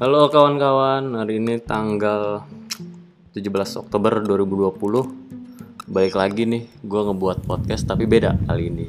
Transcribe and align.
Halo 0.00 0.32
kawan-kawan, 0.32 1.12
hari 1.12 1.44
ini 1.44 1.60
tanggal 1.60 2.48
17 3.36 3.84
Oktober 3.84 4.24
2020 4.24 4.72
Baik 5.92 6.16
lagi 6.16 6.48
nih, 6.48 6.64
gue 6.80 7.00
ngebuat 7.04 7.44
podcast 7.44 7.84
tapi 7.84 8.08
beda 8.08 8.32
kali 8.48 8.72
ini. 8.72 8.88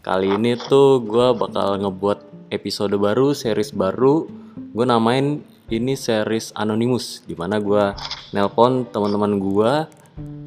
Kali 0.00 0.32
ini 0.32 0.56
tuh 0.56 1.04
gue 1.04 1.36
bakal 1.36 1.76
ngebuat 1.76 2.48
episode 2.48 2.96
baru, 2.96 3.36
series 3.36 3.76
baru. 3.76 4.24
Gue 4.72 4.88
namain 4.88 5.44
ini 5.68 5.92
series 5.92 6.56
Anonymous 6.56 7.20
Di 7.28 7.36
mana 7.36 7.60
gue 7.60 7.92
nelpon 8.32 8.88
teman-teman 8.88 9.36
gue 9.36 9.72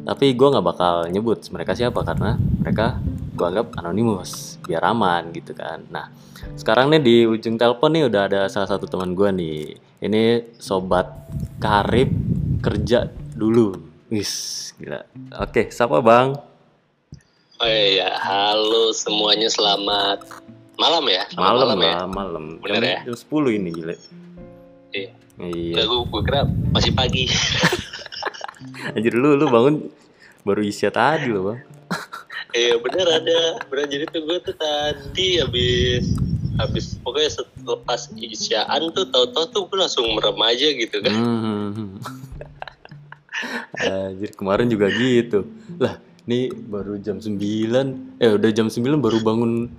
Tapi 0.10 0.26
gue 0.34 0.48
nggak 0.50 0.66
bakal 0.66 1.06
nyebut 1.14 1.38
mereka 1.54 1.78
siapa 1.78 2.02
karena 2.02 2.34
mereka 2.58 2.98
gue 3.38 3.46
anggap 3.46 3.78
anonymous 3.78 4.49
biar 4.70 4.86
aman 4.86 5.34
gitu 5.34 5.52
kan 5.52 5.82
nah 5.90 6.14
sekarang 6.54 6.94
nih 6.94 7.02
di 7.02 7.16
ujung 7.26 7.58
telepon 7.58 7.90
nih 7.90 8.06
udah 8.06 8.22
ada 8.24 8.42
salah 8.46 8.70
satu 8.70 8.86
teman 8.86 9.12
gue 9.12 9.30
nih 9.32 9.60
ini 10.00 10.24
sobat 10.56 11.10
karib 11.58 12.14
kerja 12.62 13.10
dulu 13.34 13.74
wis 14.08 14.32
gila 14.78 15.02
oke 15.36 15.68
siapa 15.68 16.00
bang 16.00 16.38
Oh 17.60 17.68
iya, 17.68 18.16
halo 18.16 18.96
semuanya 18.96 19.52
selamat 19.52 20.24
malam 20.80 21.04
ya. 21.06 21.28
Selamat 21.28 21.44
malam, 21.60 21.78
ya. 21.78 21.92
lah 21.92 22.08
malam 22.08 22.44
Bener 22.64 22.80
jam, 22.80 22.88
ya? 22.88 23.00
jam 23.04 23.16
10 23.20 23.60
ini 23.60 23.70
gila 23.74 23.96
Iya. 24.96 25.12
iya 25.44 25.84
Gue, 25.84 26.08
gue 26.08 26.22
kira 26.24 26.48
masih 26.72 26.96
pagi. 26.96 27.28
anjir 28.96 29.12
lu 29.12 29.36
lu 29.36 29.48
bangun 29.48 29.92
baru 30.42 30.64
isya 30.64 30.88
tadi 30.88 31.28
loh 31.28 31.52
bang 31.52 31.60
Iya 32.50 32.82
bener 32.82 33.06
ada. 33.06 33.40
Bener 33.70 33.86
jadi 33.86 34.06
tuh 34.10 34.26
gue 34.26 34.38
tuh 34.42 34.56
tadi 34.58 35.38
habis 35.38 36.06
habis 36.60 37.00
pokoknya 37.00 37.30
selepas 37.32 38.10
isyaan 38.18 38.92
tuh 38.92 39.06
tahu-tahu 39.08 39.46
tuh 39.54 39.62
gue 39.70 39.78
langsung 39.80 40.06
merem 40.12 40.40
aja 40.42 40.68
gitu 40.74 40.98
kan. 41.00 41.14
Hmm. 41.14 42.02
Anjir 43.80 44.36
kemarin 44.36 44.68
juga 44.68 44.92
gitu. 44.92 45.48
Lah, 45.80 45.96
nih 46.28 46.52
baru 46.52 47.00
jam 47.00 47.24
9. 47.24 47.40
Eh 48.20 48.32
udah 48.36 48.50
jam 48.52 48.68
9 48.68 49.00
baru 49.00 49.24
bangun 49.24 49.72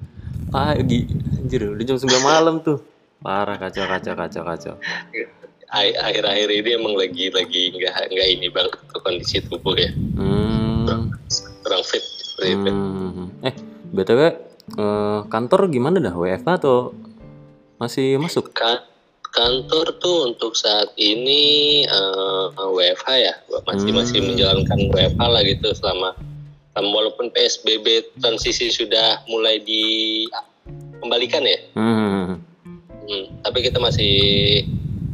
pagi. 0.49 1.05
Anjir, 1.37 1.69
udah 1.69 1.84
jam 1.84 2.01
9 2.01 2.09
malam 2.25 2.65
tuh. 2.65 2.81
Parah 3.21 3.61
kacau 3.61 3.84
kacau 3.84 4.17
kacau 4.17 4.43
kacau. 4.47 4.75
Akhir-akhir 5.71 6.49
ini 6.51 6.71
emang 6.75 6.97
lagi 6.97 7.29
lagi 7.31 7.71
nggak 7.71 8.11
nggak 8.11 8.29
ini 8.33 8.49
bang 8.51 8.67
tuh 8.91 9.01
kondisi 9.07 9.39
tubuh 9.45 9.79
ya 9.79 9.93
Hmm. 10.19 11.15
kurang 11.62 11.84
fit 11.87 12.03
seperti 12.03 12.17
itu. 12.17 12.20
Hmm. 12.43 13.45
Eh, 13.45 13.55
BTW 13.93 14.21
eh, 14.77 15.21
kantor 15.29 15.61
gimana 15.69 16.01
dah? 16.01 16.15
WFH 16.15 16.49
atau 16.65 16.97
masih 17.77 18.17
masuk? 18.17 18.53
Kan 18.53 18.85
kantor 19.31 19.95
tuh 20.03 20.27
untuk 20.27 20.59
saat 20.59 20.91
ini 20.99 21.83
eh, 21.87 22.47
WFH 22.57 23.09
ya 23.15 23.35
masih 23.63 23.95
masih 23.95 24.19
Hmm. 24.19 24.35
menjalankan 24.35 24.79
WFH 24.91 25.23
lah 25.23 25.43
gitu 25.47 25.69
selama 25.71 26.11
walaupun 26.75 27.29
PSBB 27.31 28.17
transisi 28.19 28.73
sudah 28.73 29.21
mulai 29.29 29.61
dikembalikan 29.61 31.45
ya 31.45 31.59
Hmm. 31.77 32.41
hmm, 33.07 33.25
tapi 33.45 33.59
kita 33.63 33.79
masih 33.79 34.13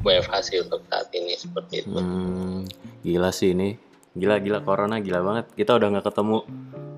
WFH 0.00 0.34
sih 0.46 0.58
untuk 0.62 0.80
saat 0.86 1.10
ini 1.10 1.34
seperti 1.34 1.82
itu 1.82 1.90
Hmm, 1.90 2.62
gila 3.02 3.34
sih 3.34 3.50
ini. 3.52 3.74
Gila 4.16 4.40
gila 4.40 4.64
corona 4.64 4.96
gila 4.96 5.20
banget. 5.20 5.50
Kita 5.52 5.76
udah 5.76 5.92
nggak 5.92 6.06
ketemu 6.08 6.46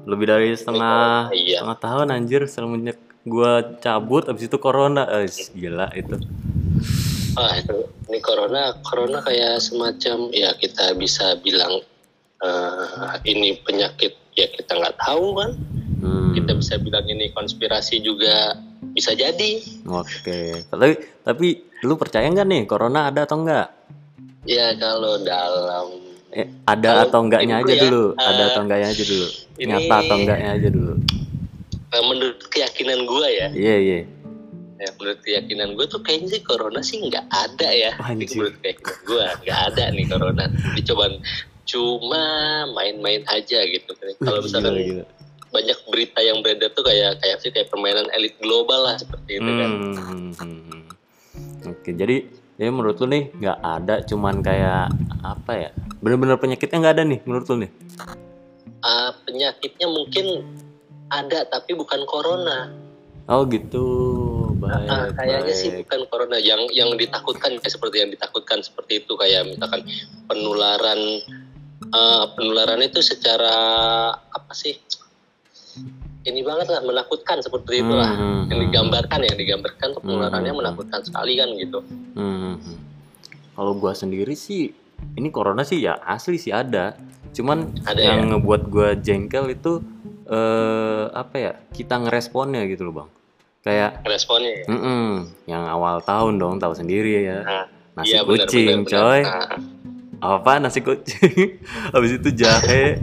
lebih 0.09 0.27
dari 0.27 0.49
setengah 0.53 1.29
Iya. 1.31 1.61
setengah 1.61 1.79
tahun 1.79 2.07
anjir 2.11 2.43
semenjak 2.49 2.97
gua 3.23 3.61
cabut 3.77 4.25
abis 4.25 4.49
itu 4.49 4.57
corona. 4.57 5.05
Eh, 5.15 5.29
gila 5.53 5.93
itu. 5.93 6.17
ah 7.37 7.55
itu 7.55 7.77
ini 8.09 8.19
corona 8.19 8.75
corona 8.83 9.21
kayak 9.21 9.61
semacam 9.61 10.33
ya 10.33 10.51
kita 10.55 10.97
bisa 10.97 11.39
bilang 11.39 11.79
eh, 12.41 12.85
ini 13.25 13.61
penyakit 13.61 14.17
ya 14.33 14.49
kita 14.49 14.75
nggak 14.75 14.97
tahu 14.99 15.37
kan 15.37 15.53
Hmm, 15.99 16.31
kita 16.31 16.55
bisa 16.55 16.79
bilang 16.79 17.03
ini 17.05 17.27
konspirasi 17.29 17.99
juga 17.99 18.55
bisa 18.89 19.11
jadi 19.13 19.59
Oke. 19.85 20.63
Tapi 20.65 20.95
tapi 21.21 21.47
lu 21.83 21.95
percaya 21.95 22.23
nggak 22.25 22.47
nih 22.47 22.63
corona 22.65 23.11
ada 23.11 23.27
atau 23.27 23.43
enggak? 23.43 23.67
ya 24.47 24.79
kalau 24.79 25.19
dalam 25.21 26.08
Eh, 26.31 26.45
ada 26.63 26.91
Kalau 26.91 27.05
atau 27.07 27.21
enggaknya 27.23 27.55
ini 27.55 27.63
aja 27.63 27.65
dulu 27.65 27.73
ya, 27.75 27.83
dulu. 27.83 28.05
Ada 28.15 28.29
eh, 28.35 28.47
atau 28.47 28.61
enggaknya 28.63 28.89
aja 28.89 29.05
dulu. 29.05 29.27
ini- 29.57 29.67
Nyata 29.67 29.95
atau 29.99 30.17
enggaknya 30.19 30.51
aja 30.53 30.69
dulu. 30.69 30.93
eh, 31.89 32.03
menurut 32.05 32.41
keyakinan 32.47 33.01
gue 33.03 33.27
ya, 33.31 33.49
Iya 33.51 33.77
iya. 33.79 34.01
ya 34.79 34.89
menurut 34.95 35.21
keyakinan 35.21 35.69
gue 35.73 35.87
tuh 35.87 35.99
kayaknya 35.99 36.29
sih 36.31 36.43
corona 36.43 36.81
sih 36.81 37.01
nggak 37.01 37.27
ada 37.27 37.69
ya 37.69 37.91
Ini 37.97 38.13
Anjir. 38.15 38.37
menurut 38.37 38.57
keyakinan 38.59 38.97
gue 39.03 39.23
nggak 39.43 39.61
ada 39.67 39.85
nih 39.91 40.05
corona 40.07 40.45
Jadi 40.47 40.83
cuma 40.85 41.05
cuma 41.65 42.23
main-main 42.71 43.25
aja 43.27 43.59
gitu 43.61 43.91
kalau 44.19 44.39
misalkan 44.39 44.73
Gila, 44.75 44.85
gila. 44.85 45.05
banyak 45.49 45.79
berita 45.85 46.21
yang 46.21 46.39
beredar 46.39 46.71
tuh 46.71 46.81
kayak 46.83 47.19
kayak 47.19 47.37
sih 47.39 47.51
kayak 47.51 47.67
permainan 47.67 48.07
elit 48.13 48.37
global 48.39 48.85
lah 48.85 48.95
seperti 48.95 49.37
itu 49.37 49.51
kan 49.51 49.71
Hmm, 49.73 50.33
hmm. 50.37 50.83
Oke, 51.67 51.91
jadi 51.91 52.29
ya 52.59 52.69
menurut 52.75 52.99
lu 52.99 53.07
nih 53.07 53.25
nggak 53.39 53.59
ada, 53.63 53.95
cuman 54.03 54.43
kayak 54.43 54.91
apa 55.23 55.53
ya? 55.55 55.71
Bener-bener 56.03 56.37
penyakitnya 56.37 56.79
nggak 56.83 56.95
ada 56.99 57.05
nih 57.07 57.21
menurut 57.25 57.47
lu 57.49 57.57
nih? 57.63 57.71
Ah, 58.83 59.15
penyakitnya 59.23 59.87
mungkin 59.87 60.27
ada 61.09 61.47
tapi 61.49 61.73
bukan 61.73 62.05
corona 62.05 62.69
Oh 63.29 63.45
gitu, 63.45 63.85
baik. 64.57 64.89
Ah, 64.89 65.13
kayaknya 65.13 65.53
sih 65.53 65.69
baik. 65.69 65.85
bukan 65.85 66.01
corona 66.09 66.41
yang 66.41 66.65
yang 66.73 66.97
ditakutkan 66.97 67.61
kayak 67.61 67.73
seperti 67.77 68.01
yang 68.01 68.09
ditakutkan 68.09 68.65
seperti 68.65 69.05
itu 69.05 69.13
kayak 69.21 69.45
misalkan 69.53 69.85
penularan 70.25 71.21
eh, 71.93 72.25
penularan 72.33 72.81
itu 72.81 73.05
secara 73.05 73.53
apa 74.17 74.53
sih 74.57 74.81
ini 76.29 76.45
banget 76.45 76.69
lah 76.69 76.81
menakutkan 76.81 77.41
seperti 77.41 77.81
itu 77.81 77.93
lah 77.93 78.13
Hmm, 78.13 78.47
yang 78.49 78.61
hmm, 78.61 78.65
digambarkan 78.69 79.21
yang 79.25 79.37
digambarkan 79.37 79.89
tuh 79.93 80.03
penularannya 80.03 80.53
Hmm. 80.53 80.61
menakutkan 80.61 81.01
sekali 81.01 81.37
kan 81.37 81.49
gitu 81.57 81.79
hmm, 82.15 82.37
hmm. 82.55 82.77
Kalau 83.53 83.75
gua 83.75 83.91
sendiri 83.91 84.39
sih, 84.39 84.71
ini 85.19 85.35
corona 85.35 85.67
sih 85.67 85.83
ya 85.83 85.99
asli 85.99 86.39
sih 86.39 86.55
ada. 86.55 86.95
Cuman 87.35 87.75
Ada 87.83 87.99
yang 87.99 88.21
ya? 88.23 88.27
ngebuat 88.31 88.63
gua 88.71 88.95
jengkel 88.95 89.51
itu 89.51 89.83
eh 90.25 91.05
apa 91.11 91.35
ya? 91.35 91.53
Kita 91.69 91.99
ngeresponnya 91.99 92.63
gitu 92.71 92.87
loh 92.87 93.03
bang. 93.03 93.09
Kayak 93.59 93.91
responnya 94.07 94.63
ya 94.63 94.65
mm-mm, 94.71 95.11
yang 95.51 95.67
awal 95.67 95.99
tahun 96.01 96.39
dong, 96.39 96.63
tahu 96.63 96.71
sendiri 96.73 97.27
ya. 97.27 97.39
Nah, 97.43 97.65
Nasi 97.99 98.15
iya, 98.15 98.23
kucing, 98.23 98.87
benar, 98.87 98.95
coy. 98.95 99.21
benar. 99.27 99.59
Nah, 100.23 100.39
apa 100.39 100.53
nasi 100.59 100.79
kucing 100.79 101.59
habis 101.95 102.15
itu 102.15 102.31
jahe 102.31 103.03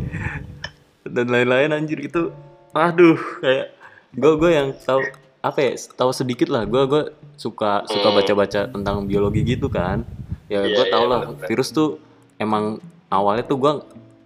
dan 1.04 1.28
lain-lain 1.28 1.72
anjir 1.72 2.00
gitu 2.00 2.32
aduh 2.76 3.16
kayak 3.40 3.72
gue 4.12 4.32
gue 4.36 4.52
yang 4.52 4.68
tahu 4.78 5.00
apa 5.40 5.60
ya 5.62 5.72
tahu 5.94 6.12
sedikit 6.12 6.50
lah. 6.50 6.66
Gue 6.66 6.84
gue 6.86 7.04
suka 7.36 7.86
suka 7.86 8.08
Hmm. 8.10 8.18
baca-baca 8.18 8.62
tentang 8.68 9.06
biologi 9.06 9.42
gitu 9.42 9.68
kan. 9.68 10.04
Ya 10.46 10.62
Iya, 10.62 10.76
gue 10.76 10.86
tau 10.90 11.04
iya, 11.04 11.12
lah 11.12 11.22
benar-benar. 11.26 11.48
virus 11.48 11.70
tuh 11.70 11.98
emang 12.36 12.78
awalnya 13.08 13.46
tuh 13.46 13.58
gue 13.58 13.72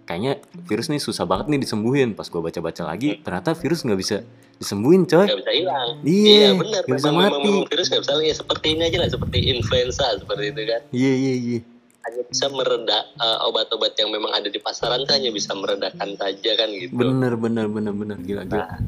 kayaknya 0.04 0.36
virus 0.64 0.88
nih 0.88 0.98
susah 0.98 1.24
banget 1.24 1.46
nih 1.48 1.60
disembuhin. 1.60 2.12
Pas 2.12 2.26
gue 2.26 2.40
baca-baca 2.40 2.82
lagi 2.84 3.20
ternyata 3.20 3.54
virus 3.54 3.84
nggak 3.84 3.96
bisa 3.96 4.16
disembuhin 4.56 5.04
coy. 5.04 5.24
Nggak 5.24 5.40
bisa 5.40 5.52
hilang. 5.52 5.88
Iya, 6.02 6.48
benar 6.54 6.82
nggak 6.84 6.96
bisa 6.96 7.08
memang, 7.08 7.22
memang, 7.22 7.32
mati. 7.36 7.48
memang 7.52 7.68
virus 7.68 7.86
nggak 7.88 8.02
bisa 8.02 8.12
ya 8.20 8.34
seperti 8.34 8.66
ini 8.72 8.82
aja 8.84 8.96
lah 8.98 9.08
seperti 9.08 9.38
influenza 9.48 10.06
seperti 10.16 10.44
itu 10.48 10.60
kan. 10.66 10.80
Iya 10.90 11.12
iya 11.14 11.34
iya 11.36 11.60
hanya 12.00 12.22
bisa 12.24 12.46
mereda 12.48 12.98
eh, 13.14 13.38
obat-obat 13.44 13.92
yang 13.94 14.08
memang 14.08 14.32
ada 14.32 14.46
di 14.46 14.56
pasaran 14.56 15.02
tuh 15.02 15.12
hanya 15.12 15.28
bisa 15.28 15.52
meredakan 15.52 16.14
saja 16.14 16.50
kan 16.54 16.68
gitu. 16.70 16.92
bener 16.92 17.34
bener 17.34 17.66
bener 17.66 17.92
bener 17.92 18.18
gila 18.18 18.42
gila 18.42 18.64
Nah. 18.66 18.80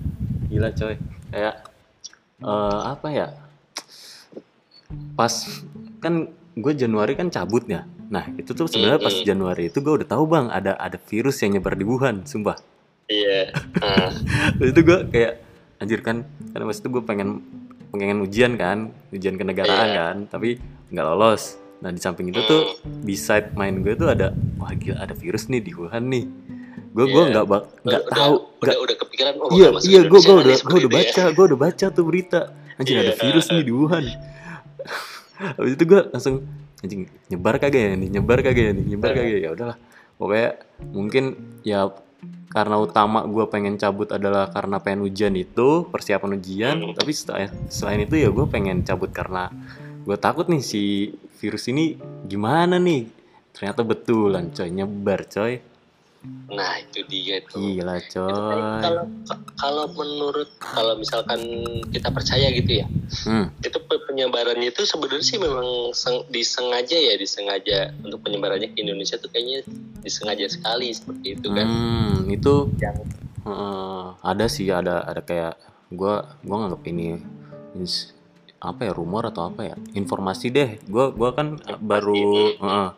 gila 0.49 0.69
coy 0.71 0.95
kayak 1.29 1.55
eh, 2.41 2.81
apa 2.87 3.09
ya 3.09 3.27
pas 5.15 5.33
kan 5.99 6.15
gue 6.53 6.73
Januari 6.75 7.13
kan 7.13 7.29
cabut 7.29 7.65
ya 7.65 7.85
nah 8.07 8.29
itu 8.35 8.53
tuh 8.53 8.69
sebenarnya 8.69 9.01
pas. 9.01 9.15
Januari 9.15 9.69
itu 9.69 9.81
gue 9.81 9.95
udah 9.95 10.07
tahu 10.07 10.25
bang 10.27 10.47
ada 10.49 10.77
ada 10.77 11.01
virus 11.01 11.41
yang 11.41 11.57
nyebar 11.57 11.73
di 11.73 11.85
Wuhan 11.85 12.25
sumpah 12.25 12.57
Iya. 13.11 13.51
Nah, 13.77 14.09
Terus 14.57 14.69
itu 14.73 14.81
gue 14.83 14.99
kayak 15.11 15.33
anjir 15.77 16.01
kan 16.01 16.23
karena 16.49 16.65
pas 16.65 16.79
itu 16.79 16.89
gue 16.89 17.03
pengen 17.03 17.43
pengen 17.91 18.23
ujian 18.23 18.55
kan 18.55 18.89
ujian 19.11 19.37
kenegaraan 19.37 19.89
Iya. 19.91 19.97
kan 19.99 20.17
tapi 20.31 20.57
nggak 20.89 21.05
lolos 21.05 21.59
nah 21.83 21.91
di 21.91 21.99
samping 21.99 22.31
itu 22.31 22.39
tuh 22.43 22.79
beside 23.03 23.51
main 23.53 23.75
gue 23.77 23.93
tuh 23.93 24.07
ada 24.07 24.31
wah 24.57 24.71
gila 24.73 24.97
ada 24.97 25.13
virus 25.13 25.47
nih 25.47 25.59
di 25.59 25.73
Wuhan 25.73 26.07
nih 26.07 26.25
gue 26.89 27.05
gue 27.05 27.19
Iya. 27.19 27.31
nggak 27.33 27.45
bak 27.45 27.63
nggak 27.83 28.03
udah, 28.03 28.15
tahu 28.15 28.35
Udah, 28.39 28.63
nggak 28.63 28.79
udah 28.81 28.97
kepikiran 28.97 29.33
oh 29.37 29.49
iya 29.51 29.69
iya 29.83 30.01
gue 30.03 30.15
Indonesia 30.15 30.23
gue 30.23 30.37
udah 30.39 30.57
gue 30.63 30.79
udah 30.79 30.89
ya. 30.89 30.97
baca 30.97 31.23
gue 31.29 31.45
udah 31.45 31.59
baca 31.59 31.87
tuh 31.91 32.05
berita 32.05 32.41
anjir 32.73 32.95
ada 32.95 33.05
Iya. 33.09 33.19
virus 33.19 33.47
nih 33.49 33.65
di 33.65 33.73
Wuhan 33.73 34.05
habis 35.59 35.73
itu 35.75 35.85
gue 35.85 36.01
langsung 36.09 36.35
anjing 36.79 37.03
nyebar 37.29 37.55
kagak 37.59 37.83
ya 37.83 37.95
nih 37.95 38.09
nyebar 38.11 38.39
kagak 38.41 38.63
ya 38.63 38.73
nih 38.73 38.85
nyebar 38.89 39.11
kagak 39.13 39.41
ya 39.41 39.51
udahlah 39.51 39.77
pokoknya 40.15 40.51
mungkin 40.89 41.25
ya 41.63 41.91
karena 42.53 42.77
utama 42.77 43.25
gue 43.25 43.45
pengen 43.49 43.75
cabut 43.75 44.13
adalah 44.13 44.53
karena 44.53 44.77
pengen 44.79 45.03
ujian 45.03 45.35
itu 45.35 45.89
persiapan 45.89 46.37
ujian 46.37 46.77
Hmm. 46.79 46.95
tapi 46.95 47.11
selain, 47.11 47.49
selain 47.67 48.05
itu 48.05 48.15
ya 48.15 48.29
gue 48.29 48.47
pengen 48.47 48.85
cabut 48.85 49.09
karena 49.11 49.49
gue 50.05 50.17
takut 50.17 50.47
nih 50.47 50.61
si 50.61 51.11
virus 51.43 51.67
ini 51.67 51.99
gimana 52.31 52.79
nih 52.79 53.11
ternyata 53.51 53.83
betulan 53.83 54.55
coy 54.55 54.71
nyebar 54.71 55.27
coy 55.27 55.59
Nah 56.55 56.79
itu 56.79 57.03
dia 57.11 57.43
tuh. 57.43 57.59
gila 57.59 57.99
Itu 57.99 58.23
coy 58.23 58.63
Kalau 58.79 59.05
kalau 59.59 59.85
menurut 59.91 60.47
kalau 60.63 60.95
misalkan 60.95 61.43
kita 61.91 62.15
percaya 62.15 62.47
gitu 62.55 62.79
ya, 62.79 62.87
hmm. 63.27 63.59
itu 63.59 63.79
pe- 63.83 64.03
penyebarannya 64.07 64.71
itu 64.71 64.87
sebenarnya 64.87 65.27
sih 65.27 65.43
memang 65.43 65.91
seng- 65.91 66.23
disengaja 66.31 66.95
ya 66.95 67.19
disengaja 67.19 67.91
untuk 68.07 68.23
penyebarannya 68.23 68.71
ke 68.71 68.87
Indonesia 68.87 69.19
tuh 69.19 69.35
kayaknya 69.35 69.67
disengaja 70.07 70.47
sekali 70.47 70.95
seperti 70.95 71.43
itu 71.43 71.49
kan. 71.51 71.67
Hmm, 71.67 72.31
itu 72.31 72.71
Yang 72.79 72.97
eh, 73.43 74.05
ada 74.23 74.47
sih 74.47 74.71
ada 74.71 75.03
ada 75.03 75.27
kayak 75.27 75.59
gua 75.91 76.39
gua 76.47 76.57
nganggap 76.71 76.83
ini 76.87 77.19
ins- 77.75 78.15
apa 78.63 78.87
ya 78.87 78.93
rumor 78.95 79.27
atau 79.27 79.51
apa 79.51 79.67
ya? 79.67 79.77
Informasi 79.93 80.47
deh. 80.49 80.79
Gua 80.87 81.11
gua 81.11 81.35
kan 81.35 81.59
baru 81.83 82.23
eh, 82.55 82.91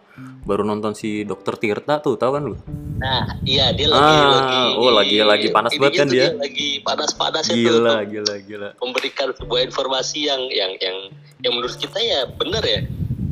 baru 0.44 0.62
nonton 0.62 0.92
si 0.92 1.24
dokter 1.24 1.56
Tirta 1.56 1.98
tuh 1.98 2.14
tahu 2.14 2.30
kan 2.36 2.42
lu? 2.44 2.56
Nah, 2.94 3.26
iya 3.42 3.72
dia 3.72 3.88
lagi 3.90 4.14
Ah, 4.14 4.30
lagi 4.30 4.60
oh, 4.76 4.90
lagi- 4.92 5.18
lagi 5.20 5.48
panas 5.50 5.72
banget 5.74 5.92
kan 5.98 6.06
tuh 6.06 6.14
dia. 6.14 6.28
lagi 6.36 6.68
panas-panas 6.80 7.44
itu 7.48 7.56
gila 7.58 7.80
untuk 7.98 8.12
gila 8.12 8.34
gila. 8.40 8.68
memberikan 8.78 9.28
sebuah 9.34 9.60
informasi 9.64 10.18
yang 10.24 10.42
yang 10.46 10.72
yang 10.78 10.96
yang 11.40 11.52
menurut 11.52 11.74
kita 11.74 11.98
ya 11.98 12.28
benar 12.30 12.62
ya. 12.62 12.80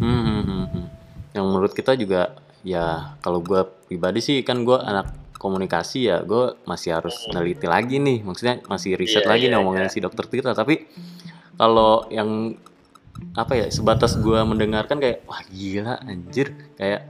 Hmm, 0.02 0.23
hmm, 0.26 0.43
hmm, 0.43 0.64
hmm. 0.67 0.87
yang 1.32 1.44
menurut 1.46 1.73
kita 1.73 1.94
juga 1.94 2.32
ya 2.64 3.14
kalau 3.20 3.38
gua 3.38 3.64
pribadi 3.64 4.19
sih 4.19 4.40
kan 4.40 4.64
gua 4.64 4.82
anak 4.82 5.06
komunikasi 5.37 6.06
ya 6.06 6.23
gue 6.23 6.55
masih 6.62 6.94
harus 6.94 7.26
neliti 7.26 7.67
lagi 7.67 7.99
nih. 7.99 8.23
Maksudnya 8.23 8.62
masih 8.62 8.94
riset 8.94 9.26
Iya, 9.26 9.31
lagi 9.31 9.44
nih 9.44 9.50
iya, 9.50 9.58
ngomongin 9.58 9.90
si 9.90 9.99
dokter 9.99 10.23
Tirta. 10.23 10.55
Tapi 10.55 10.87
kalau 11.57 12.07
yang 12.09 12.57
apa 13.37 13.53
ya 13.55 13.67
sebatas 13.69 14.19
gua 14.19 14.43
mendengarkan 14.43 14.99
kayak 14.99 15.25
wah 15.29 15.43
gila 15.49 16.01
anjir. 16.05 16.55
Kayak 16.77 17.09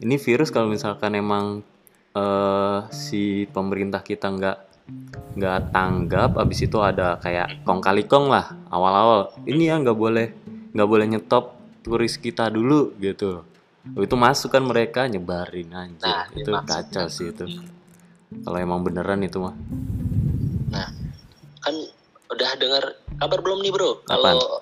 ini 0.00 0.16
virus 0.20 0.52
kalau 0.52 0.70
misalkan 0.70 1.16
emang 1.16 1.64
eh, 2.16 2.78
si 2.92 3.44
pemerintah 3.50 4.00
kita 4.00 4.30
nggak 4.32 4.58
nggak 5.36 5.74
tanggap 5.74 6.38
abis 6.38 6.70
itu 6.70 6.78
ada 6.78 7.18
kayak 7.18 7.66
kong 7.66 7.82
kali 7.82 8.06
kong 8.06 8.30
lah 8.30 8.54
awal-awal. 8.70 9.34
Ini 9.44 9.74
ya 9.74 9.76
nggak 9.82 9.98
boleh 9.98 10.26
nggak 10.72 10.88
boleh 10.88 11.06
nyetop 11.08 11.56
turis 11.82 12.18
kita 12.18 12.50
dulu 12.50 12.94
gitu. 12.98 13.46
Itu 13.94 14.18
masuk 14.18 14.50
kan 14.50 14.66
mereka 14.66 15.06
nyebarin 15.06 15.70
anjir. 15.70 16.10
Nah, 16.10 16.26
itu 16.34 16.50
dimaksud. 16.50 16.66
kacau 16.66 17.06
sih 17.06 17.30
itu. 17.30 17.46
Kalau 18.42 18.58
emang 18.58 18.82
beneran 18.82 19.22
itu 19.22 19.38
mah. 19.38 19.54
Nah, 20.74 20.90
kan 21.62 21.74
udah 22.36 22.50
dengar 22.60 22.84
kabar 23.16 23.40
belum 23.40 23.64
nih 23.64 23.72
bro? 23.72 24.04
Kalau 24.04 24.60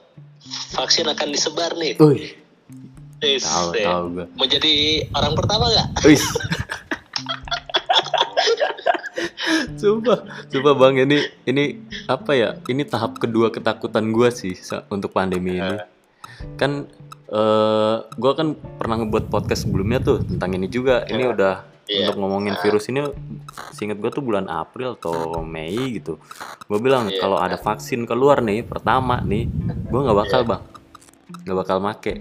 vaksin 0.78 1.10
akan 1.10 1.28
disebar 1.34 1.74
nih. 1.74 1.98
Wih, 1.98 2.38
Yes, 3.24 3.48
tahu 3.48 3.72
ya. 3.72 3.88
tahu 3.88 4.04
gue 4.20 4.26
Mau 4.36 4.44
jadi 4.44 4.74
orang 5.16 5.32
pertama? 5.32 5.66
Wih. 6.04 6.20
Sumpah, 9.74 10.24
sumpah 10.48 10.74
bang 10.76 11.04
ini 11.04 11.18
ini 11.44 11.64
apa 12.08 12.32
ya? 12.32 12.56
Ini 12.64 12.88
tahap 12.88 13.20
kedua 13.20 13.52
ketakutan 13.52 14.08
gua 14.12 14.32
sih 14.32 14.56
untuk 14.88 15.12
pandemi 15.12 15.60
ini. 15.60 15.76
Kan 16.56 16.88
eh 17.28 17.96
gua 18.16 18.32
kan 18.32 18.56
pernah 18.80 19.04
ngebuat 19.04 19.28
podcast 19.28 19.68
sebelumnya 19.68 20.00
tuh 20.00 20.24
tentang 20.24 20.56
ini 20.56 20.68
juga. 20.72 21.04
Ini 21.04 21.28
udah 21.28 21.73
Iya. 21.84 22.08
untuk 22.08 22.16
ngomongin 22.20 22.56
virus 22.58 22.88
ini, 22.88 23.04
seinget 23.70 24.00
gua 24.00 24.08
tuh 24.08 24.24
bulan 24.24 24.48
April 24.48 24.96
atau 24.96 25.44
Mei 25.44 26.00
gitu. 26.00 26.16
Gua 26.64 26.80
bilang 26.80 27.12
Iya. 27.12 27.20
kalau 27.20 27.36
ada 27.36 27.56
vaksin 27.56 28.08
keluar 28.08 28.40
nih 28.40 28.64
pertama 28.64 29.20
nih, 29.20 29.44
gua 29.92 30.00
nggak 30.08 30.18
bakal 30.24 30.40
bang, 30.44 30.62
nggak 31.44 31.56
bakal 31.60 31.78
make. 31.78 32.14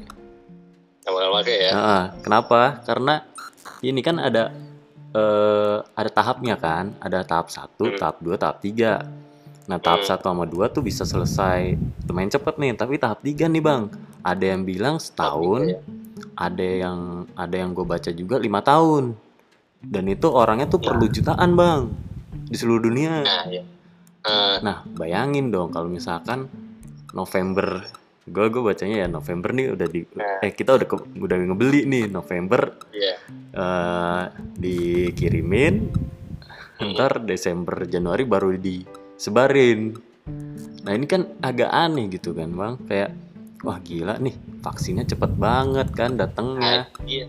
Nggak 1.03 1.13
bakal 1.15 1.31
pakai 1.35 1.55
ya? 1.59 1.71
Nah, 1.71 2.03
kenapa? 2.19 2.59
Karena 2.83 3.13
ini 3.79 3.99
kan 3.99 4.19
ada 4.19 4.51
eh, 5.13 5.77
ada 5.93 6.09
tahapnya 6.09 6.57
kan, 6.57 6.97
ada 6.97 7.21
tahap 7.21 7.53
1, 7.53 7.85
Hmm. 7.85 7.99
tahap 8.01 8.17
2, 8.17 8.33
tahap 8.33 8.57
3. 8.59 9.05
Nah, 9.69 9.77
tahap 9.77 10.01
Hmm. 10.01 10.09
1 10.09 10.25
sama 10.25 10.43
2 10.49 10.65
tuh 10.67 10.81
bisa 10.81 11.05
selesai 11.05 11.77
lumayan 12.09 12.33
cepet 12.33 12.57
nih, 12.57 12.73
tapi 12.73 12.97
tahap 12.97 13.21
3 13.21 13.45
nih, 13.45 13.61
Bang. 13.61 13.93
Ada 14.25 14.57
yang 14.57 14.65
bilang 14.65 14.97
setahun, 14.97 15.69
ya? 15.69 15.77
ada 16.33 16.65
yang 16.65 16.97
ada 17.37 17.55
yang 17.55 17.71
gue 17.71 17.85
baca 17.85 18.09
juga 18.09 18.41
lima 18.41 18.59
tahun. 18.59 19.13
Dan 19.83 20.07
itu 20.07 20.27
orangnya 20.27 20.65
tuh 20.65 20.79
Ya. 20.79 20.85
perlu 20.87 21.05
jutaan, 21.05 21.49
Bang. 21.53 21.81
Di 22.47 22.55
seluruh 22.55 22.83
dunia. 22.83 23.21
Nah, 23.21 23.45
ya. 23.47 23.63
Eh, 24.23 24.57
Nah, 24.59 24.87
bayangin 24.89 25.49
dong 25.49 25.69
kalau 25.69 25.87
misalkan 25.87 26.47
November 27.11 27.83
gue 28.23 28.45
gue 28.47 28.63
bacanya 28.63 29.03
ya 29.03 29.07
November 29.07 29.51
nih 29.51 29.67
udah 29.69 29.83
di 29.85 30.07
Nah. 30.09 30.39
eh 30.39 30.49
kita 30.49 30.73
udah 30.73 30.87
ke- 30.87 31.11
udah 31.19 31.35
ngebeli 31.43 31.83
nih 31.83 32.07
November 32.07 32.71
Iya. 32.89 33.13
eh 33.51 34.23
dikirimin 34.55 35.91
ntar 36.81 37.19
Desember 37.21 37.83
Januari 37.83 38.23
baru 38.23 38.55
disebarin 38.55 39.99
nah 40.81 40.91
ini 40.91 41.03
kan 41.03 41.27
agak 41.39 41.67
aneh 41.67 42.07
gitu 42.07 42.31
kan 42.31 42.47
bang 42.49 42.75
kayak 42.81 43.11
wah 43.59 43.75
gila 43.77 44.15
nih 44.17 44.33
vaksinnya 44.59 45.03
cepet 45.05 45.31
banget 45.33 45.91
kan 45.91 46.15
datangnya 46.15 46.87
Nah, 46.87 47.03
iya. 47.03 47.27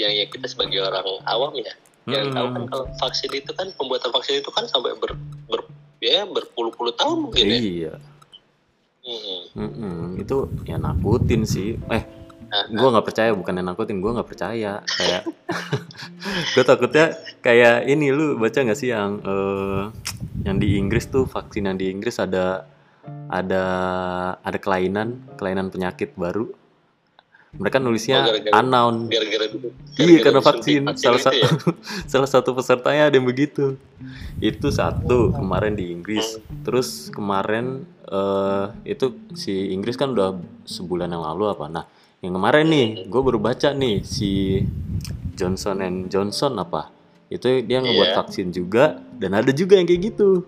Yang 0.00 0.12
ya 0.16 0.24
kita 0.32 0.46
sebagai 0.48 0.80
orang 0.80 1.04
awam 1.28 1.52
ya, 1.60 1.74
yang 2.08 2.32
Hmm. 2.32 2.36
tahu 2.36 2.46
kan 2.56 2.62
kalau 2.66 2.84
vaksin 2.96 3.30
itu 3.30 3.52
kan 3.52 3.68
pembuatan 3.76 4.08
vaksin 4.10 4.40
itu 4.40 4.48
kan 4.48 4.64
sampai 4.64 4.96
ber, 4.96 5.12
ber 5.46 5.60
ya 6.00 6.24
berpuluh-puluh 6.24 6.96
tahun 6.96 7.28
mungkin 7.28 7.44
ya. 7.44 7.58
iya 7.60 7.94
Hmm. 9.00 9.40
Mm-mm. 9.56 10.20
itu 10.20 10.36
ya 10.64 10.76
nakutin 10.76 11.44
sih 11.44 11.76
eh 11.88 12.04
Nah, 12.50 12.66
gue 12.66 12.82
nggak 12.82 13.06
percaya 13.06 13.30
bukan 13.30 13.54
yang 13.54 13.68
nakutin 13.70 14.02
gue 14.02 14.10
nggak 14.10 14.26
percaya 14.26 14.82
kayak 14.82 15.22
gue 16.58 16.64
takutnya 16.66 17.14
kayak 17.38 17.86
ini 17.86 18.10
lu 18.10 18.34
baca 18.36 18.58
nggak 18.58 18.74
sih 18.74 18.90
yang 18.90 19.22
eh, 19.22 19.82
yang 20.42 20.58
di 20.58 20.74
Inggris 20.74 21.06
tuh 21.06 21.30
vaksin 21.30 21.70
yang 21.70 21.78
di 21.78 21.94
Inggris 21.94 22.18
ada 22.18 22.66
ada 23.30 23.64
ada 24.42 24.58
kelainan 24.58 25.22
kelainan 25.38 25.70
penyakit 25.70 26.10
baru 26.18 26.50
mereka 27.50 27.76
nulisnya 27.76 28.22
Oh, 28.22 28.26
gara-gara- 28.30 28.54
unknown. 28.56 28.94
gara-gara 29.06 29.44
iya 29.98 30.18
karena 30.20 30.38
vaksin. 30.40 30.82
salah 30.94 31.18
itu 31.18 31.24
satu 31.24 31.36
ya? 31.36 31.48
salah 32.12 32.28
satu 32.28 32.50
pesertanya 32.54 33.02
ada 33.06 33.16
yang 33.16 33.26
begitu. 33.26 33.74
Itu 34.38 34.70
satu 34.70 35.30
kemarin 35.30 35.74
di 35.74 35.90
Inggris. 35.90 36.38
Terus 36.62 37.10
kemarin 37.10 37.82
eh, 38.06 38.64
itu 38.86 39.10
si 39.34 39.70
Inggris 39.70 39.94
kan 39.94 40.10
udah 40.10 40.38
sebulan 40.62 41.08
yang 41.08 41.24
lalu 41.24 41.50
apa? 41.50 41.66
Nah 41.66 41.84
yang 42.20 42.36
kemarin 42.36 42.66
nih 42.66 42.86
gue 43.04 43.20
baru 43.20 43.38
baca 43.38 43.72
nih 43.72 44.04
si 44.04 44.62
Johnson 45.34 45.80
and 45.80 45.98
Johnson 46.06 46.54
apa? 46.54 46.92
Itu 47.26 47.62
dia 47.62 47.78
ngebuat 47.78 48.10
Iya. 48.10 48.16
vaksin 48.16 48.50
juga 48.50 48.98
dan 49.14 49.34
ada 49.34 49.50
juga 49.50 49.74
yang 49.74 49.86
kayak 49.86 50.02
gitu. 50.14 50.46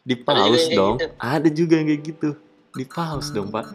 Di 0.00 0.16
kayak 0.16 0.72
dong. 0.72 0.96
gitu. 0.96 1.06
ada 1.16 1.48
juga 1.48 1.74
yang 1.76 1.88
kayak 1.88 2.02
gitu. 2.04 2.28
Di 2.70 2.84
pause 2.84 3.32
dong 3.32 3.48
pak 3.48 3.66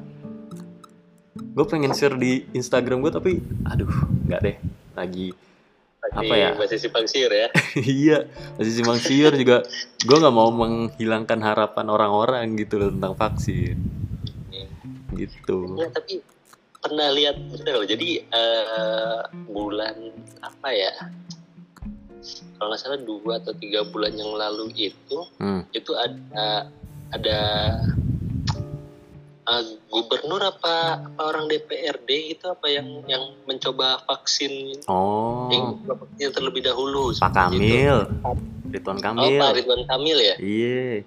gue 1.35 1.65
pengen 1.67 1.91
share 1.91 2.15
di 2.15 2.47
Instagram 2.55 3.03
gue 3.03 3.11
tapi 3.11 3.31
aduh 3.67 3.91
nggak 4.27 4.41
deh 4.43 4.57
lagi 4.95 5.35
apa 6.13 6.35
ya? 6.37 6.53
Masih 6.53 6.77
simpang 6.77 7.09
siur 7.09 7.33
ya. 7.33 7.49
iya 7.81 8.29
masih 8.61 8.73
simpang 8.77 9.01
siur 9.01 9.33
juga 9.33 9.65
gue 10.05 10.17
nggak 10.21 10.35
mau 10.35 10.53
menghilangkan 10.53 11.41
harapan 11.41 11.89
orang-orang 11.89 12.55
gitu 12.55 12.77
loh 12.77 12.93
tentang 12.93 13.17
vaksin 13.17 13.77
gitu 15.15 15.79
Ya, 15.79 15.87
tapi 15.89 16.19
pernah 16.83 17.07
lihat 17.15 17.39
bener 17.39 17.73
loh. 17.81 17.87
Jadi 17.87 18.21
eh, 18.21 19.19
bulan 19.49 19.95
apa 20.43 20.69
ya? 20.75 20.93
Kalau 22.59 22.67
nggak 22.71 22.81
salah 22.81 22.99
dua 23.01 23.39
atau 23.41 23.53
tiga 23.55 23.87
bulan 23.87 24.15
yang 24.15 24.31
lalu 24.35 24.71
itu 24.75 25.17
hmm. 25.39 25.71
itu 25.71 25.91
ada 25.95 26.69
ada 27.13 27.39
eh, 29.45 29.61
gubernur 29.87 30.41
apa 30.41 30.75
apa 30.99 31.21
orang 31.23 31.45
DPRD 31.45 32.09
itu 32.31 32.45
apa 32.45 32.65
yang 32.67 32.85
yang 33.05 33.23
mencoba 33.43 34.01
vaksin 34.03 34.77
oh 34.85 35.47
yang, 35.47 35.77
yang 36.17 36.31
terlebih 36.31 36.61
dahulu 36.61 37.11
Pak 37.11 37.29
seperti 37.31 37.61
itu. 37.61 37.65
Kamil 37.65 37.97
Ridwan 38.67 38.97
Oh 38.97 39.01
Kamil 39.01 39.37
Pak 39.37 39.51
Ridwan 39.53 39.83
Kamil 39.85 40.17
ya. 40.19 40.35
iya 40.37 41.05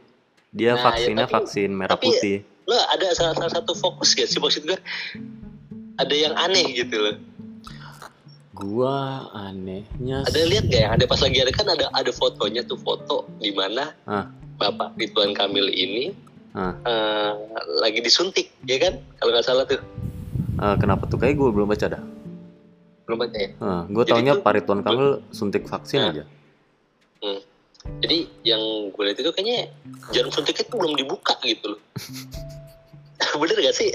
dia 0.49 0.71
Nah, 0.71 0.75
ya, 0.75 0.83
vaksinnya 0.83 1.25
tapi- 1.25 1.35
vaksin 1.37 1.71
merah 1.71 1.92
tapi- 1.92 2.09
putih 2.09 2.38
Lo 2.64 2.76
ada 2.76 3.09
salah, 3.12 3.33
salah 3.33 3.52
satu 3.54 3.73
fokus 3.73 4.12
gak 4.12 4.26
sih 4.26 4.37
maksud 4.37 4.61
gue? 4.62 4.76
Ada 5.97 6.12
yang 6.12 6.35
aneh 6.35 6.68
gitu 6.75 7.00
loh. 7.00 7.16
gua 8.50 9.25
anehnya 9.33 10.21
Ada 10.23 10.40
lihat 10.45 10.64
gak 10.66 10.80
yang 10.83 10.92
ada 10.92 11.04
pas 11.04 11.16
lagi 11.16 11.38
ada 11.38 11.49
kan 11.49 11.64
ada 11.64 11.88
ada 11.88 12.11
fotonya 12.11 12.61
tuh 12.62 12.76
foto 12.76 13.25
di 13.38 13.50
mana 13.50 13.95
Ah. 14.02 14.26
Bapak 14.57 14.97
Ridwan 14.97 15.30
Kamil 15.30 15.71
ini 15.71 16.11
Ah. 16.59 16.75
eh, 16.83 17.33
lagi 17.79 18.03
disuntik, 18.03 18.50
ya 18.65 18.77
kan? 18.81 18.99
Kalau 19.15 19.31
nggak 19.31 19.47
salah 19.47 19.62
tuh. 19.62 19.79
Eh, 20.59 20.77
kenapa 20.77 21.07
tuh 21.07 21.15
kayak 21.17 21.38
gue 21.38 21.49
belum 21.49 21.71
baca 21.71 21.87
dah 21.88 22.03
Belum 23.07 23.23
baca 23.23 23.37
ya? 23.37 23.49
gue 23.87 24.03
Jadi 24.03 24.11
taunya 24.11 24.33
tuh- 24.35 24.43
Pak 24.43 24.53
Ridwan 24.53 24.83
Kamil 24.83 25.09
suntik 25.31 25.65
vaksin 25.65 25.99
Nah. 25.99 26.11
aja 26.11 26.25
Hmm. 27.19 27.41
Jadi 27.99 28.19
yang 28.43 28.59
gue 28.91 29.03
lihat 29.05 29.17
itu 29.17 29.31
kayaknya 29.31 29.71
jarum 30.11 30.29
suntiknya 30.29 30.67
tuh 30.67 30.77
belum 30.77 30.95
dibuka 30.95 31.38
gitu 31.41 31.73
loh. 31.73 31.81
Bener 33.41 33.57
gak 33.61 33.73
sih? 33.73 33.95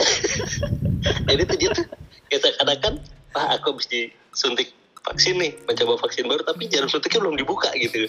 jadi 1.29 1.41
tuh 1.43 1.57
dia 1.57 1.69
tuh 1.69 1.85
kayak 2.27 2.41
seakan-akan 2.41 2.93
pak 3.29 3.45
aku 3.53 3.75
habis 3.75 3.87
disuntik 3.87 4.71
vaksin 5.03 5.35
nih 5.35 5.51
mencoba 5.63 5.99
vaksin 5.99 6.25
baru 6.25 6.41
tapi 6.41 6.67
jarum 6.67 6.87
suntiknya 6.87 7.19
belum 7.19 7.35
dibuka 7.35 7.69
gitu 7.75 8.07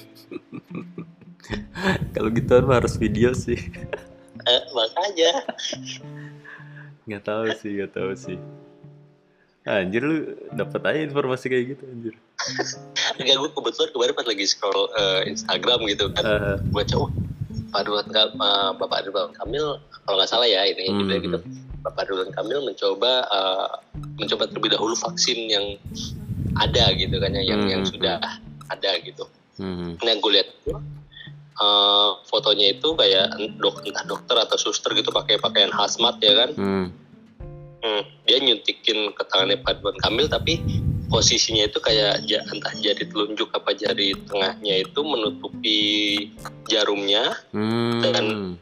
Kalau 2.15 2.31
gitu 2.31 2.55
harus 2.65 2.95
video 2.95 3.35
sih. 3.35 3.59
Eh, 4.45 4.63
makanya 4.71 5.33
Nggak 7.05 7.23
tahu 7.23 7.45
sih, 7.55 7.71
nggak 7.75 7.93
tahu 7.93 8.13
sih. 8.15 8.39
Anjir 9.65 10.01
lu 10.01 10.17
dapat 10.53 10.81
aja 10.85 11.01
informasi 11.03 11.49
kayak 11.49 11.65
gitu 11.73 11.85
anjir. 11.87 12.15
enggak 13.17 13.37
gue 13.39 13.51
kebetulan 13.51 13.91
kemarin 13.91 14.13
pas 14.13 14.27
lagi 14.27 14.45
scroll 14.45 14.85
eh, 14.93 15.21
Instagram 15.27 15.81
gitu 15.87 16.13
kan 16.13 16.25
Eh, 16.25 16.57
baca 16.69 16.95
oh 16.99 17.09
Pak 17.73 17.81
Ridwan 17.83 18.05
eh, 18.13 18.71
Bapak 18.77 18.99
Ridwan 19.03 19.33
Kamil 19.33 19.67
kalau 20.05 20.17
nggak 20.17 20.29
salah 20.29 20.45
ya 20.45 20.65
ini 20.65 20.85
Hmm. 20.87 21.01
juga 21.01 21.15
gitu 21.19 21.39
Bapak 21.81 22.05
Ridwan 22.07 22.29
Kamil 22.31 22.61
mencoba 22.63 23.25
eh, 23.25 23.69
mencoba 24.17 24.45
terlebih 24.47 24.73
dahulu 24.73 24.93
vaksin 24.95 25.49
yang 25.49 25.65
ada 26.55 26.93
gitu 26.93 27.17
kan 27.17 27.33
ya, 27.33 27.43
yang 27.43 27.65
yang 27.65 27.83
Hmm. 27.83 27.91
sudah 27.91 28.17
ada 28.67 28.91
gitu. 29.01 29.25
hmm, 29.57 29.97
Nah 29.99 30.15
gue 30.15 30.31
lihat 30.31 30.49
eh, 31.57 32.11
fotonya 32.25 32.67
itu 32.73 32.93
kayak 32.93 33.27
dok 33.57 33.83
entah 33.83 34.05
dokter 34.05 34.37
atau 34.37 34.57
suster 34.57 34.91
gitu 34.93 35.09
pakai 35.09 35.39
pakaian 35.39 35.71
hazmat 35.71 36.19
ya 36.19 36.35
kan. 36.37 36.51
hmm, 36.53 36.87
Hmm, 37.79 38.01
dia 38.25 38.41
nyuntikin 38.41 39.13
ke 39.13 39.23
tangannya 39.29 39.61
Pak 39.61 39.77
Ridwan 39.77 40.01
Kamil 40.01 40.25
tapi 40.25 40.57
posisinya 41.07 41.69
itu 41.69 41.77
kayak 41.79 42.25
ja- 42.25 42.41
entah 42.49 42.73
jari 42.75 43.05
telunjuk 43.05 43.53
apa 43.53 43.77
jari 43.77 44.17
tengahnya 44.25 44.81
itu 44.81 45.01
menutupi 45.05 45.81
jarumnya 46.65 47.37
hmm, 47.53 48.01
Dan- 48.03 48.57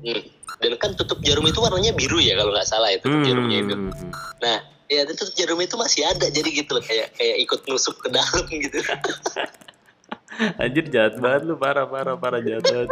Hmm. 0.00 0.22
Dan 0.60 0.76
kan 0.76 0.92
tutup 0.92 1.20
jarum 1.20 1.44
itu 1.44 1.56
warnanya 1.56 1.92
biru 1.92 2.16
ya 2.16 2.32
kalau 2.34 2.52
nggak 2.52 2.64
salah 2.64 2.88
itu 2.88 3.00
tutup 3.00 3.20
jarumnya 3.22 3.58
itu. 3.60 3.74
hmm, 3.74 3.92
hmm. 3.92 4.12
Nah, 4.40 4.56
ya 4.86 5.04
tutup 5.06 5.32
jarum 5.34 5.56
itu 5.58 5.76
masih 5.76 6.04
ada 6.04 6.24
jadi 6.26 6.48
gitu 6.50 6.72
loh 6.72 6.80
kayak 6.80 7.12
kayak 7.14 7.36
ikut 7.38 7.60
nusuk 7.64 7.96
ke 7.96 8.08
dalam 8.08 8.44
gitu. 8.46 8.76
Anjir 10.56 10.88
jahat 10.88 11.18
banget 11.18 11.42
lu 11.46 11.54
parah 11.58 11.86
parah 11.86 12.16
parah 12.16 12.40
jahat 12.40 12.64
banget. 12.64 12.90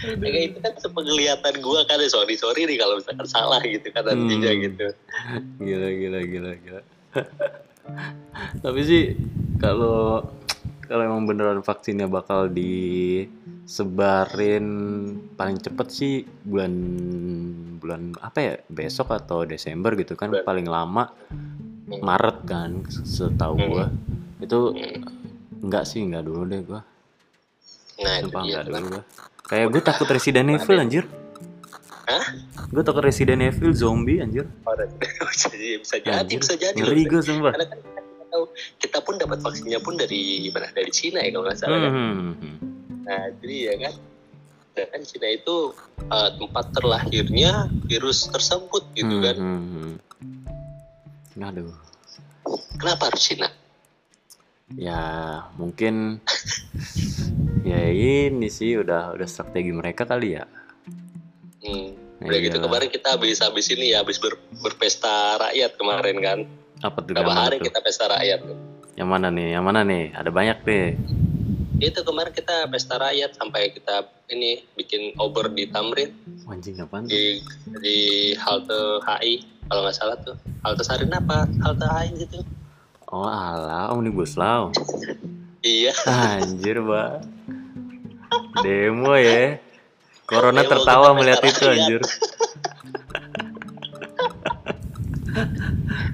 kayak 0.00 0.52
itu 0.52 0.58
kan 0.64 0.72
sepenglihatan 0.80 1.60
gua 1.60 1.84
kan 1.84 2.00
sorry 2.08 2.32
sorry 2.34 2.64
nih 2.64 2.80
kalau 2.80 2.96
misalkan 2.96 3.28
salah 3.28 3.60
gitu 3.62 3.92
kan 3.92 4.04
nantinya 4.08 4.50
Hmm. 4.50 4.62
gitu. 4.64 4.86
Gila 5.60 5.88
gila 5.92 6.20
gila 6.24 6.52
gila. 6.56 6.80
Tapi 8.64 8.80
sih 8.86 9.14
kalau 9.60 10.24
kalau 10.88 11.02
emang 11.06 11.26
beneran 11.28 11.62
vaksinnya 11.62 12.08
bakal 12.10 12.48
disebarin 12.50 14.66
paling 15.38 15.58
cepet 15.62 15.88
sih 15.92 16.14
bulan 16.42 16.72
bulan 17.78 18.10
apa 18.18 18.38
ya 18.42 18.58
besok 18.66 19.14
atau 19.14 19.46
Desember 19.46 19.94
gitu 19.94 20.18
kan 20.18 20.34
paling 20.42 20.66
lama 20.66 21.14
Maret 21.92 22.38
kan 22.44 22.70
setahu 22.86 23.54
Hmm. 23.56 23.68
gua 23.68 23.86
itu 24.38 24.58
Hmm. 24.70 24.98
enggak 25.60 25.84
sih 25.84 26.00
enggak 26.00 26.22
dulu 26.22 26.42
deh 26.44 26.62
gua 26.62 26.80
Nah, 27.98 28.14
itu 28.16 28.24
sumpah 28.24 28.40
enggak 28.40 28.62
kan. 28.62 28.70
dulu 28.72 28.86
gua 28.88 29.02
kayak 29.42 29.66
gue 29.68 29.82
takut 29.82 30.06
Resident 30.08 30.46
Evil 30.48 30.78
anjir 30.78 31.04
Hah? 32.06 32.24
gue 32.66 32.82
takut 32.82 33.02
Resident 33.02 33.40
Evil 33.40 33.70
zombie 33.72 34.18
anjir 34.18 34.46
Orang- 34.62 34.94
bisa 35.30 35.46
jadi 35.48 35.68
bisa 35.76 35.96
jadi 35.98 36.16
Anjir, 36.16 36.38
bisa 36.38 36.54
jadi 36.54 36.76
ngeri 36.76 37.02
gue 37.04 37.20
sumpah 37.20 37.52
Karena 37.52 37.66
kan 37.66 37.78
kita 37.78 38.24
tahu 38.28 38.44
kita 38.78 38.98
pun 39.00 39.14
dapat 39.16 39.38
vaksinnya 39.40 39.80
pun 39.80 39.94
dari 39.94 40.22
mana 40.48 40.70
dari 40.70 40.90
Cina 40.90 41.18
ya 41.18 41.30
kalau 41.30 41.44
nggak 41.44 41.58
salah 41.58 41.78
kan. 41.78 41.90
Hmm, 41.90 42.14
hmm, 42.32 42.56
Nah, 43.02 43.22
jadi 43.36 43.56
ya 43.58 43.74
kan. 43.80 43.94
Dan 44.70 44.86
kan 44.88 45.00
Cina 45.02 45.28
itu 45.28 45.56
uh, 46.06 46.30
tempat 46.32 46.64
terlahirnya 46.70 47.52
virus 47.84 48.30
tersebut 48.30 48.86
gitu 48.92 49.10
hmm, 49.12 49.24
kan. 49.24 49.36
hmm. 49.36 49.92
Aduh, 51.40 51.72
Kenapa 52.76 53.08
harus 53.08 53.22
Cina? 53.24 53.48
ya 54.78 55.02
mungkin 55.58 56.22
ya 57.70 57.90
ini 57.90 58.46
sih 58.46 58.78
udah 58.78 59.18
udah 59.18 59.26
strategi 59.26 59.74
mereka 59.74 60.06
kali 60.06 60.38
ya. 60.38 60.46
Hmm. 61.60 61.90
Nah, 62.20 62.28
Udah 62.28 62.38
gitu 62.38 62.56
iya. 62.60 62.64
kemarin 62.68 62.88
kita 62.92 63.08
habis 63.16 63.40
habis 63.40 63.66
ini 63.72 63.96
ya 63.96 64.04
habis 64.04 64.20
ber- 64.20 64.38
berpesta 64.60 65.40
rakyat 65.40 65.74
kemarin 65.74 66.16
kan. 66.20 66.38
Apa 66.84 67.00
tuh? 67.02 67.16
Berapa 67.16 67.32
hari 67.32 67.58
tuh? 67.58 67.66
kita 67.72 67.80
pesta 67.80 68.06
rakyat. 68.06 68.40
Yang 68.94 69.08
mana 69.08 69.28
nih? 69.32 69.48
Yang 69.56 69.64
mana 69.64 69.80
nih? 69.82 70.04
Ada 70.14 70.30
banyak 70.30 70.58
nih. 70.62 70.86
Itu 71.80 72.00
kemarin 72.04 72.32
kita 72.36 72.68
pesta 72.68 73.00
rakyat 73.00 73.40
sampai 73.40 73.72
kita 73.72 74.04
ini 74.30 74.62
bikin 74.76 75.16
obor 75.16 75.48
di 75.50 75.64
Tamrin 75.66 76.12
Anjing 76.46 76.76
apaan 76.78 77.08
di 77.08 77.40
di 77.80 77.98
halte 78.36 79.00
HI 79.02 79.34
kalau 79.70 79.80
nggak 79.80 79.94
salah 79.94 80.16
tuh 80.18 80.34
halte 80.60 80.82
Sarin 80.82 81.08
apa 81.08 81.46
halte 81.60 81.86
HI 81.86 82.10
gitu 82.20 82.42
Oh 83.08 83.22
alah, 83.22 83.90
omnibus 83.90 84.34
law. 84.34 84.70
iya 85.62 85.90
Anjir, 86.06 86.78
Mbak. 86.78 87.26
Demo 88.62 89.14
ya. 89.14 89.58
Corona 90.24 90.62
Demo 90.62 90.70
tertawa 90.70 91.10
melihat 91.12 91.42
itu 91.42 91.64
anjir. 91.64 91.98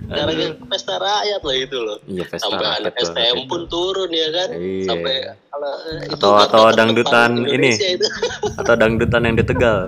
karena 0.06 0.32
pesta 0.66 0.94
rakyat 0.96 1.40
lah 1.42 1.56
itu 1.58 1.76
loh 1.76 1.98
Iya, 2.06 2.24
pesta 2.24 2.48
sampai 2.48 2.62
rakyat 2.62 2.80
anak 2.80 2.94
STM 3.02 3.36
itu. 3.36 3.44
pun 3.46 3.60
turun 3.66 4.10
ya 4.10 4.28
kan 4.30 4.48
Iya. 4.54 4.84
sampai 4.86 5.14
kalau 5.46 5.72
eh, 5.82 5.98
itu 6.00 6.14
Atau- 6.14 6.32
kata- 6.32 6.46
atau 6.46 6.64
dangdutan 6.72 7.30
ini. 7.46 7.70
Itu 7.74 8.08
Atau 8.56 8.74
dangdutan 8.74 9.20
yang 9.22 9.34
di 9.34 9.44
Tegal. 9.44 9.80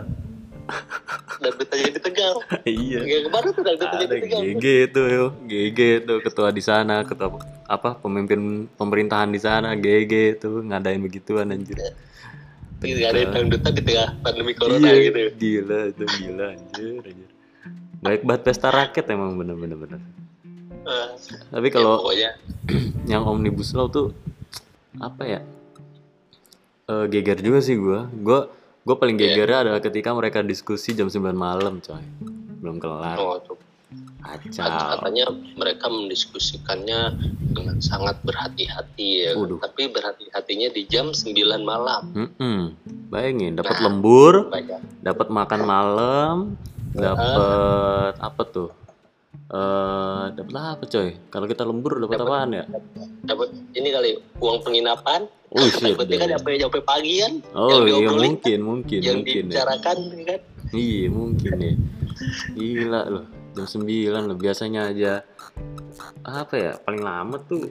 Dangdutannya 1.42 1.90
di 1.94 2.00
Tegal 2.02 2.34
iya. 2.68 3.00
yang 3.04 3.22
kemarin 3.30 3.50
tuh 3.54 3.62
dangdutannya 3.64 4.06
Ada 4.06 4.14
di 4.14 4.20
Tegal 4.22 4.40
GG 4.42 4.66
tuh 4.92 5.06
yo, 5.08 5.26
GG 5.46 5.80
tuh 6.04 6.18
ketua 6.20 6.48
di 6.52 6.62
sana, 6.62 7.06
ketua 7.06 7.40
apa 7.68 7.96
pemimpin 8.00 8.66
pemerintahan 8.76 9.30
di 9.32 9.40
sana, 9.40 9.72
GG 9.76 10.42
tuh 10.42 10.64
ngadain 10.64 11.00
begituan 11.00 11.52
anjir. 11.52 11.78
Gitu, 12.78 13.02
ada 13.02 13.34
dangdutan 13.34 13.72
di 13.74 13.82
tengah 13.82 14.08
pandemi 14.22 14.54
corona 14.54 14.86
iya, 14.86 15.10
gitu 15.10 15.18
gila 15.34 15.80
itu 15.90 16.04
gila 16.06 16.46
anjir, 16.54 17.00
anjir. 17.02 17.28
Baik 17.98 18.22
banget 18.22 18.42
pesta 18.46 18.70
rakyat 18.70 19.06
emang 19.10 19.34
bener-bener 19.34 19.74
bener. 19.74 20.00
Eh, 20.88 21.08
Tapi 21.50 21.66
ya, 21.68 21.72
kalau 21.74 21.94
pokoknya 22.06 22.30
yang 23.12 23.26
omnibus 23.26 23.74
law 23.74 23.90
tuh 23.90 24.14
apa 25.02 25.22
ya? 25.26 25.40
Eh 26.86 27.04
geger 27.10 27.42
juga 27.42 27.58
sih 27.60 27.74
gua. 27.74 28.06
Gua 28.14 28.46
gua 28.80 28.96
paling 28.96 29.14
Iya. 29.14 29.34
gegernya 29.34 29.58
adalah 29.64 29.80
ketika 29.80 30.10
mereka 30.10 30.38
diskusi 30.40 30.92
jam 30.92 31.06
9 31.06 31.32
malam, 31.32 31.78
coy. 31.78 32.02
Belum 32.58 32.76
kelar. 32.76 33.16
oh, 33.16 33.38
tuh. 33.40 33.58
Kacau. 34.18 34.68
katanya 34.92 35.24
mereka 35.54 35.88
mendiskusikannya 35.88 37.00
dengan 37.48 37.80
sangat 37.80 38.20
berhati-hati 38.20 39.24
ya 39.24 39.32
Waduh. 39.32 39.56
tapi 39.58 39.88
berhati-hatinya 39.88 40.68
di 40.68 40.84
jam 40.84 41.16
9 41.16 41.32
malam 41.62 42.02
Mm-mm. 42.12 42.76
Bayangin, 43.08 43.56
dapat 43.56 43.80
Nah. 43.80 43.84
lembur, 43.88 44.52
dapat 45.00 45.26
makan 45.30 45.60
malam, 45.64 46.34
dapat 46.92 48.12
apa 48.20 48.42
tuh? 48.44 48.68
Eh, 49.48 50.24
dapat 50.34 50.52
apa 50.52 50.84
coy? 50.84 51.16
Kalau 51.26 51.46
kita 51.46 51.64
lembur 51.64 51.96
dapat 51.98 52.20
Dapat- 52.20 52.28
apaan 52.28 52.50
ya? 52.52 52.64
dapat 53.24 53.48
ini 53.72 53.88
kali 53.88 54.10
uang 54.36 54.60
penginapan 54.60 55.24
Oh 55.48 55.64
shit. 55.64 55.96
Berarti 55.96 56.14
kan 56.14 56.28
sampai 56.30 56.52
sampai 56.56 56.82
pagian 56.82 57.32
Oh 57.52 57.70
yang 57.70 57.82
iya 57.82 57.94
diobrolin, 58.04 58.30
mungkin, 58.30 58.58
mungkin, 58.60 58.98
yang 59.00 59.16
mungkin 59.20 59.32
ya. 59.32 59.64
dibicarakan 59.64 59.96
kan? 60.22 60.40
Iya 60.70 61.06
mungkin 61.08 61.52
ya. 61.56 61.72
Gila 62.52 63.00
loh, 63.08 63.24
jam 63.54 63.64
9 63.64 63.88
loh. 64.24 64.36
Biasanya 64.36 64.80
aja. 64.86 65.12
Apa 66.20 66.54
ya 66.54 66.72
paling 66.78 67.00
lama 67.00 67.40
tuh 67.42 67.64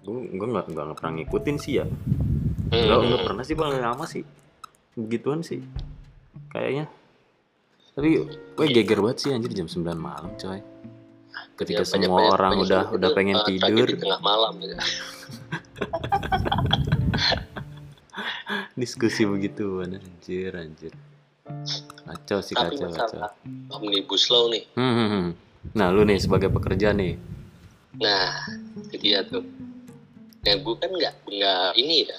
gue 0.00 0.16
gue 0.30 0.46
nggak 0.48 0.66
nggak 0.68 0.96
pernah 0.96 1.12
ngikutin 1.14 1.56
sih 1.56 1.72
ya. 1.76 1.86
Hmm. 2.70 2.86
nggak 3.02 3.24
pernah 3.26 3.42
sih 3.42 3.54
paling 3.54 3.80
lama 3.80 4.04
sih. 4.04 4.22
Begituan 4.94 5.42
sih 5.42 5.58
kayaknya. 6.48 6.86
Tapi 7.90 8.22
gue 8.54 8.66
geger 8.70 8.98
banget 9.00 9.18
sih 9.18 9.30
anjir 9.30 9.50
jam 9.50 9.66
9 9.66 9.82
malam 9.92 10.30
coy. 10.36 10.62
Ketika 11.56 11.82
Ya, 11.82 11.88
semua 11.88 12.08
banyak- 12.16 12.32
orang 12.32 12.52
banyak 12.54 12.64
udah 12.64 12.82
udah 12.90 13.08
pengen 13.12 13.36
eh, 13.36 13.44
tidur. 13.44 13.84
tragedi 13.84 13.94
tengah 13.98 14.20
malam 14.20 14.52
gitu. 14.56 14.74
diskusi 18.80 19.28
begitu 19.28 19.84
anjir 19.84 20.56
anjir. 20.56 20.92
Kacau 22.06 22.40
sih 22.40 22.54
tapi 22.56 22.80
kacau 22.80 23.28
omnibus 23.76 24.30
law 24.32 24.48
nih. 24.48 24.64
Hmm, 24.78 24.94
hmm, 24.94 25.08
hmm. 25.10 25.26
nah 25.76 25.92
lu 25.92 26.06
nih 26.08 26.16
sebagai 26.16 26.48
pekerja 26.48 26.96
nih. 26.96 27.20
Nah 28.00 28.32
itu 28.86 28.96
dia 28.96 29.20
tuh. 29.26 29.44
Ya 30.40 30.56
gue 30.56 30.74
kan 30.80 30.88
nggak 30.88 31.14
nggak 31.28 31.70
ini 31.76 32.08
ya. 32.08 32.18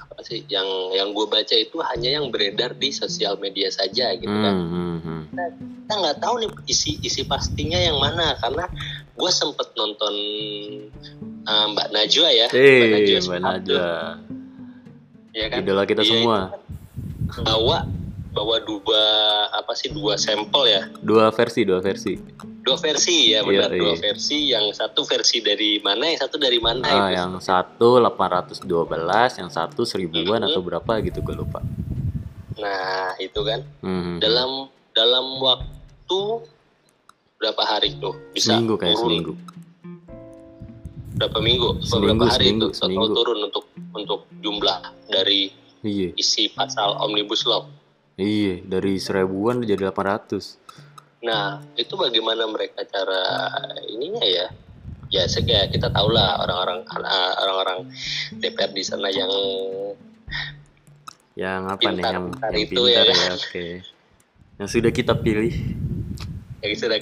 Apa 0.00 0.24
sih 0.24 0.46
yang 0.48 0.66
yang 0.96 1.12
gue 1.12 1.26
baca 1.28 1.52
itu 1.52 1.76
hanya 1.92 2.16
yang 2.16 2.32
beredar 2.32 2.72
di 2.72 2.88
sosial 2.94 3.36
media 3.36 3.68
saja 3.68 4.16
gitu 4.16 4.32
kan. 4.32 4.54
Hmm, 4.54 4.70
hmm, 4.70 4.98
hmm. 5.04 5.22
kita 5.84 5.94
nggak 6.00 6.18
tahu 6.24 6.34
nih 6.40 6.50
isi 6.70 6.96
isi 7.04 7.26
pastinya 7.28 7.76
yang 7.76 8.00
mana. 8.00 8.38
Karena 8.40 8.64
gue 9.12 9.30
sempet 9.34 9.68
nonton 9.76 10.14
uh, 11.44 11.66
Mbak 11.70 11.88
Najwa 11.90 12.28
ya 12.28 12.46
Eh, 12.50 13.06
Shihab 13.06 13.24
Mbak 13.26 13.40
Najwa, 13.40 13.88
ya 15.30 15.44
kan 15.48 15.58
idola 15.60 15.82
kita 15.84 16.02
Iya, 16.02 16.10
semua. 16.10 16.38
bawa 17.40 17.78
bawa 18.30 18.56
dua 18.60 19.02
apa 19.52 19.72
sih 19.72 19.88
dua 19.88 20.14
sampel 20.16 20.66
ya 20.66 20.82
Dua 21.00 21.30
versi, 21.30 21.62
dua 21.62 21.78
versi. 21.78 22.18
dua 22.60 22.74
versi 22.76 23.30
ya 23.30 23.42
benar 23.42 23.68
Iya, 23.68 23.78
dua 23.78 23.94
versi 23.94 24.50
yang 24.50 24.70
satu 24.70 25.02
versi 25.02 25.38
dari 25.38 25.78
mana 25.78 26.06
yang 26.06 26.18
satu 26.18 26.36
dari 26.36 26.58
mana 26.58 26.82
Ah, 26.82 27.08
itu. 27.08 27.14
yang 27.14 27.32
satu 27.38 28.00
812, 28.00 28.64
yang 29.36 29.48
satu 29.48 29.84
seribuan 29.84 30.40
Mhm. 30.40 30.48
atau 30.48 30.60
berapa 30.60 30.92
gitu 31.00 31.20
gue 31.20 31.36
lupa. 31.36 31.60
nah 32.54 33.12
itu 33.18 33.40
kan 33.40 33.60
Hmm. 33.80 34.16
dalam 34.18 34.66
dalam 34.90 35.26
waktu 35.36 36.20
berapa 37.36 37.62
hari 37.62 37.98
tuh 37.98 38.14
bisa 38.30 38.54
seminggu 38.54 38.78
kayak 38.78 38.94
turun 38.94 39.04
seminggu. 39.04 39.32
Berapa 41.14 41.38
minggu 41.38 41.80
Seminggu, 41.82 42.22
berapa 42.22 42.24
hari 42.30 42.46
seminggu, 42.50 42.66
itu 42.70 42.78
seminggu. 42.78 43.14
turun 43.14 43.38
untuk 43.46 43.64
untuk 43.94 44.20
jumlah 44.42 44.78
dari 45.10 45.50
Iya, 45.84 46.16
isi 46.16 46.48
pasal 46.48 46.96
omnibus 46.96 47.44
law 47.44 47.68
iya 48.16 48.62
dari 48.62 48.96
seribuan 48.96 49.60
jadi 49.66 49.90
800. 49.90 50.56
Nah, 51.24 51.64
itu 51.74 51.96
bagaimana 51.96 52.44
mereka 52.44 52.84
cara 52.84 53.48
ininya 53.88 54.22
ya? 54.22 54.46
Ya, 55.08 55.24
kayak 55.24 55.72
kita 55.72 55.88
tahu 55.88 56.12
lah 56.12 56.42
orang-orang 56.42 56.84
ah, 56.90 57.32
orang-orang 57.42 57.78
DPR 58.38 58.70
di 58.74 58.84
sana 58.84 59.08
yang 59.08 59.30
Yang 61.34 61.62
apa 61.66 61.80
nih 61.82 61.98
Pintar, 61.98 62.12
yang, 62.14 62.24
pintar 62.30 62.50
yang 62.54 62.62
itu 62.62 62.82
pintar 62.86 63.06
ya 63.06 63.14
ya, 63.14 63.32
oke. 63.34 63.66
Yang 64.60 64.68
sudah 64.70 64.92
kita 64.94 65.12
pilih. 65.18 65.54
yang 66.64 66.74
sudah 66.80 66.98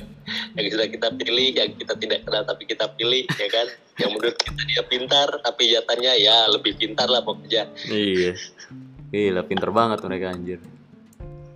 yang 0.58 0.66
sudah 0.72 0.86
kita 0.90 1.08
pilih, 1.14 1.48
yang 1.54 1.70
kita 1.76 1.94
tidak 2.00 2.18
kenal 2.26 2.42
tapi 2.42 2.62
kita 2.66 2.86
pilih, 2.96 3.24
ya 3.28 3.48
kan? 3.52 3.68
Yang 3.92 4.10
menurut 4.10 4.36
kita 4.38 4.60
dia 4.64 4.82
pintar, 4.82 5.28
tapi 5.38 5.68
nyatanya 5.68 6.10
ya 6.14 6.36
lebih 6.48 6.74
pintar 6.74 7.06
lah 7.06 7.20
pokoknya. 7.20 7.68
iya. 7.86 8.32
Gila, 9.08 9.42
pinter 9.42 9.68
banget 9.68 9.98
mereka 10.02 10.30
anjir. 10.30 10.58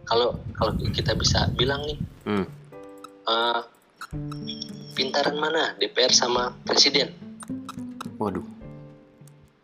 Kalau 0.04 0.38
kalau 0.52 0.72
kita 0.86 1.12
bisa 1.12 1.50
bilang 1.52 1.82
nih, 1.82 1.98
Hmm. 2.22 2.46
eh, 3.24 3.60
pintaran 4.92 5.34
mana 5.34 5.74
DPR 5.74 6.10
sama 6.10 6.52
presiden? 6.62 7.10
Waduh, 8.16 8.44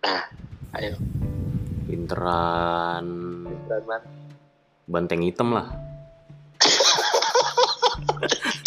Nah, 0.03 0.23
ayo 0.75 0.97
pinteran 1.85 3.05
pintaran 3.47 3.85
mana? 3.85 4.07
banteng 4.85 5.23
hitam 5.23 5.53
lah. 5.53 5.69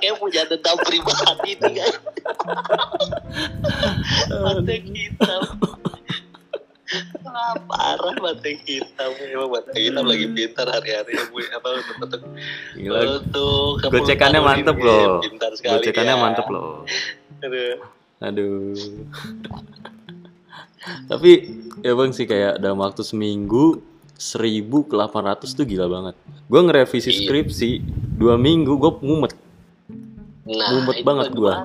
Kayak 0.00 0.16
punya 0.20 0.42
dendam 0.48 0.76
pribadi 0.84 1.50
nih 1.56 1.72
guys. 1.80 1.96
Banteng 4.28 4.84
hitam. 4.92 5.42
Wah, 7.22 7.54
parah 7.70 8.16
banteng 8.18 8.58
hitam. 8.66 9.10
Emang 9.16 9.48
banteng 9.54 9.78
hitam 9.78 10.04
lagi 10.04 10.26
pintar 10.34 10.66
hari-hari 10.68 11.16
ya, 11.16 11.24
Bu. 11.30 11.38
Apa 11.40 11.68
untuk 11.80 12.22
untuk 13.80 13.88
gocekannya 13.88 14.40
mantep 14.42 14.76
loh. 14.76 15.22
Pintar 15.22 15.52
sekali. 15.56 15.80
gocekannya 15.80 16.14
dia. 16.18 16.22
mantep 16.22 16.46
loh. 16.50 16.84
Aduh. 17.40 17.74
Aduh. 18.20 18.76
Tapi 21.08 21.30
ya 21.84 21.92
bang 21.96 22.12
sih 22.12 22.26
kayak 22.28 22.60
dalam 22.60 22.80
waktu 22.80 23.04
seminggu 23.04 23.80
1000 24.20 24.84
ke 24.84 24.94
800 24.94 25.56
tuh 25.56 25.64
gila 25.64 25.88
banget. 25.88 26.14
Gue 26.44 26.60
ngerevisi 26.60 27.08
Iya. 27.08 27.18
skripsi 27.24 27.70
dua 28.20 28.36
minggu 28.36 28.76
gue 28.76 28.92
mumet. 29.00 29.32
Nah, 30.44 30.68
Mumet 30.76 30.98
itu 30.98 31.06
banget 31.06 31.30
ya? 31.30 31.56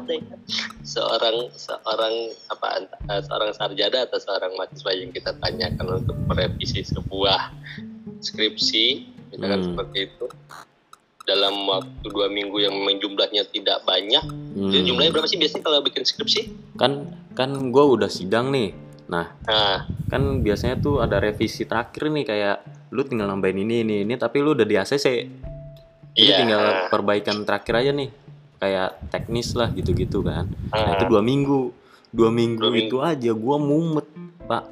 Seorang 0.86 1.50
seorang 1.52 2.14
apa 2.48 2.68
eh, 2.86 3.22
seorang 3.26 3.52
sarjana 3.52 4.06
atau 4.06 4.20
seorang 4.22 4.54
mahasiswa 4.56 4.92
yang 4.94 5.10
kita 5.10 5.34
tanyakan 5.36 6.00
untuk 6.00 6.16
merevisi 6.30 6.86
sebuah 6.86 7.50
skripsi, 8.22 8.86
misalkan 9.34 9.60
Hmm. 9.60 9.68
seperti 9.74 9.98
itu 10.06 10.26
dalam 11.26 11.66
waktu 11.66 12.06
dua 12.06 12.30
minggu 12.30 12.62
yang 12.62 12.78
memang 12.78 13.02
jumlahnya 13.02 13.50
tidak 13.50 13.82
banyak. 13.84 14.22
Hmm. 14.22 14.70
Jadi 14.70 14.94
jumlahnya 14.94 15.12
berapa 15.12 15.26
sih 15.26 15.42
biasanya 15.42 15.66
kalau 15.66 15.82
bikin 15.82 16.06
skripsi? 16.06 16.42
Kan 16.78 17.10
kan 17.34 17.74
gue 17.74 17.84
udah 17.84 18.08
sidang 18.08 18.54
nih. 18.54 18.85
Nah 19.06 19.26
Nah, 19.42 19.78
kan 20.06 20.22
biasanya 20.40 20.76
tuh 20.76 21.00
ada 21.00 21.18
revisi 21.18 21.64
terakhir 21.64 22.10
nih 22.10 22.26
kayak 22.26 22.58
lu 22.90 23.02
tinggal 23.02 23.28
nambahin 23.28 23.60
ini 23.60 23.82
ini 23.82 23.96
ini 24.02 24.14
tapi 24.16 24.40
lu 24.40 24.52
udah 24.52 24.64
di 24.64 24.76
ACC. 24.76 25.08
Jadi 26.12 26.26
Iya. 26.26 26.38
tinggal 26.38 26.62
perbaikan 26.88 27.44
terakhir 27.44 27.74
aja 27.78 27.92
nih 27.92 28.10
kayak 28.56 28.90
teknis 29.10 29.52
lah 29.52 29.68
gitu-gitu 29.70 30.22
kan. 30.22 30.48
Nah 30.72 30.80
Ah. 30.80 30.94
itu 30.96 31.06
dua 31.06 31.20
minggu, 31.20 31.70
dua 32.10 32.30
minggu, 32.30 32.62
Dua 32.62 32.72
minggu. 32.72 32.88
itu 32.88 32.98
aja 33.00 33.32
gua 33.32 33.58
mumet 33.58 34.08
pak, 34.42 34.64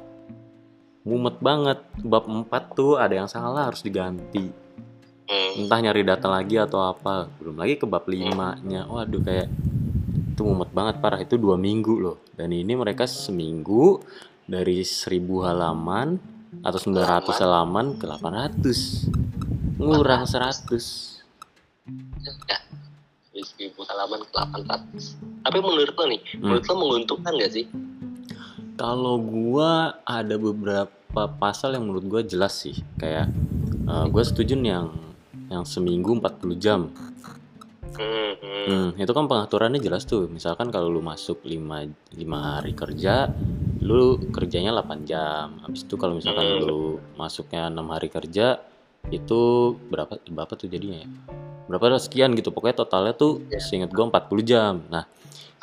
mumet 1.02 1.36
banget. 1.38 1.78
Bab 2.00 2.24
4 2.24 2.72
tuh 2.72 2.96
ada 2.96 3.12
yang 3.14 3.28
salah 3.28 3.68
harus 3.68 3.80
diganti. 3.80 4.48
hmm, 5.24 5.64
Entah 5.64 5.80
nyari 5.80 6.02
data 6.02 6.28
lagi 6.28 6.56
atau 6.56 6.80
apa. 6.82 7.28
Belum 7.38 7.54
lagi 7.54 7.76
ke 7.76 7.84
bab 7.84 8.04
5 8.04 8.56
nya. 8.62 8.84
Waduh 8.84 9.20
kayak 9.20 9.48
itu 10.34 10.42
mumet 10.42 10.74
banget 10.74 10.98
parah 10.98 11.22
itu 11.22 11.38
dua 11.38 11.54
minggu 11.54 11.94
loh. 12.02 12.18
Dan 12.34 12.50
ini 12.50 12.74
mereka 12.74 13.06
seminggu 13.06 14.02
dari 14.50 14.82
1000 14.82 15.46
halaman 15.46 16.18
atau 16.66 16.78
900 16.82 17.38
halaman 17.38 17.94
ke 17.94 18.04
800 18.10 19.78
ngurang 19.78 20.26
100 20.26 21.22
ya. 22.22 22.58
Dari 23.30 23.42
seribu 23.46 23.86
halaman 23.86 24.26
ke 24.26 24.30
800. 24.34 25.18
Tapi 25.46 25.58
menurut 25.62 25.94
lo 25.94 26.04
nih, 26.10 26.22
Hmm. 26.22 26.40
menurut 26.42 26.64
lo 26.66 26.74
menguntungkan 26.82 27.32
gak 27.38 27.52
sih? 27.54 27.66
Kalau 28.74 29.22
gua 29.22 30.02
ada 30.02 30.34
beberapa 30.34 31.22
pasal 31.38 31.78
yang 31.78 31.86
menurut 31.86 32.06
gua 32.10 32.22
jelas 32.26 32.58
sih, 32.58 32.74
kayak 32.98 33.30
eh, 33.86 34.06
gua 34.10 34.22
setuju 34.26 34.58
yang 34.58 34.90
yang 35.46 35.62
seminggu 35.62 36.18
40 36.18 36.56
jam. 36.58 36.90
Hmm, 37.94 38.32
hmm. 38.38 38.64
Hmm, 38.64 38.88
itu 38.96 39.12
kan 39.12 39.24
pengaturannya 39.26 39.78
jelas 39.78 40.02
tuh. 40.04 40.26
Misalkan 40.26 40.68
kalau 40.68 40.90
lu 40.90 40.98
masuk 40.98 41.42
5 41.46 41.86
lima 42.12 42.58
hari 42.58 42.72
kerja, 42.72 43.30
lu 43.80 44.18
kerjanya 44.30 44.74
8 44.74 45.04
jam. 45.04 45.58
Habis 45.62 45.86
itu 45.86 45.94
kalau 45.94 46.18
misalkan 46.18 46.44
Hmm. 46.44 46.64
lu 46.64 46.82
masuknya 47.14 47.70
6 47.70 47.86
hari 47.90 48.08
kerja, 48.08 48.58
itu 49.08 49.40
berapa 49.88 50.18
berapa 50.26 50.52
tuh 50.54 50.66
jadinya 50.66 51.04
ya? 51.04 51.08
Berapa 51.70 51.96
sekian 51.96 52.34
gitu. 52.34 52.50
Pokoknya 52.50 52.76
totalnya 52.76 53.14
tuh 53.14 53.40
Ya. 53.48 53.60
seingat 53.60 53.92
gua 53.92 54.10
40 54.10 54.42
jam. 54.44 54.84
Nah, 54.88 55.04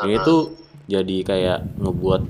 ini 0.02 0.17
Ah. 0.17 0.26
tuh 0.26 0.56
jadi 0.88 1.17
kayak 1.22 1.60
ngebuat 1.78 2.22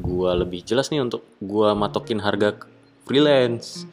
gua 0.00 0.36
lebih 0.36 0.60
jelas 0.62 0.90
nih 0.90 1.00
untuk 1.00 1.24
gua 1.40 1.72
matokin 1.72 2.20
harga 2.20 2.58
freelance 3.04 3.88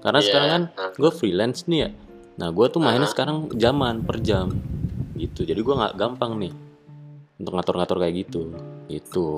karena 0.00 0.20
Iya, 0.20 0.26
sekarang 0.26 0.48
kan 0.48 0.62
gua 0.96 1.10
freelance 1.12 1.68
nih 1.68 1.78
ya 1.84 1.90
nah 2.38 2.48
gua 2.48 2.72
tuh 2.72 2.80
mainnya 2.80 3.04
Ah. 3.04 3.12
sekarang 3.12 3.52
jaman 3.52 4.00
per 4.00 4.16
jam 4.24 4.56
gitu 5.20 5.44
jadi 5.44 5.60
gua 5.60 5.74
nggak 5.84 5.94
gampang 6.00 6.32
nih 6.40 6.52
untuk 7.36 7.52
ngatur-ngatur 7.56 7.96
kayak 8.00 8.14
gitu 8.24 8.40
gitu 8.88 9.28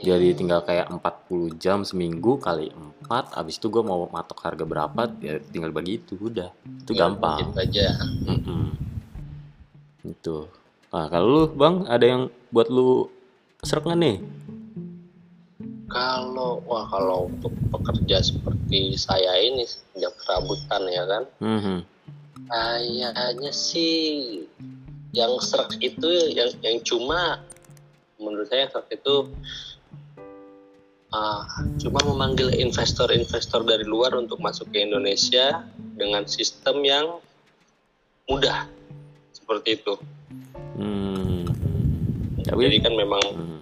jadi 0.00 0.32
tinggal 0.32 0.64
kayak 0.64 0.88
40 0.88 1.60
jam 1.60 1.84
seminggu 1.84 2.40
kali 2.40 2.70
4 3.04 3.36
abis 3.36 3.58
itu 3.60 3.68
gua 3.68 3.82
mau 3.82 4.06
matok 4.06 4.38
harga 4.40 4.64
berapa 4.64 5.00
ya 5.20 5.40
tinggal 5.50 5.72
begitu 5.72 6.16
udah 6.16 6.48
itu 6.86 6.92
Ya, 6.94 7.06
gampang 7.06 7.52
aja. 7.54 7.86
Mm-mm. 8.24 8.74
Itu. 10.02 10.48
Nah, 10.90 11.06
kalau 11.06 11.26
lu, 11.28 11.42
Bang, 11.52 11.86
ada 11.86 12.02
yang 12.02 12.22
buat 12.50 12.66
lu 12.66 13.06
serak 13.62 13.86
nggak 13.86 14.00
nih? 14.00 14.16
Kalau 15.86 16.62
wah 16.64 16.86
kalau 16.86 17.26
untuk 17.26 17.50
pekerja 17.70 18.22
seperti 18.22 18.94
saya 18.94 19.38
ini 19.38 19.66
yang 19.98 20.14
kerabutan 20.16 20.82
ya 20.86 21.04
kan, 21.06 21.22
Mhm. 21.38 21.78
Kayaknya 22.50 23.52
sih 23.54 24.42
yang 25.14 25.38
serak 25.42 25.74
itu 25.78 26.30
yang 26.34 26.50
yang 26.62 26.78
cuma 26.82 27.42
menurut 28.18 28.46
saya 28.50 28.66
serak 28.70 28.90
itu 28.90 29.30
ah, 31.10 31.42
cuma 31.82 31.98
memanggil 32.06 32.50
investor-investor 32.54 33.66
dari 33.66 33.82
luar 33.86 34.14
untuk 34.14 34.38
masuk 34.38 34.70
ke 34.70 34.82
Indonesia 34.86 35.66
dengan 35.98 36.26
sistem 36.26 36.82
yang 36.86 37.06
mudah 38.30 38.70
seperti 39.34 39.82
itu. 39.82 39.94
Hmm. 40.78 41.42
Tapi, 42.46 42.60
Jadi 42.66 42.78
kan 42.82 42.94
memang 42.94 43.24
Mhm. 43.34 43.58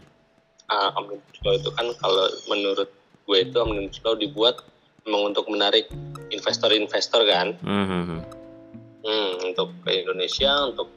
ah, 0.68 0.92
omnibus 1.00 1.38
law 1.44 1.54
itu 1.56 1.70
kan 1.72 1.86
kalau 2.00 2.28
menurut 2.52 2.88
gue 3.24 3.38
itu 3.40 3.56
omnibus 3.56 4.00
law 4.04 4.16
dibuat 4.16 4.60
memang 5.08 5.32
untuk 5.32 5.48
menarik 5.48 5.88
investor-investor 6.28 7.24
kan 7.24 7.56
Mhm. 7.64 8.37
Hmm, 9.00 9.30
untuk 9.44 9.68
ke 9.82 10.02
Indonesia 10.02 10.52
untuk 10.64 10.88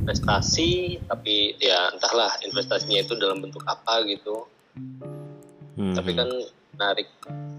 investasi 0.00 0.98
tapi 1.04 1.52
ya 1.58 1.92
entahlah 1.92 2.32
investasinya 2.42 2.98
itu 2.98 3.12
dalam 3.14 3.40
bentuk 3.40 3.62
apa 3.64 4.04
gitu 4.04 4.48
Mhm. 5.78 5.94
tapi 5.94 6.10
kan 6.12 6.28
menarik 6.74 7.08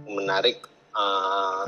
menarik 0.06 0.58
ah, 0.92 1.65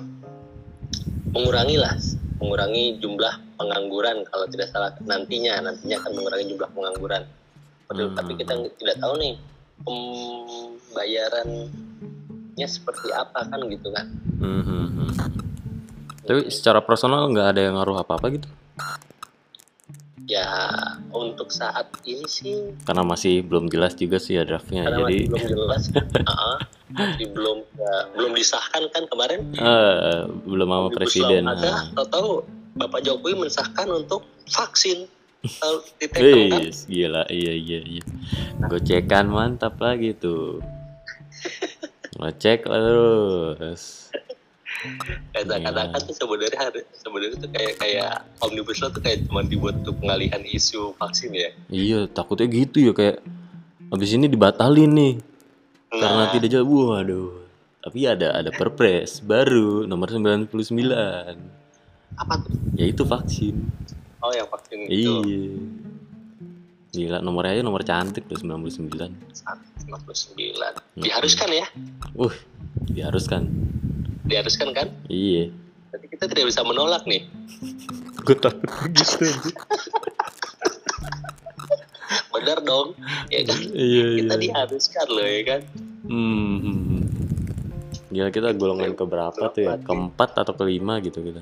mengurangi 1.32 1.78
lah 1.78 1.96
mengurangi 2.42 2.98
jumlah 2.98 3.36
pengangguran 3.56 4.26
kalau 4.28 4.50
tidak 4.50 4.68
salah 4.70 4.92
nantinya 5.02 5.62
nantinya 5.62 6.02
akan 6.02 6.12
mengurangi 6.18 6.46
jumlah 6.50 6.70
pengangguran 6.72 7.24
Padahal- 7.88 8.12
Hmm. 8.12 8.18
tapi 8.18 8.32
kita 8.36 8.54
tidak 8.80 8.98
tahu 9.00 9.14
nih 9.20 9.34
pembayaran 9.84 11.48
dampaknya 12.52 12.68
seperti 12.68 13.08
apa 13.10 13.40
kan 13.50 13.60
gitu 13.70 13.90
kan 13.90 14.06
Hmm, 14.42 14.62
hmm, 14.62 14.86
hmm. 14.92 15.01
Tapi 16.22 16.48
secara 16.48 16.80
personal 16.80 17.28
nggak 17.30 17.48
ada 17.56 17.62
yang 17.66 17.76
ngaruh 17.78 17.98
apa-apa 18.00 18.28
gitu? 18.34 18.50
ya 20.30 20.48
untuk 21.12 21.52
saat 21.52 21.92
ini 22.08 22.24
sih 22.24 22.72
Karena 22.88 23.04
masih 23.04 23.44
belum 23.44 23.68
jelas 23.68 24.00
juga 24.00 24.16
sih 24.16 24.40
ya 24.40 24.48
draftnya. 24.48 24.88
karena 24.88 25.04
Jadi 25.04 25.16
masih 25.28 25.28
belum 25.28 25.44
jelas 25.52 25.84
uh-uh, 25.92 26.58
masih 26.92 27.28
belum 27.36 27.58
ya, 27.76 27.96
belum 28.16 28.32
disahkan 28.32 28.84
kan 28.96 29.04
kemarin 29.12 29.40
eh, 29.52 30.24
belum 30.48 30.68
sama 30.72 30.80
Omnibus 30.88 30.96
presiden. 30.96 31.44
Law 31.44 31.56
ada 31.60 31.68
Nah. 31.68 31.84
tahu-tahu 32.00 32.30
Bapak 32.72 33.04
Jokowi 33.04 33.34
mensahkan 33.36 33.88
untuk 33.92 34.24
vaksin 34.48 35.04
Tahu 35.42 35.76
ditekan 36.00 36.22
kan 36.48 36.62
Wih, 36.64 36.76
gila, 36.86 37.24
iya 37.28 37.54
iya 37.58 37.80
iya. 37.82 38.04
Gocekan 38.70 39.26
mantap 39.28 39.82
lagi 39.82 40.14
tuh. 40.14 40.62
Ngecek 42.22 42.70
lah 42.70 42.80
terus. 43.58 44.14
Kata-kata 45.32 45.98
tuh 46.02 46.16
sebenarnya 46.16 46.60
harus 46.60 46.84
sebenarnya 46.96 47.38
tuh 47.38 47.50
kayak 47.50 47.74
kayak 47.78 48.12
omnibus 48.40 48.80
law 48.80 48.90
tuh 48.90 49.00
kayak 49.00 49.26
cuma 49.26 49.42
dibuat 49.42 49.78
untuk 49.78 49.98
pengalihan 49.98 50.42
isu 50.42 50.94
vaksin 50.96 51.32
ya 51.32 51.50
Iya, 51.68 52.00
takutnya 52.08 52.48
gitu 52.48 52.82
ya 52.82 52.92
kayak 52.92 53.22
habis 53.88 54.10
ini 54.10 54.26
dibatalin 54.26 54.90
nih 54.90 55.14
karena 55.90 56.24
Nah. 56.24 56.32
tidak 56.32 56.50
jauh. 56.50 56.96
Waduh. 56.96 57.44
Tapi 57.82 58.00
ada 58.06 58.32
ada 58.34 58.50
perpres 58.50 59.20
baru 59.20 59.84
nomor 59.84 60.08
99. 60.08 60.54
apa 62.12 62.34
tuh 62.40 62.54
Yaitu 62.76 63.04
vaksin. 63.04 63.56
oh 64.20 64.30
yang 64.30 64.46
vaksin 64.46 64.78
itu 64.86 65.14
Iya. 65.22 65.52
Gila, 66.92 67.18
nomornya 67.20 67.56
aja 67.56 67.64
nomor 67.64 67.82
cantik 67.82 68.28
tuh 68.28 68.36
99. 68.36 69.16
99 69.80 69.88
diharuskan 70.98 71.50
ya 71.50 71.68
Uh, 72.14 72.32
diharuskan. 72.86 73.48
Diharuskan 74.32 74.72
kan 74.72 74.88
Iya. 75.06 75.52
Jadi 75.92 76.06
kita 76.08 76.26
tidak 76.32 76.46
bisa 76.48 76.64
menolak 76.64 77.04
nih 77.04 77.28
Gue 78.26 78.38
takut 78.38 78.90
gitu. 78.90 79.28
benar 82.32 82.58
dong 82.64 82.98
ya 83.30 83.42
kan 83.46 83.60
Iya, 83.70 83.76
iya. 83.78 84.18
kita 84.24 84.36
diharuskan 84.40 85.08
loh 85.12 85.28
ya 85.28 85.42
kan 85.46 85.62
Hmm, 86.02 86.58
hmm, 86.60 86.80
hmm. 86.82 87.02
Gila 88.12 88.28
kita 88.34 88.52
golongan 88.58 88.92
ke 88.98 89.06
berapa 89.08 89.44
tuh 89.54 89.62
ya? 89.64 89.80
Keempat 89.80 90.44
atau 90.44 90.52
kelima 90.52 91.00
gitu 91.00 91.24
kita. 91.24 91.40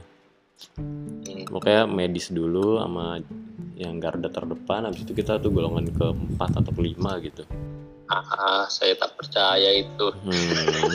Hmm. 0.78 1.48
Pokoknya 1.50 1.90
medis 1.90 2.30
dulu 2.30 2.78
sama 2.78 3.18
yang 3.74 3.98
garda 3.98 4.30
terdepan. 4.30 4.86
Habis 4.86 5.10
itu 5.10 5.18
kita 5.18 5.42
tuh 5.42 5.50
golongan 5.50 5.90
keempat 5.90 6.62
atau 6.62 6.70
kelima 6.76 7.18
gitu. 7.24 7.48
Ah 8.10 8.66
saya 8.66 8.98
tak 8.98 9.14
percaya 9.14 9.70
itu 9.78 10.08
Hmm, 10.26 10.34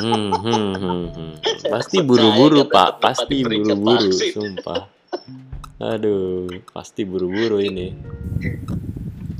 hmm, 0.02 0.28
hmm, 0.34 0.70
hmm, 0.74 1.04
hmm. 1.14 1.32
Pasti 1.72 2.02
buru-buru 2.02 2.66
pak, 2.66 2.98
pasti 3.00 3.46
buru-buru, 3.46 4.10
sumpah. 4.12 4.90
Aduh, 5.78 6.50
pasti 6.74 7.02
buru-buru 7.06 7.62
ini. 7.62 7.94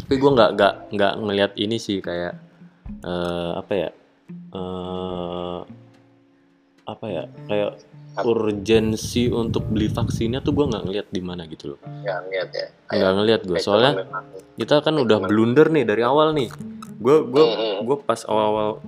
Tapi 0.04 0.14
gue 0.14 0.30
nggak 0.30 0.50
nggak 0.56 0.74
nggak 0.94 1.12
ngelihat 1.20 1.52
ini 1.58 1.76
sih 1.82 1.98
kayak 1.98 2.38
eh, 3.02 3.50
apa 3.58 3.72
ya? 3.74 3.90
eh 4.54 5.58
apa 6.84 7.06
ya? 7.06 7.24
Kayak 7.44 7.70
urgensi 8.22 9.26
untuk 9.26 9.66
beli 9.66 9.90
vaksinnya 9.90 10.38
tuh 10.38 10.54
gue 10.54 10.64
nggak 10.64 10.82
ngelihat 10.86 11.06
di 11.10 11.18
mana 11.18 11.42
gitu 11.44 11.74
loh. 11.74 11.78
ya 12.00 12.22
lihat 12.24 12.48
ya 12.48 12.66
Nggak 12.88 13.12
ngelihat 13.12 13.40
gue, 13.42 13.58
soalnya 13.58 13.92
kita 14.54 14.78
kan 14.80 14.94
udah 14.96 15.18
blunder 15.20 15.66
nih 15.66 15.82
dari 15.82 16.02
awal 16.02 16.30
nih 16.30 16.46
gue 16.94 17.16
gue 17.26 17.44
gue 17.82 17.96
pas 18.00 18.22
awal-awal 18.22 18.78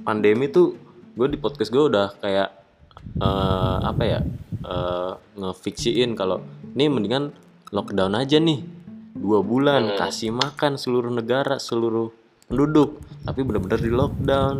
pandemi 0.00 0.48
tuh 0.48 0.80
gue 1.12 1.28
di 1.28 1.36
podcast 1.36 1.68
gue 1.68 1.84
udah 1.84 2.16
kayak 2.18 2.56
eh, 3.20 3.78
apa 3.84 4.02
ya 4.02 4.20
eh, 4.64 5.12
ngefiksiin 5.36 6.16
kalau 6.16 6.40
nih 6.72 6.88
mendingan 6.88 7.36
lockdown 7.68 8.16
aja 8.16 8.40
nih 8.40 8.64
dua 9.12 9.44
bulan 9.44 9.92
Hmm. 9.92 9.98
kasih 10.00 10.32
makan 10.32 10.74
seluruh 10.74 11.12
negara 11.12 11.60
seluruh 11.60 12.08
penduduk 12.48 12.96
tapi 13.22 13.44
benar-benar 13.44 13.78
di 13.78 13.92
lockdown 13.92 14.56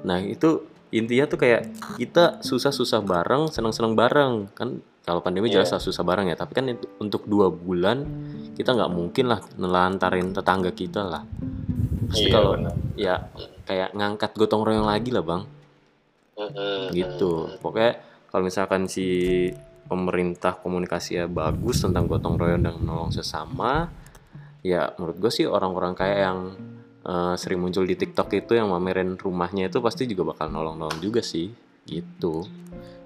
nah 0.00 0.16
itu 0.18 0.64
intinya 0.96 1.24
tuh 1.28 1.38
kayak 1.40 1.62
kita 2.00 2.40
susah-susah 2.40 3.00
bareng 3.04 3.52
senang-senang 3.52 3.94
bareng. 3.94 4.32
Kan 4.56 4.80
kalau 5.06 5.22
pandemi 5.22 5.52
jelas 5.52 5.70
lah 5.70 5.78
susah 5.78 6.02
bareng 6.02 6.26
ya 6.26 6.34
tapi 6.34 6.52
kan 6.58 6.66
itu- 6.66 6.90
untuk 6.98 7.30
dua 7.30 7.46
bulan 7.46 8.02
kita 8.58 8.74
nggak 8.74 8.90
mungkin 8.90 9.30
lah 9.30 9.40
nelantarin 9.54 10.34
tetangga 10.34 10.74
kita 10.74 11.06
lah. 11.06 11.22
Pasti 12.10 12.26
Iya, 12.26 12.34
kalau 12.34 12.52
ya 12.98 13.14
kayak 13.66 13.94
ngangkat 13.94 14.30
gotong 14.34 14.62
royong 14.66 14.86
lagi 14.86 15.10
lah 15.14 15.22
bang. 15.22 15.42
Gitu. 16.92 17.32
Pokoknya 17.62 18.02
kalau 18.28 18.42
misalkan 18.44 18.90
si 18.90 19.48
pemerintah 19.86 20.58
komunikasinya 20.58 21.30
bagus 21.30 21.80
tentang 21.80 22.10
gotong 22.10 22.34
royong 22.34 22.62
dan 22.66 22.74
menolong 22.74 23.14
sesama 23.14 23.88
ya 24.66 24.90
menurut 24.98 25.16
gue 25.22 25.30
sih 25.30 25.46
orang-orang 25.46 25.94
kayak 25.94 26.18
yang 26.26 26.38
eh, 27.06 27.34
sering 27.38 27.62
muncul 27.62 27.86
di 27.86 27.94
TikTok 27.94 28.28
itu 28.34 28.52
yang 28.58 28.68
mamerin 28.68 29.14
rumahnya 29.14 29.70
itu 29.70 29.78
pasti 29.78 30.10
juga 30.10 30.34
bakal 30.34 30.50
nolong-nolong 30.50 30.98
juga 30.98 31.22
sih 31.22 31.48
gitu. 31.86 32.42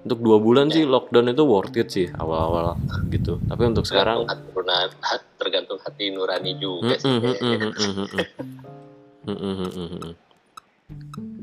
Untuk 0.01 0.17
dua 0.17 0.41
bulan 0.41 0.73
sih 0.73 0.81
lockdown 0.81 1.29
itu 1.29 1.45
worth 1.45 1.77
it 1.77 1.93
sih 1.93 2.09
awal-awal 2.17 2.73
gitu. 3.13 3.37
Tapi 3.45 3.61
untuk 3.69 3.85
sekarang 3.85 4.25
tergantung 4.25 4.33
hati 4.33 4.49
nurani, 4.49 4.95
hat- 5.05 5.29
tergantung 5.37 5.79
hati 5.85 6.05
nurani 6.09 6.51
juga 6.57 6.97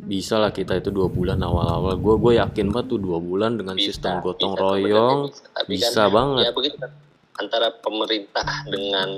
bisa 0.08 0.40
lah 0.40 0.50
kita 0.50 0.80
itu 0.80 0.90
dua 0.90 1.06
bulan 1.06 1.38
awal-awal. 1.38 1.94
Gue 2.00 2.16
gue 2.18 2.32
yakin 2.42 2.74
banget 2.74 2.86
tuh 2.96 3.00
dua 3.00 3.22
bulan 3.22 3.54
dengan 3.54 3.78
Bisa, 3.78 3.94
sistem 3.94 4.18
gotong 4.24 4.58
bisa, 4.58 4.62
royong 4.64 5.18
bisa. 5.30 5.92
Bisa 5.94 6.02
kan, 6.08 6.10
banget. 6.10 6.42
ya 6.48 6.50
begitu 6.50 6.76
kan 6.80 6.90
antara 7.38 7.68
pemerintah 7.70 8.46
dengan 8.66 9.08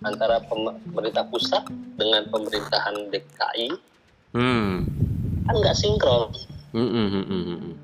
antara 0.00 0.40
pem- 0.40 0.76
pemerintah 0.88 1.24
pusat 1.28 1.64
dengan 1.96 2.24
pemerintahan 2.32 3.08
DKI 3.12 3.68
hmm 4.36 4.72
kan 5.46 5.54
nggak 5.58 5.76
sinkron 5.76 6.30
Mm, 6.70 6.86
mm, 6.86 7.08
mm, 7.10 7.24
mm, 7.26 7.42
mm. 7.50 7.74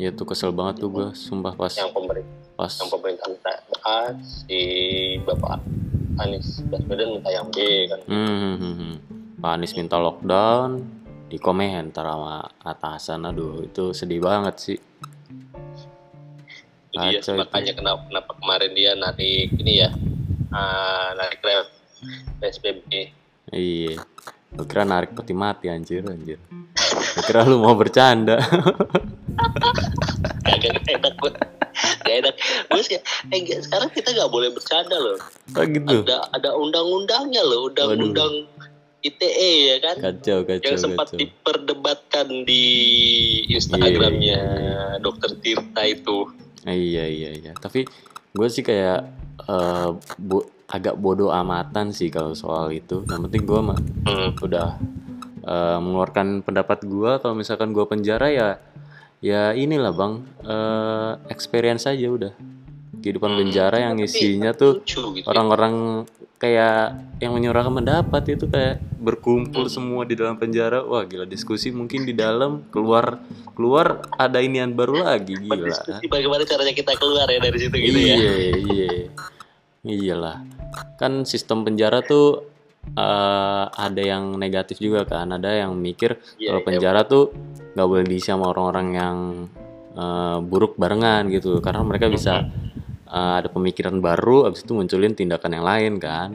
ya 0.00 0.08
tuh 0.16 0.24
kesel 0.24 0.48
banget 0.48 0.80
tuh 0.80 0.88
gue 0.88 1.12
sumpah 1.12 1.52
pas 1.52 1.68
yang 1.76 1.92
pemerintah 1.92 2.32
pas 2.56 2.72
yang 2.72 2.88
pemerintah 2.88 3.26
minta 3.28 3.52
A 3.84 4.16
si 4.24 4.60
bapak 5.28 5.60
Anies 6.24 6.64
Baswedan 6.72 7.20
minta 7.20 7.28
yang 7.28 7.52
B 7.52 7.84
kan 7.84 8.00
hmm, 8.08 8.16
hmm, 8.40 8.56
hmm, 8.56 8.74
hmm. 8.80 8.94
Pak 9.44 9.50
Anies 9.60 9.76
minta 9.76 10.00
lockdown 10.00 10.80
di 11.28 11.36
komentar 11.36 12.08
sama 12.08 12.48
atasan 12.64 13.28
aduh 13.28 13.60
itu 13.60 13.92
sedih 13.92 14.24
banget 14.24 14.56
sih 14.56 14.78
ya 16.96 17.20
itu. 17.20 17.36
makanya 17.36 17.72
kenapa 17.76 18.00
kenapa 18.08 18.32
kemarin 18.40 18.72
dia 18.72 18.96
narik 18.96 19.52
ini 19.60 19.84
ya 19.84 19.92
ah, 20.52 21.12
narik 21.16 21.40
rem 21.42 21.66
PSBB 22.38 23.12
iya. 23.52 23.98
Gue 24.48 24.64
kira 24.64 24.88
narik 24.88 25.12
peti 25.12 25.36
mati 25.36 25.68
anjir 25.68 26.00
anjir. 26.08 26.40
Gue 27.12 27.22
kira 27.28 27.44
lu 27.44 27.60
mau 27.60 27.76
bercanda. 27.76 28.40
Kagak 30.46 30.88
enak 30.88 31.14
gue 31.20 31.32
gak 31.78 32.14
enak. 32.24 32.34
Gue 32.72 32.80
sih 32.80 32.96
eh, 32.98 33.60
sekarang 33.60 33.92
kita 33.92 34.16
nggak 34.16 34.30
boleh 34.32 34.48
bercanda 34.50 34.96
loh. 34.96 35.20
Oh 35.52 35.64
gitu? 35.68 35.96
Ada 36.08 36.32
ada 36.32 36.50
undang-undangnya 36.56 37.44
loh 37.44 37.68
undang-undang 37.68 38.48
ITE 39.04 39.52
ya 39.68 39.76
kan? 39.84 39.96
Kacau 40.00 40.38
kacau 40.42 40.64
yang 40.64 40.80
sempat 40.80 41.06
kacau. 41.12 41.20
diperdebatkan 41.20 42.26
di 42.48 42.64
Instagramnya 43.52 44.40
Dokter 45.04 45.36
Tirta 45.38 45.82
itu. 45.86 46.32
Iya 46.66 47.04
iya 47.06 47.30
iya. 47.36 47.52
Tapi 47.54 47.86
gue 48.32 48.48
sih 48.48 48.60
kayak 48.60 49.08
eh, 49.44 49.88
bo- 50.18 50.46
agak 50.68 50.94
bodoh 50.94 51.30
amatan 51.30 51.90
sih 51.90 52.08
kalau 52.08 52.32
soal 52.32 52.68
itu. 52.70 53.04
Yang 53.06 53.20
penting 53.28 53.42
gue 53.44 53.60
mah 53.62 53.78
Hmm. 54.04 54.30
udah 54.38 54.76
eh, 55.44 55.78
mengeluarkan 55.78 56.40
pendapat 56.42 56.84
gue 56.84 57.12
kalau 57.18 57.32
misalkan 57.32 57.72
gue 57.72 57.84
penjara 57.84 58.28
ya 58.28 58.48
ya 59.18 59.50
inilah 59.50 59.90
bang 59.90 60.14
eh, 60.44 61.12
experience 61.28 61.84
aja 61.84 62.06
udah 62.06 62.32
kehidupan 62.98 63.30
Hmm. 63.30 63.40
penjara 63.40 63.76
yang 63.80 63.94
Tapi 63.94 64.06
isinya 64.06 64.50
tuh 64.52 64.82
gitu 64.82 65.10
ya. 65.16 65.26
orang-orang 65.26 65.74
kayak 66.34 66.78
yang 67.18 67.32
menyuarakan 67.32 67.72
pendapat 67.76 68.22
itu 68.30 68.46
kayak 68.46 68.78
berkumpul 68.96 69.64
Hmm. 69.64 69.72
semua 69.72 70.02
di 70.02 70.14
dalam 70.14 70.34
penjara 70.34 70.80
wah 70.80 71.02
gila 71.02 71.24
diskusi 71.24 71.70
mungkin 71.70 72.02
di 72.02 72.12
dalam 72.12 72.66
keluar 72.68 73.18
keluar 73.52 73.86
ada 74.12 74.38
inian 74.38 74.70
baru 74.70 75.02
lagi 75.04 75.34
gila 75.36 75.74
bagaimana 76.00 76.42
caranya 76.42 76.70
kita 76.72 76.94
keluar 76.94 77.26
ya 77.26 77.38
dari 77.38 77.58
situ 77.58 77.74
gitu 77.76 77.96
iya 77.96 78.14
ya 78.14 78.32
iya 78.56 78.90
iyalah 79.84 80.42
kan 80.94 81.22
sistem 81.24 81.62
penjara 81.62 82.02
tuh 82.02 82.44
eh, 82.88 83.64
ada 83.68 83.98
yang 84.00 84.34
negatif 84.34 84.78
juga 84.78 85.04
kan 85.04 85.28
ada 85.30 85.52
yang 85.56 85.74
mikir 85.74 86.18
Iya, 86.36 86.48
kalau 86.48 86.60
iya. 86.60 86.66
penjara 86.66 87.00
tuh 87.02 87.34
nggak 87.68 87.86
boleh 87.86 88.04
diisi 88.04 88.28
sama 88.28 88.48
orang-orang 88.48 88.88
yang 88.92 89.16
eh, 89.92 90.38
buruk 90.40 90.74
barengan 90.76 91.26
gitu 91.28 91.58
karena 91.58 91.82
mereka 91.82 92.06
bisa 92.06 92.46
eh, 93.08 93.34
ada 93.42 93.48
pemikiran 93.48 93.98
baru 93.98 94.46
abis 94.46 94.62
itu 94.62 94.72
munculin 94.76 95.16
tindakan 95.16 95.56
yang 95.56 95.66
lain 95.66 95.92
kan? 95.96 96.30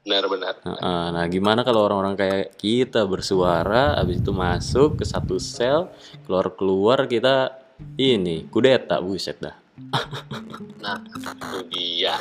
Benar-benar. 0.00 0.64
Nah, 0.64 1.24
gimana 1.28 1.60
kalau 1.60 1.84
orang-orang 1.84 2.16
kayak 2.16 2.56
kita 2.56 3.04
bersuara, 3.04 4.00
habis 4.00 4.18
itu 4.18 4.32
masuk 4.32 4.98
ke 4.98 5.04
satu 5.04 5.36
sel, 5.36 5.92
keluar-keluar 6.24 7.04
kita 7.04 7.52
ini 8.00 8.48
kudeta, 8.48 8.98
buset 8.98 9.36
dah. 9.38 9.60
nah 10.84 11.00
itu 11.00 11.58
dia 11.72 12.16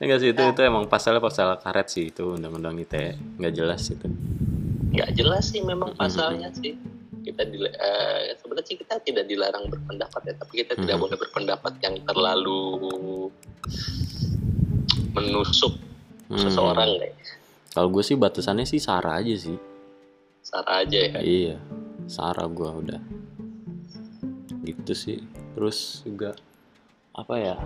Enggak 0.00 0.18
sih 0.24 0.30
itu 0.32 0.42
itu 0.44 0.60
emang 0.64 0.88
pasalnya 0.88 1.20
pasal 1.20 1.56
karet 1.60 1.88
sih 1.88 2.08
itu 2.12 2.36
undang-undang 2.36 2.76
ITE 2.80 3.16
nggak 3.40 3.54
jelas 3.56 3.82
itu. 3.92 4.08
nggak 4.92 5.10
jelas 5.12 5.44
sih 5.52 5.60
memang 5.60 5.92
pasalnya 5.92 6.48
sih 6.56 6.76
kita 7.36 7.44
di, 7.46 7.60
eh, 7.60 8.32
sebenarnya 8.34 8.64
sih 8.64 8.80
kita 8.80 8.96
tidak 8.98 9.28
dilarang 9.28 9.68
berpendapat 9.68 10.20
ya 10.24 10.34
tapi 10.34 10.64
kita 10.64 10.72
tidak 10.74 10.96
Mhm. 10.96 11.02
boleh 11.04 11.16
berpendapat 11.20 11.72
yang 11.84 11.94
terlalu 12.02 12.60
menusuk 15.12 15.76
Hmm. 16.26 16.40
seseorang 16.40 16.96
kayak 16.96 17.14
Kalau 17.70 17.92
gue 17.92 18.00
sih 18.00 18.16
batasannya 18.16 18.64
sih 18.64 18.80
Sarah 18.80 19.20
aja 19.20 19.36
sih. 19.36 19.52
Sarah 20.40 20.80
aja 20.80 20.96
ya 20.96 21.20
Iya, 21.20 21.56
Sarah 22.06 22.48
gue 22.48 22.64
udah. 22.64 23.00
Gitu 24.64 24.92
sih. 24.96 25.20
Terus 25.52 26.00
juga 26.00 26.32
apa 27.12 27.36
ya? 27.36 27.56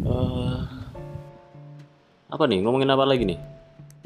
eh 0.00 0.60
apa 2.26 2.44
nih 2.44 2.64
ngomongin 2.64 2.88
apa 2.88 3.04
lagi 3.04 3.28
nih? 3.28 3.36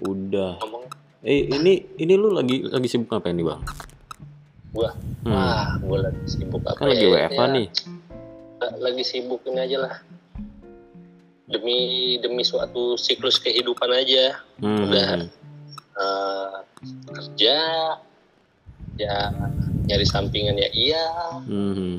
Udah. 0.02 0.59
ngomong 0.59 0.83
Eh 1.22 1.46
ini 1.46 1.94
ini 1.96 2.18
lu 2.18 2.35
lagi 2.35 2.66
lagi 2.66 2.90
sibuk 2.90 3.14
apa 3.14 3.31
nih 3.31 3.46
bang? 3.46 3.62
Gua 4.72 4.90
Hmm. 5.22 5.30
wah 5.30 5.68
gua 5.78 5.98
lagi 6.02 6.18
sibuk 6.26 6.64
apa 6.64 6.74
Kan 6.76 6.88
lagi 6.90 7.04
ya? 7.04 7.28
WFA 7.28 7.37
Ya, 7.37 7.44
nih. 7.46 7.66
lagi 8.78 9.02
sibuk 9.02 9.40
ini 9.44 9.61
aja 9.61 9.78
lah 9.80 9.94
demi 11.46 11.78
demi 12.18 12.42
suatu 12.42 12.96
siklus 12.96 13.37
kehidupan 13.37 13.90
aja 13.92 14.40
Hmm, 14.58 14.88
udah. 14.88 15.28
Eh, 15.92 16.52
kerja 17.06 17.58
ya 18.94 19.16
nyari 19.85 20.02
sampingan 20.02 20.56
ya 20.56 20.68
iya 20.72 21.04
hmm, 21.42 21.72
hmm. 21.72 21.96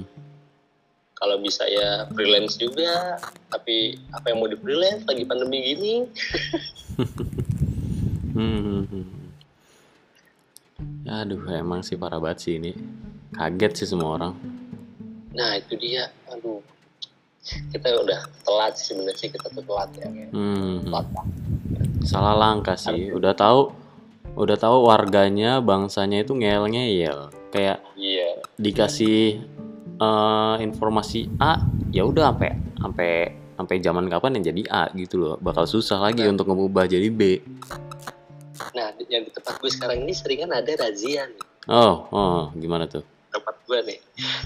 kalau 1.14 1.38
bisa 1.38 1.64
ya 1.64 2.10
freelance 2.12 2.56
juga 2.56 3.22
tapi 3.48 3.96
apa 4.10 4.26
yang 4.28 4.38
mau 4.38 4.48
di 4.48 4.58
freelance 4.58 5.06
lagi 5.06 5.24
pandemi 5.24 5.58
gini 5.64 5.96
Hmm, 8.34 8.60
hmm, 8.60 8.84
hmm. 8.90 9.06
Aduh, 11.04 11.44
emang 11.50 11.82
sih 11.82 11.96
parah 11.96 12.18
banget 12.18 12.40
sih 12.40 12.54
ini. 12.56 12.72
Kaget 13.32 13.72
sih 13.76 13.88
semua 13.90 14.16
orang. 14.16 14.34
nah 15.34 15.58
itu 15.58 15.74
dia 15.76 16.14
aduh 16.30 16.62
kita 17.74 17.90
udah 17.98 18.22
telat 18.46 18.78
sih 18.78 18.94
sebenarnya 18.94 19.18
sih 19.18 19.30
kita 19.34 19.50
tuh 19.50 19.66
telat 19.66 19.90
ya 19.98 20.06
Hmm, 20.30 20.86
telat. 20.86 21.08
Salah 22.06 22.38
langkah 22.38 22.78
sih. 22.78 23.10
Udah 23.10 23.34
tahu, 23.34 23.74
udah 24.38 24.54
tahu 24.54 24.86
warganya, 24.86 25.58
bangsanya 25.58 26.22
itu 26.22 26.38
ngel-ngeyel. 26.38 27.34
Kayak 27.50 27.82
iya 27.98 28.38
dikasih 28.56 29.42
eh, 29.98 30.56
informasi 30.62 31.34
A, 31.38 31.66
ya 31.90 32.06
udah 32.06 32.30
sampai 32.30 32.52
sampai 32.78 33.12
sampai 33.54 33.76
zaman 33.82 34.06
kapan 34.08 34.38
yang 34.38 34.54
jadi 34.54 34.62
A 34.70 34.84
gitu 34.94 35.18
loh. 35.18 35.36
Bakal 35.42 35.66
susah 35.66 35.98
lagi 35.98 36.22
Nah. 36.22 36.32
untuk 36.32 36.46
ngubah 36.48 36.86
jadi 36.86 37.10
B. 37.10 37.42
nah 38.74 38.94
yang 39.10 39.24
di 39.26 39.32
tempat 39.34 39.58
gue 39.58 39.72
sekarang 39.72 40.04
ini 40.04 40.14
seringan 40.14 40.52
ada 40.54 40.72
razia 40.78 41.26
nih 41.28 41.44
Oh, 41.64 42.12
oh, 42.12 42.52
gimana 42.60 42.84
tuh? 42.86 43.08
tempat 43.34 43.56
gue 43.66 43.80
nih 43.90 44.00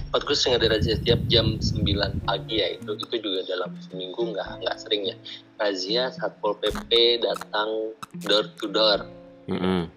tempat 0.08 0.22
gue 0.24 0.36
sering 0.38 0.56
ada 0.56 0.68
razia 0.72 0.96
setiap 0.96 1.20
jam 1.28 1.60
9 1.60 1.84
pagi 2.24 2.56
ya 2.64 2.68
itu 2.72 2.96
itu 2.96 3.16
juga 3.20 3.44
dalam 3.44 3.76
seminggu 3.84 4.32
nggak 4.32 4.64
nggak 4.64 4.78
sering 4.80 5.02
ya 5.04 5.16
razia 5.60 6.08
satpol 6.16 6.56
pp 6.56 6.88
datang 7.20 7.92
door 8.24 8.48
to 8.56 8.72
door 8.72 9.04
Mm-mm. 9.52 9.92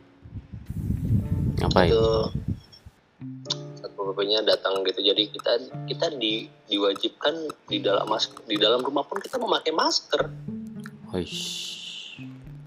Ngapain? 1.63 1.87
itu 1.93 2.07
satpol 3.79 4.11
pp-nya 4.11 4.43
datang 4.43 4.83
gitu 4.83 4.99
jadi 4.99 5.23
kita 5.29 5.53
kita 5.87 6.07
di 6.19 6.51
diwajibkan 6.67 7.47
di 7.71 7.79
dalam 7.79 8.11
mas 8.11 8.27
di 8.51 8.59
dalam 8.59 8.83
rumah 8.83 9.07
pun 9.07 9.23
kita 9.23 9.39
memakai 9.39 9.71
masker 9.71 10.27
Hoish. 11.15 12.19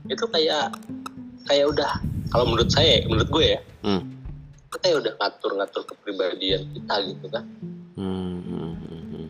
itu 0.07 0.25
kayak 0.31 0.71
kayak 1.45 1.65
udah 1.69 1.91
kalau 2.29 2.45
menurut 2.47 2.69
saya 2.69 3.03
menurut 3.05 3.29
gue 3.29 3.45
ya 3.45 3.59
Hmm. 3.83 4.01
kita 4.71 4.85
ya 4.89 4.95
udah 4.99 5.13
ngatur-ngatur 5.17 5.81
kepribadian 5.85 6.61
kita 6.71 6.95
gitu 7.05 7.25
kan 7.29 7.45
Hmm, 7.93 8.39
hmm, 8.41 8.73
hmm, 8.79 9.03
hmm. 9.11 9.27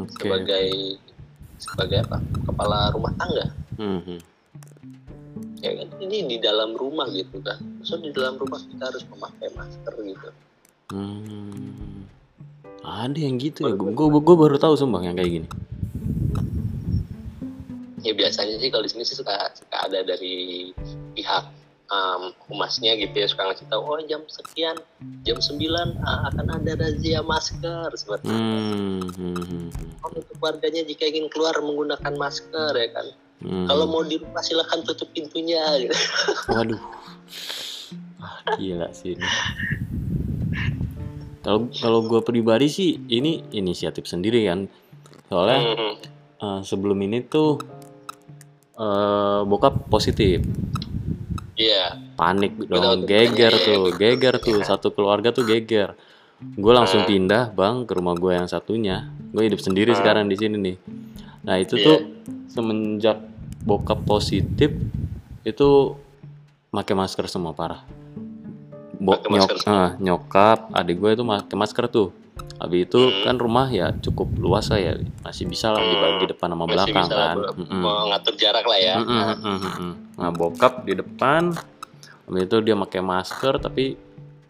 Oke. 0.00 0.10
sebagai 0.18 0.66
sebagai 1.56 1.98
apa 2.02 2.18
kepala 2.42 2.90
rumah 2.90 3.12
tangga 3.14 3.46
Hmm, 3.76 4.00
ya 5.58 5.70
kan 5.74 5.88
ini 5.98 6.24
di 6.26 6.36
dalam 6.38 6.72
rumah 6.72 7.06
gitu 7.08 7.38
kan 7.40 7.58
so 7.80 7.96
di 7.96 8.10
dalam 8.10 8.36
rumah 8.36 8.58
kita 8.60 8.90
harus 8.90 9.04
memakai 9.06 9.48
masker 9.52 9.94
gitu 10.02 10.28
Hmm. 10.92 12.04
Ada 12.84 13.16
yang 13.16 13.40
gitu 13.40 13.64
ya. 13.64 13.72
Gue 13.72 14.12
gue 14.12 14.36
baru 14.36 14.60
tahu 14.60 14.76
sumpah 14.76 15.00
yang 15.00 15.16
kayak 15.16 15.40
gini. 15.40 15.48
Ya 18.04 18.12
biasanya 18.12 18.60
sih 18.60 18.68
kalau 18.68 18.84
di 18.84 18.90
sini 18.92 19.02
sih 19.02 19.16
suka 19.16 19.32
suka 19.56 19.76
ada 19.82 20.04
dari 20.04 20.70
pihak 21.16 21.44
um, 21.88 22.30
humasnya 22.46 22.92
gitu 22.94 23.16
ya 23.16 23.26
suka 23.26 23.48
ngasih 23.48 23.66
tahu 23.66 23.80
oh 23.82 24.00
jam 24.04 24.20
sekian 24.28 24.76
jam 25.24 25.40
9 25.40 25.56
ah, 26.00 26.28
akan 26.28 26.46
ada 26.52 26.72
razia 26.76 27.24
masker 27.24 27.88
seperti 27.96 28.28
itu. 28.28 28.36
Hmm, 28.36 29.00
hmm, 29.08 29.34
hmm, 29.40 29.68
hmm. 29.72 29.90
Oh, 30.04 30.12
untuk 30.12 30.36
warganya 30.38 30.84
jika 30.84 31.08
ingin 31.08 31.32
keluar 31.32 31.56
menggunakan 31.58 32.12
masker 32.14 32.72
ya 32.72 32.90
kan 32.92 33.08
Hmm. 33.44 33.68
kalau 33.68 33.84
mau 33.84 34.00
di 34.00 34.16
rumah 34.16 34.40
silahkan 34.40 34.80
tutup 34.80 35.12
pintunya 35.12 35.60
gitu. 35.76 35.92
Waduh. 36.54 36.80
Ah, 38.16 38.56
gila 38.56 38.88
sih 38.88 39.12
ini. 39.12 39.26
Kalau 41.44 41.68
kalau 41.76 42.00
gue 42.08 42.24
pribadi 42.24 42.72
sih 42.72 42.96
ini 43.04 43.44
inisiatif 43.52 44.08
sendiri 44.08 44.48
kan. 44.48 44.64
Soalnya 45.28 45.58
Mhm. 45.60 45.92
eh, 46.40 46.60
sebelum 46.64 46.96
ini 47.00 47.20
tuh 47.20 47.60
eh 48.74 49.40
bokap 49.44 49.86
positif. 49.86 50.42
Iya 51.54 52.02
Panik 52.14 52.58
tahu 52.58 52.66
dong, 52.66 53.00
geger 53.06 53.50
Iya, 53.50 53.58
iya, 53.58 53.66
tuh, 53.68 53.82
iya. 53.86 53.94
geger 53.94 54.34
tuh, 54.38 54.58
satu 54.60 54.90
keluarga 54.90 55.30
tuh 55.30 55.46
geger. 55.46 55.94
Gue 56.42 56.74
langsung 56.74 57.02
Ah. 57.02 57.06
pindah 57.06 57.44
bang 57.50 57.86
ke 57.86 57.94
rumah 57.94 58.14
gue 58.14 58.34
yang 58.34 58.50
satunya. 58.50 59.08
Gue 59.30 59.46
hidup 59.46 59.62
sendiri 59.62 59.94
Ah. 59.94 59.98
sekarang 59.98 60.26
di 60.26 60.34
sini 60.34 60.58
nih. 60.58 60.76
Nah 61.42 61.56
itu 61.56 61.78
Iya. 61.78 61.84
tuh 61.84 61.98
semenjak 62.50 63.22
bokap 63.62 64.02
positif 64.02 64.74
itu 65.42 65.68
pakai 66.68 66.94
masker 66.94 67.30
semua 67.30 67.54
parah. 67.54 67.86
Bo 68.98 69.14
nyok 69.14 69.30
masker 69.30 69.56
semua. 69.62 69.74
ah, 69.76 69.90
nyokap, 69.96 70.58
adik 70.72 70.98
gue 70.98 71.10
itu 71.12 71.22
pakai 71.22 71.54
masker 71.54 71.86
tuh. 71.86 72.10
Habis 72.54 72.86
itu 72.86 73.00
Hmm. 73.02 73.22
kan 73.24 73.36
rumah 73.36 73.66
ya 73.66 73.90
cukup 73.98 74.30
luas 74.38 74.70
lah 74.70 74.78
ya, 74.78 74.92
masih 75.20 75.44
bisa 75.44 75.74
lah 75.74 75.82
Hmm. 75.82 75.90
dibagi 75.90 76.24
depan 76.30 76.48
sama 76.48 76.64
masih 76.64 76.70
belakang 76.70 77.02
bisa 77.02 77.14
kan. 77.14 77.36
Mm-mm. 77.58 77.80
mengatur 77.82 78.34
jarak 78.38 78.64
lah 78.64 78.78
ya 78.78 78.94
mm-mm, 79.02 79.34
mm-mm. 79.42 79.92
Nah 80.14 80.30
bokap 80.30 80.86
di 80.86 80.94
depan, 80.94 81.50
habis 82.24 82.42
itu 82.42 82.56
dia 82.62 82.74
pakai 82.78 83.00
masker 83.00 83.54
tapi 83.58 83.84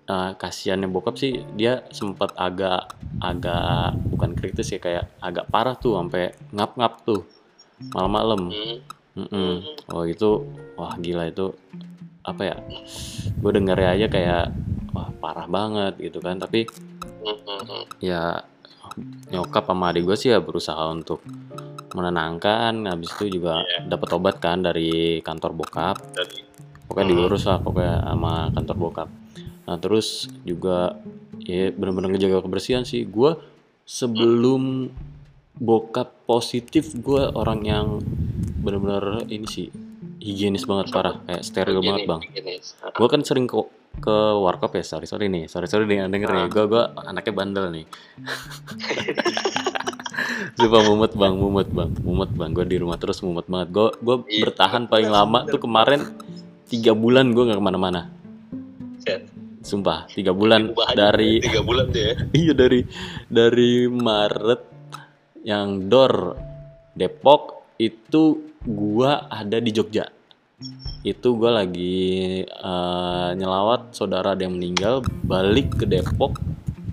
eh, 0.04 0.30
kasihannya 0.36 0.84
bokap 0.86 1.16
sih 1.16 1.32
dia 1.56 1.80
sempat 1.88 2.36
agak 2.36 2.92
agak 3.18 3.96
bukan 4.12 4.36
kritis 4.36 4.68
ya 4.68 4.78
kayak 4.78 5.08
agak 5.18 5.48
parah 5.48 5.72
tuh 5.72 5.96
sampai 5.96 6.36
ngap-ngap 6.52 7.00
tuh 7.02 7.24
malam-malam. 7.88 8.52
hmm. 9.16 9.56
Oh 9.88 10.04
itu 10.04 10.44
wah 10.74 10.92
gila 10.96 11.24
itu 11.24 11.56
apa 12.20 12.42
ya? 12.44 12.56
Gue 13.40 13.50
dengarnya 13.52 13.96
aja 13.96 14.06
kayak 14.08 14.44
wah 14.92 15.08
parah 15.18 15.48
banget 15.48 15.96
gitu 15.98 16.20
kan 16.20 16.36
tapi 16.36 16.68
Hmm, 16.68 16.68
hmm, 16.68 16.84
hmm. 16.84 16.93
Ya 18.00 18.42
nyokap 19.26 19.64
sama 19.66 19.90
adik 19.90 20.06
gue 20.06 20.16
sih 20.16 20.30
ya 20.30 20.38
berusaha 20.38 20.78
untuk 20.88 21.24
menenangkan. 21.94 22.84
Habis 22.84 23.10
itu 23.18 23.38
juga 23.40 23.62
Iya. 23.62 23.87
dapat 23.88 24.08
obat 24.12 24.37
kan 24.38 24.60
dari 24.60 25.18
kantor 25.20 25.54
bokap. 25.54 25.96
Dari- 26.12 26.44
pokoknya 26.84 27.06
Hmm. 27.06 27.12
diurus 27.16 27.44
lah 27.46 27.58
pokoknya 27.58 27.96
sama 28.02 28.32
kantor 28.52 28.76
bokap. 28.78 29.08
Nah 29.64 29.76
terus 29.78 30.28
juga 30.44 31.00
ya 31.40 31.72
bener-bener 31.72 32.12
ngejaga 32.12 32.44
kebersihan 32.44 32.84
sih. 32.84 33.02
Gue 33.04 33.34
sebelum 33.84 34.90
bokap 35.54 36.26
positif 36.26 36.92
gue 36.94 37.30
orang 37.30 37.62
yang 37.62 37.87
bener-bener 38.58 39.22
ini 39.28 39.46
sih 39.46 39.68
higienis 40.18 40.64
banget 40.64 40.90
parah. 40.90 41.20
Kayak 41.24 41.42
steril 41.42 41.80
banget 41.80 42.04
bang. 42.06 42.20
gue 42.94 43.08
kan 43.08 43.20
sering 43.22 43.46
kok 43.46 43.68
ke 44.02 44.16
warkop 44.40 44.74
ya 44.74 44.85
sorry 44.85 45.07
sorry 45.07 45.30
nih 45.30 45.46
sorry 45.46 45.66
sorry 45.66 45.85
nih 45.87 46.07
denger 46.11 46.30
nih 46.30 46.46
gue 46.50 46.64
gue 46.66 46.83
anaknya 47.04 47.33
bandel 47.35 47.66
nih 47.70 47.85
Sumpah 50.54 50.87
mumet 50.87 51.12
bang, 51.18 51.35
mumet 51.35 51.68
bang, 51.74 51.90
mumet 52.07 52.30
bang. 52.30 52.50
Gue 52.54 52.62
di 52.62 52.78
rumah 52.78 52.94
terus 52.94 53.18
mumet 53.26 53.44
banget. 53.50 53.74
Gue 53.74 53.88
gue 53.98 54.16
Iya. 54.30 54.46
bertahan 54.46 54.87
paling 54.87 55.11
lama 55.11 55.42
tuh 55.50 55.59
kemarin 55.59 56.14
tiga 56.70 56.94
bulan 56.94 57.35
gue 57.35 57.42
nggak 57.42 57.59
ke 57.59 57.64
mana-mana. 57.64 58.00
Sumpah 59.64 60.04
tiga 60.12 60.37
bulan 60.37 60.76
dari 60.92 61.40
tiga 61.40 61.64
bulan 61.64 61.88
tuh 61.88 62.00
ya 62.04 62.12
iya 62.44 62.52
dari 62.52 62.85
dari 63.33 63.88
Maret 63.88 64.62
yang 65.40 65.88
Dor 65.88 66.37
Depok 66.92 67.72
itu 67.80 68.52
gua 68.64 69.24
ada 69.33 69.57
di 69.64 69.72
Jogja 69.72 70.04
itu 71.04 71.28
gua 71.36 71.60
lagi 71.60 72.42
eh, 72.48 73.28
nyelawat 73.36 73.92
saudara 73.92 74.32
ada 74.32 74.48
yang 74.48 74.56
meninggal 74.56 75.04
balik 75.28 75.76
ke 75.76 75.84
Depok. 75.84 76.40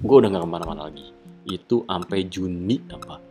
Gua 0.04 0.19
udah 0.19 0.30
nggak 0.36 0.43
ke 0.43 0.52
mana-mana 0.52 0.82
lagi. 0.91 1.08
Itu 1.47 1.88
sampai 1.88 2.28
Juni 2.28 2.78
apa? 2.91 3.24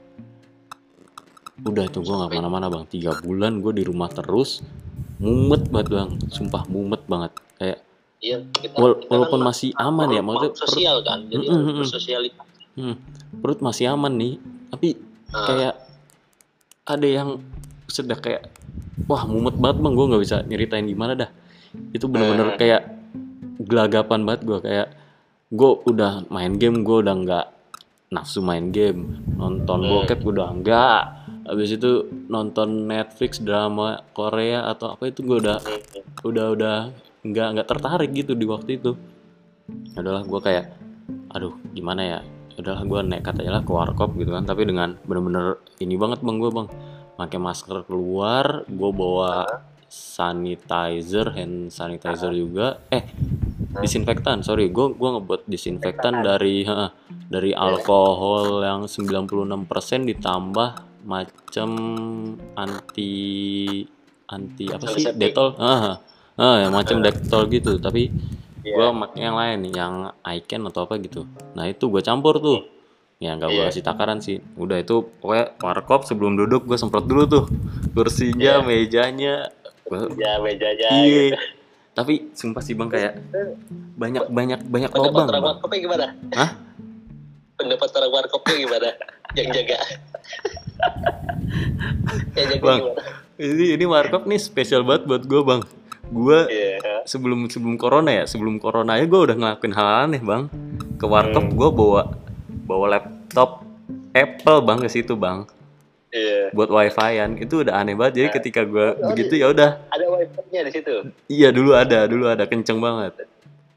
Udah 1.60 1.84
itu 1.84 2.00
gua 2.00 2.24
nggak 2.24 2.30
ke 2.32 2.36
mana-mana 2.40 2.66
bang. 2.72 2.84
Tiga 2.88 3.12
bulan 3.20 3.60
gue 3.60 3.76
di 3.76 3.84
rumah 3.84 4.08
terus. 4.08 4.64
Mumet 5.20 5.68
banget 5.68 5.88
bang. 5.92 6.10
Sumpah 6.32 6.64
mumet 6.64 7.04
banget. 7.04 7.36
Kayak 7.60 7.84
Iya, 8.20 8.44
kita, 8.52 8.76
Wal- 8.76 9.00
kita 9.00 9.08
walaupun 9.08 9.40
kan 9.40 9.48
masih 9.48 9.70
aman 9.80 10.08
ya, 10.12 10.20
maksudnya 10.20 10.52
sosial 10.52 10.96
kan, 11.00 11.24
jadi 11.32 11.40
Mm, 11.40 11.56
mm, 11.56 11.88
mm. 11.88 12.32
hmm, 12.76 12.94
perut 13.40 13.60
masih 13.64 13.88
aman 13.96 14.12
nih. 14.12 14.36
Tapi 14.68 14.88
Nah, 15.32 15.46
kayak 15.48 15.74
ada 16.84 17.08
yang 17.08 17.40
sudah 17.88 18.20
kayak 18.20 18.52
wah 19.06 19.22
mumet 19.24 19.56
banget 19.56 19.78
bang. 19.80 19.92
Gue 19.94 20.06
nggak 20.10 20.22
bisa 20.22 20.36
nyeritain 20.44 20.84
gimana 20.84 21.12
dah. 21.14 21.30
Itu 21.94 22.10
bener-bener 22.10 22.54
Hmm. 22.54 22.58
kayak 22.58 22.82
gelagapan 23.60 24.24
banget 24.24 24.42
gue 24.48 24.58
kayak 24.60 24.88
gue 25.50 25.70
udah 25.86 26.26
main 26.32 26.56
game 26.56 26.82
gue 26.82 26.96
udah 27.04 27.14
nggak 27.14 27.46
nafsu 28.10 28.42
main 28.42 28.74
game. 28.74 29.22
Nonton 29.36 29.86
Hmm. 29.86 29.90
bokep 30.02 30.20
udah 30.24 30.48
enggak 30.50 31.02
habis 31.46 31.74
itu 31.74 32.06
nonton 32.30 32.86
Netflix 32.86 33.42
drama 33.42 34.06
Korea 34.14 34.70
atau 34.70 34.94
apa 34.94 35.10
itu 35.10 35.22
gue 35.22 35.42
udah 35.42 35.58
udah 36.22 36.46
udah 36.54 36.76
nggak 37.20 37.48
nggak 37.56 37.68
tertarik 37.68 38.10
gitu 38.14 38.34
di 38.34 38.46
waktu 38.46 38.78
itu. 38.78 38.94
Adalah 39.94 40.22
gue 40.26 40.40
kayak 40.40 40.66
aduh 41.30 41.54
gimana 41.70 42.02
ya? 42.02 42.20
Udahlah 42.58 42.84
gue 42.84 43.00
nekat 43.06 43.40
aja 43.40 43.50
lah 43.56 43.62
ke 43.64 43.72
warkop 43.72 44.14
gitu 44.18 44.30
kan. 44.30 44.44
Tapi 44.44 44.66
dengan 44.66 44.98
bener-bener 45.06 45.58
ini 45.78 45.94
banget 45.96 46.20
bang 46.20 46.36
gue 46.38 46.50
bang 46.50 46.68
pakai 47.20 47.36
masker 47.36 47.84
keluar 47.84 48.64
gue 48.64 48.90
bawa 48.96 49.60
sanitizer 49.90 51.36
hand 51.36 51.68
sanitizer 51.68 52.32
juga. 52.32 52.80
Eh 52.88 53.04
disinfektan 53.84 54.40
sorry 54.40 54.72
gue 54.72 54.96
gua 54.96 55.20
ngebuat 55.20 55.46
disinfektan 55.46 56.24
dari 56.24 56.64
ha, 56.64 56.90
dari 57.28 57.52
alkohol 57.54 58.64
yang 58.64 58.88
96% 58.88 60.10
ditambah 60.10 60.68
macam 61.06 61.70
anti 62.56 63.12
anti 64.26 64.64
apa 64.72 64.84
sih? 64.96 65.04
Detol 65.12 65.54
ah 65.60 66.00
ah 66.40 66.56
yang 66.64 66.72
macam 66.72 67.04
detol 67.04 67.44
gitu. 67.52 67.76
Tapi 67.76 68.08
Iya. 68.60 68.76
gua 68.76 69.08
pakai 69.08 69.20
yang 69.24 69.36
lain 69.40 69.60
yang 69.72 69.94
Icon 70.20 70.68
atau 70.68 70.84
apa 70.84 71.00
gitu. 71.00 71.24
Nah 71.56 71.64
itu 71.64 71.88
gue 71.88 72.04
campur 72.04 72.36
tuh 72.44 72.60
ya 73.20 73.36
nggak 73.36 73.52
gue 73.52 73.60
Iya. 73.60 73.68
kasih 73.68 73.84
takaran 73.84 74.18
sih 74.18 74.40
udah 74.56 74.80
itu 74.80 75.04
pokoknya 75.20 75.52
warkop 75.60 76.08
sebelum 76.08 76.40
duduk 76.40 76.64
gue 76.64 76.72
semprot 76.74 77.04
dulu 77.04 77.28
tuh 77.28 77.44
kursinya 77.92 78.56
Iya. 78.56 78.64
mejanya 78.64 79.34
Gua- 79.84 80.08
ya 80.16 80.40
mejanya 80.40 80.88
iya 80.98 81.20
gitu. 81.28 81.36
tapi 81.92 82.32
sumpah 82.32 82.64
sih 82.64 82.72
bang 82.72 82.88
kayak 82.88 83.20
banyak 83.94 84.24
banyak 84.26 84.60
banyak 84.64 84.88
Pendapat 84.88 85.04
lobang 85.12 85.26
orang 85.26 85.36
bang 85.36 85.52
warkopnya 85.52 85.78
gimana? 85.78 86.06
Hah? 86.32 86.50
Pendapat 87.54 87.88
orang 87.92 88.10
warkopnya 88.10 88.54
gimana? 88.56 88.88
Yang 89.30 89.48
jaga. 89.52 89.78
Yang 92.32 92.46
jaga 92.48 92.64
Bang. 92.64 92.78
gimana? 92.80 93.02
ini 93.38 93.64
ini 93.70 93.84
warkop 93.84 94.22
nih 94.24 94.36
spesial 94.38 94.80
banget 94.82 95.04
buat 95.04 95.22
gue 95.22 95.40
bang 95.42 95.60
gue 96.10 96.38
Iya. 96.46 97.04
sebelum 97.04 97.44
sebelum 97.46 97.76
corona 97.76 98.10
ya 98.10 98.24
sebelum 98.24 98.56
corona 98.56 98.96
aja 98.96 99.04
gue 99.04 99.20
udah 99.22 99.36
ngelakuin 99.36 99.74
hal 99.74 99.88
aneh 100.02 100.20
bang 100.20 100.48
ke 100.96 101.04
warkop 101.04 101.44
Hmm. 101.44 101.52
gue 101.54 101.68
bawa 101.70 102.02
bawa 102.70 102.86
laptop 102.92 103.66
Apple 104.12 104.58
bang 104.62 104.78
ke 104.78 104.88
situ 104.88 105.14
bang 105.14 105.42
Iya. 106.08 106.50
buat 106.50 106.66
wifi-an 106.68 107.38
itu 107.38 107.62
udah 107.62 107.74
aneh 107.76 107.94
banget 107.94 108.12
jadi 108.16 108.26
Nah. 108.26 108.34
ketika 108.34 108.60
gue 108.64 108.86
Oh, 108.92 109.10
begitu 109.10 109.34
ya 109.36 109.46
udah 109.48 109.78
Ada 109.88 110.04
wifi-nya 110.08 110.60
di 110.62 110.72
situ. 110.72 110.94
iya 111.28 111.48
dulu 111.48 111.70
ada 111.72 112.02
dulu 112.04 112.26
ada 112.26 112.44
kenceng 112.44 112.78
banget 112.78 113.14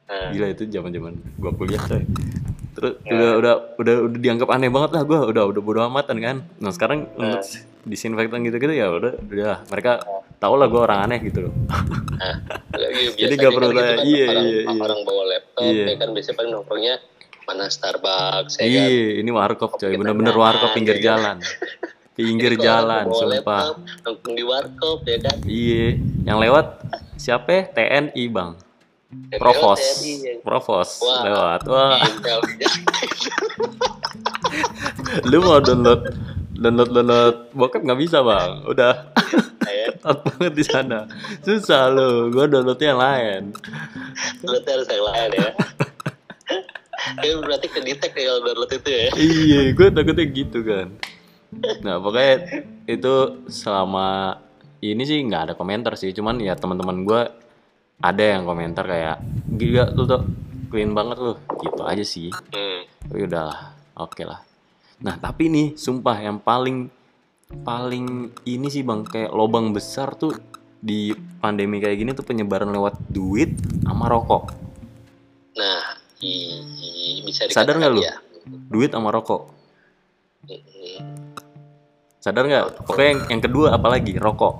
Nah, 0.03 0.29
gila 0.29 0.47
itu 0.47 0.65
zaman 0.65 0.89
zaman 0.89 1.13
gue 1.15 1.51
kuliah 1.53 1.77
coy 1.79 2.01
terus 2.73 2.97
Ya. 2.99 3.13
udah 3.13 3.31
udah 3.37 3.53
udah 3.77 3.95
udah 4.03 4.19
dianggap 4.19 4.49
aneh 4.49 4.65
banget 4.67 4.89
lah 4.91 5.03
gue 5.03 5.19
udah 5.27 5.43
udah 5.45 5.61
bodo 5.61 5.79
amatan 5.83 6.17
kan 6.17 6.35
nah 6.57 6.69
sekarang 6.69 7.05
Ya. 7.11 7.37
untuk 7.37 7.45
disinfektan 7.83 8.41
gitu 8.41 8.57
gitu 8.57 8.73
ya 8.73 8.89
udah 8.89 9.13
udah 9.19 9.55
mereka 9.67 10.01
tau 10.39 10.53
lah 10.53 10.65
gue 10.65 10.81
orang 10.81 11.05
aneh 11.05 11.19
gitu 11.21 11.45
loh 11.45 11.53
nah, 12.11 12.33
iya, 12.89 13.13
Jadi 13.13 13.29
biasanya 13.29 13.37
nggak 13.37 13.53
perlu 13.53 13.69
kan 13.69 13.75
gitu 13.75 13.85
tanya. 13.85 13.93
kan, 13.95 14.05
Iya, 14.07 14.25
orang, 14.27 14.43
iya, 14.43 14.59
iya. 14.59 14.81
orang 14.81 14.99
bawa 15.05 15.23
laptop, 15.27 15.63
Iya. 15.63 15.83
ya 15.85 15.95
kan 15.95 16.09
biasanya 16.09 16.35
paling 16.35 16.51
nongkrongnya 16.51 16.95
mana 17.43 17.67
Starbucks, 17.67 18.59
ya 18.59 18.65
kan. 18.65 18.67
iya 18.67 19.19
ini 19.19 19.29
warkop 19.31 19.75
coy. 19.75 19.93
Bener-bener 19.95 20.35
warkop 20.35 20.71
pinggir 20.75 20.97
ya 20.99 21.03
kan? 21.03 21.07
jalan. 21.07 21.37
Pinggir 22.13 22.53
jalan 22.61 23.05
sumpah. 23.09 23.73
Nongkrong 24.05 24.35
di 24.37 24.43
warkop, 24.45 25.01
ya 25.07 25.17
kan. 25.19 25.37
iya. 25.47 25.97
Yang 26.23 26.37
lewat 26.49 26.67
siapa? 27.17 27.49
Ya? 27.49 27.61
TNI 27.73 28.23
bang. 28.29 28.51
Provos. 29.37 29.81
TNI, 29.81 30.11
ya. 30.21 30.33
Provos. 30.41 30.89
Wah. 31.01 31.21
lewat. 31.25 31.61
wah. 31.69 31.97
Lu 35.29 35.37
mau 35.41 35.61
download 35.61 36.01
download 36.53 36.89
download 36.93 37.35
bokep 37.53 37.81
nggak 37.83 37.99
bisa 37.99 38.21
bang. 38.21 38.51
Udah. 38.65 38.93
Ketat 40.03 40.17
banget 40.27 40.53
di 40.53 40.63
sana. 40.67 40.99
Susah 41.39 41.87
lo 41.87 42.27
gua 42.27 42.45
downloadnya 42.51 42.87
yang 42.91 43.01
lain. 43.01 43.41
Harus 44.43 44.87
yang 44.91 45.05
lain 45.07 45.29
ya. 45.39 45.49
Ya 47.19 47.35
berarti 47.39 47.67
ke 47.67 47.79
detect 47.83 48.15
ya 48.15 48.23
kalau 48.31 48.41
download 48.47 48.71
itu 48.71 48.89
ya. 48.89 49.07
iya 49.17 49.61
gue 49.75 49.87
takutnya 49.91 50.25
gitu 50.29 50.59
kan. 50.63 50.87
Nah 51.83 51.95
pokoknya 51.99 52.35
itu 52.87 53.13
selama 53.51 54.39
ini 54.83 55.03
sih 55.03 55.19
nggak 55.23 55.41
ada 55.51 55.53
komentar 55.53 55.93
sih. 55.99 56.15
Cuman 56.15 56.39
ya 56.39 56.55
teman-teman 56.55 57.03
gue 57.03 57.21
ada 58.03 58.23
yang 58.23 58.47
komentar 58.47 58.83
kayak 58.87 59.17
gila 59.51 59.91
lu 59.93 60.03
tuh 60.07 60.23
clean 60.71 60.95
banget 60.95 61.17
lu. 61.19 61.33
Gitu 61.59 61.81
aja 61.83 62.03
sih. 62.03 62.29
Hmm. 62.31 62.87
tapi 63.03 63.27
udahlah 63.27 63.75
oke 63.99 64.23
lah. 64.23 64.39
Nah 65.03 65.19
tapi 65.19 65.51
nih 65.51 65.67
sumpah 65.75 66.17
yang 66.23 66.39
paling 66.39 66.87
paling 67.61 68.33
ini 68.49 68.67
sih 68.71 68.81
bang 68.81 69.05
kayak 69.05 69.29
lobang 69.29 69.75
besar 69.75 70.17
tuh 70.17 70.33
di 70.83 71.15
pandemi 71.39 71.79
kayak 71.79 71.95
gini 71.95 72.11
tuh 72.11 72.27
penyebaran 72.27 72.67
lewat 72.73 72.99
duit 73.07 73.55
sama 73.87 74.11
rokok. 74.11 74.51
Nah, 75.55 75.95
i, 76.23 76.31
i- 76.79 77.21
bisa 77.21 77.45
Sadar 77.45 77.75
nggak 77.75 77.91
lu? 77.91 78.01
ya. 78.01 78.15
duit 78.69 78.89
sama 78.89 79.09
rokok 79.09 79.51
Hmm, 80.43 81.23
sadar 82.19 82.43
nggak 82.43 82.83
pokoknya 82.83 83.09
yang, 83.09 83.21
yang 83.29 83.41
kedua 83.41 83.67
apalagi 83.71 84.15
rokok 84.15 84.59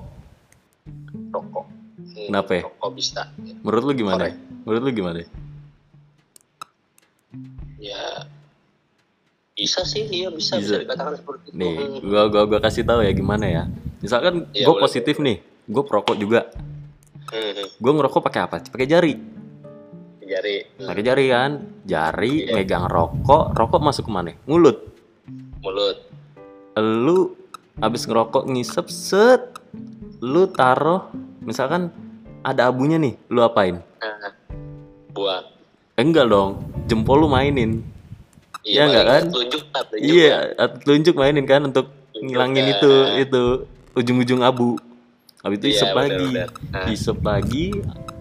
Rokok. 1.30 1.64
Hmm, 1.94 2.26
Kenapa 2.28 2.50
ya? 2.54 2.62
Rokok 2.64 2.90
bisa. 2.92 3.22
menurut 3.60 3.82
lu 3.82 3.92
gimana 3.94 4.22
Korek. 4.24 4.34
menurut 4.62 4.82
lu 4.82 4.92
gimana 4.94 5.18
Ya 7.76 8.24
bisa 9.54 9.82
sih, 9.82 10.02
iya 10.04 10.28
bisa 10.28 10.56
Bisa. 10.56 10.74
bisa, 10.74 10.82
dikatakan 10.82 11.14
seperti 11.14 11.46
itu. 11.48 11.54
nih 11.54 11.74
Hmm. 11.76 11.98
gua 12.02 12.22
gua 12.26 12.42
gua 12.44 12.60
kasih 12.60 12.82
tahu 12.82 13.00
ya 13.00 13.12
gimana 13.12 13.44
ya 13.44 13.62
misalkan 14.00 14.48
Iya, 14.50 14.66
gue 14.66 14.74
positif 14.78 15.16
nih 15.16 15.36
gue 15.64 15.82
perokok 15.82 16.16
juga 16.16 16.48
Hmm, 17.24 17.52
hmm. 17.52 17.66
gue 17.76 17.92
ngerokok 17.92 18.20
pakai 18.22 18.40
apa 18.42 18.56
pakai 18.64 18.84
jari 18.84 19.14
Jari. 20.34 20.56
Pakai 20.80 21.02
jari 21.02 21.24
kan 21.28 21.50
jari 21.82 22.32
Iya. 22.42 22.52
megang 22.52 22.86
rokok 22.86 23.54
rokok 23.54 23.80
masuk 23.80 24.04
ke 24.04 24.12
mana 24.12 24.34
mulut 24.44 24.82
Mulut. 25.58 25.96
lu 26.74 27.38
habis 27.76 28.02
ngerokok 28.02 28.44
ngisep 28.46 28.86
set 28.86 29.42
lu 30.18 30.46
taruh 30.46 31.06
misalkan 31.40 31.94
ada 32.40 32.66
abunya 32.66 32.96
nih 32.96 33.14
lu 33.28 33.40
apain 33.40 33.78
Nah, 33.96 34.34
buang. 35.08 35.44
eh, 35.94 36.02
enggak 36.02 36.26
dong 36.26 36.58
jempol 36.84 37.16
lu 37.16 37.28
mainin 37.28 37.80
Iya 38.60 38.88
nggak 38.88 38.96
paling 38.98 39.12
kan? 39.12 39.24
Tunjuk 39.30 39.62
tunjuk 39.68 40.00
iya 40.10 40.28
kan. 40.32 40.48
at- 40.58 40.78
tunjuk 40.82 41.14
mainin 41.14 41.44
kan 41.44 41.60
untuk 41.62 41.86
Tunjuk 42.10 42.24
ngilangin 42.26 42.66
itu 42.70 42.90
itu 43.18 43.42
ujung-ujung 43.92 44.40
abu 44.40 44.80
habis 45.40 45.60
itu 45.60 45.68
Iya, 45.68 45.74
isep 45.74 45.88
benar, 45.88 46.00
lagi. 46.02 46.28
Nah. 46.72 46.86
isep 46.88 47.18
lagi 47.20 47.66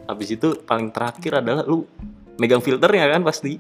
habis 0.04 0.30
itu 0.30 0.48
paling 0.62 0.90
terakhir 0.90 1.40
adalah 1.40 1.64
lu 1.64 1.88
megang 2.36 2.62
filternya 2.62 3.10
kan 3.10 3.22
pasti. 3.22 3.58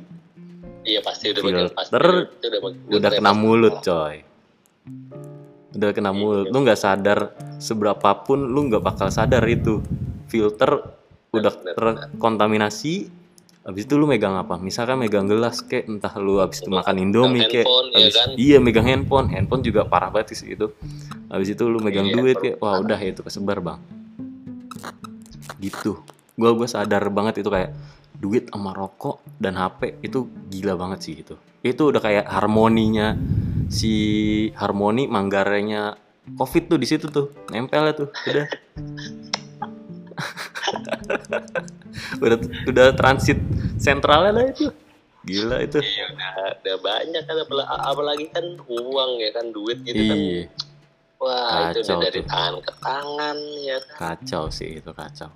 Iya 0.84 0.99
pasti 0.99 1.32
udah 1.32 1.41
pasti. 1.71 1.89
Filter 1.89 2.05
Itu 2.28 2.45
udah, 2.47 2.59
udah 2.59 2.71
filternya 2.89 3.17
kena 3.17 3.32
pasti. 3.32 3.41
mulut 3.41 3.76
coy. 3.80 4.15
Udah 5.74 5.89
kena 5.91 6.11
Iya, 6.11 6.19
mulut. 6.19 6.45
iya. 6.45 6.51
lu 6.53 6.57
nggak 6.61 6.80
sadar 6.80 7.19
seberapapun 7.57 8.39
lu 8.45 8.59
nggak 8.67 8.84
bakal 8.84 9.07
sadar 9.09 9.43
itu. 9.47 9.80
Filter 10.28 10.71
udah 11.34 11.49
benar, 11.53 11.74
terkontaminasi 11.74 13.09
habis 13.63 13.88
itu 13.88 13.95
lu 13.95 14.03
megang 14.03 14.36
apa? 14.36 14.59
Misalkan 14.59 14.99
megang 14.99 15.24
gelas 15.24 15.63
kayak 15.63 15.88
entah 15.88 16.11
lu 16.19 16.38
habis 16.38 16.59
itu 16.59 16.67
makan 16.67 16.95
indomie 16.99 17.47
kayak 17.47 17.63
handphone, 17.63 17.88
ya 17.95 18.09
kan? 18.11 18.28
iya. 18.36 18.57
megang 18.59 18.84
handphone. 18.86 19.28
Handphone 19.32 19.63
juga 19.63 19.88
parah 19.88 20.11
banget 20.11 20.36
sih 20.36 20.51
itu. 20.51 20.67
Habis 21.32 21.55
itu 21.55 21.63
lu 21.63 21.80
megang 21.80 22.05
Iya, 22.05 22.13
duit 22.13 22.38
kayak 22.38 22.57
wah 22.59 22.76
udah 22.78 22.99
itu 22.99 23.24
kesebar 23.24 23.63
bang. 23.63 23.80
Gitu. 25.57 25.95
Gua 26.36 26.51
gua 26.51 26.67
sadar 26.67 27.07
banget 27.07 27.39
itu 27.39 27.47
kayak 27.47 27.71
duit 28.16 28.47
sama 28.49 28.72
rokok 28.72 29.20
dan 29.38 29.55
HP 29.55 29.99
itu 30.01 30.28
gila 30.47 30.76
banget 30.76 30.99
sih 31.01 31.16
itu 31.20 31.36
itu 31.61 31.82
udah 31.89 31.99
kayak 31.99 32.26
harmoninya 32.28 33.16
si 33.68 33.91
harmoni 34.53 35.07
manggarenya 35.07 35.95
covid 36.36 36.68
tuh 36.68 36.78
di 36.78 36.88
situ 36.88 37.07
tuh 37.07 37.32
nempel 37.49 37.91
tuh 37.93 38.07
udah 38.30 38.45
udah 42.24 42.38
udah 42.68 42.86
transit 42.95 43.38
sentralnya 43.78 44.32
lah 44.34 44.45
itu 44.47 44.66
gila 45.24 45.57
itu 45.64 45.80
Iya 45.80 46.05
udah, 46.11 46.32
udah 46.59 46.76
banyak 46.84 47.22
kan 47.24 47.36
apalagi, 47.88 48.26
kan 48.30 48.45
uang 48.68 49.11
ya 49.20 49.30
kan 49.32 49.45
duit 49.51 49.80
gitu 49.82 50.01
kan. 50.03 50.18
iya 50.20 50.43
Wah 51.16 51.72
itu 51.72 51.80
Kacau 51.80 51.95
udah 51.95 51.99
dari 52.03 52.20
tuh. 52.20 52.28
tangan 52.28 52.55
ke 52.59 52.72
tangan 52.84 53.38
ya 53.64 53.78
kan. 53.80 53.95
kacau 53.95 54.43
sih 54.51 54.70
itu 54.78 54.91
kacau 54.91 55.32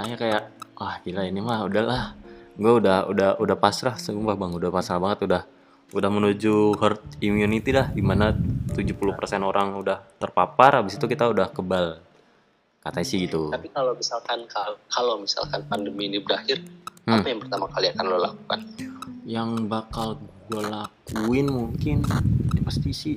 makanya 0.00 0.16
kayak 0.16 0.42
wah 0.80 0.96
gila 1.04 1.28
ini 1.28 1.44
mah 1.44 1.68
udahlah 1.68 2.16
gue 2.56 2.72
udah 2.72 3.04
udah 3.12 3.30
udah 3.36 3.56
pasrah 3.60 4.00
sumpah 4.00 4.32
bang 4.32 4.48
udah 4.56 4.72
pasrah 4.72 4.96
banget 4.96 5.28
udah 5.28 5.42
udah 5.92 6.08
menuju 6.08 6.72
herd 6.80 7.04
immunity 7.20 7.68
dah 7.68 7.92
di 7.92 8.00
mana 8.00 8.32
70% 8.32 8.96
orang 9.44 9.76
udah 9.76 10.00
terpapar 10.16 10.80
habis 10.80 10.96
itu 10.96 11.04
kita 11.04 11.28
udah 11.28 11.52
kebal 11.52 12.00
katanya 12.80 13.04
sih 13.04 13.28
gitu 13.28 13.52
Tapi 13.52 13.68
kalau 13.76 13.92
misalkan 13.92 14.40
kalau, 14.88 15.20
misalkan 15.20 15.60
pandemi 15.68 16.08
ini 16.08 16.16
berakhir, 16.16 16.64
Hmm. 17.04 17.20
apa 17.20 17.28
yang 17.32 17.40
pertama 17.44 17.64
kali 17.68 17.92
akan 17.92 18.04
lo 18.08 18.18
lakukan? 18.20 18.60
yang 19.28 19.68
bakal 19.68 20.16
gue 20.48 20.62
lakuin 20.64 21.46
mungkin 21.52 22.08
ya 22.56 22.60
pasti 22.64 22.90
sih 22.92 23.16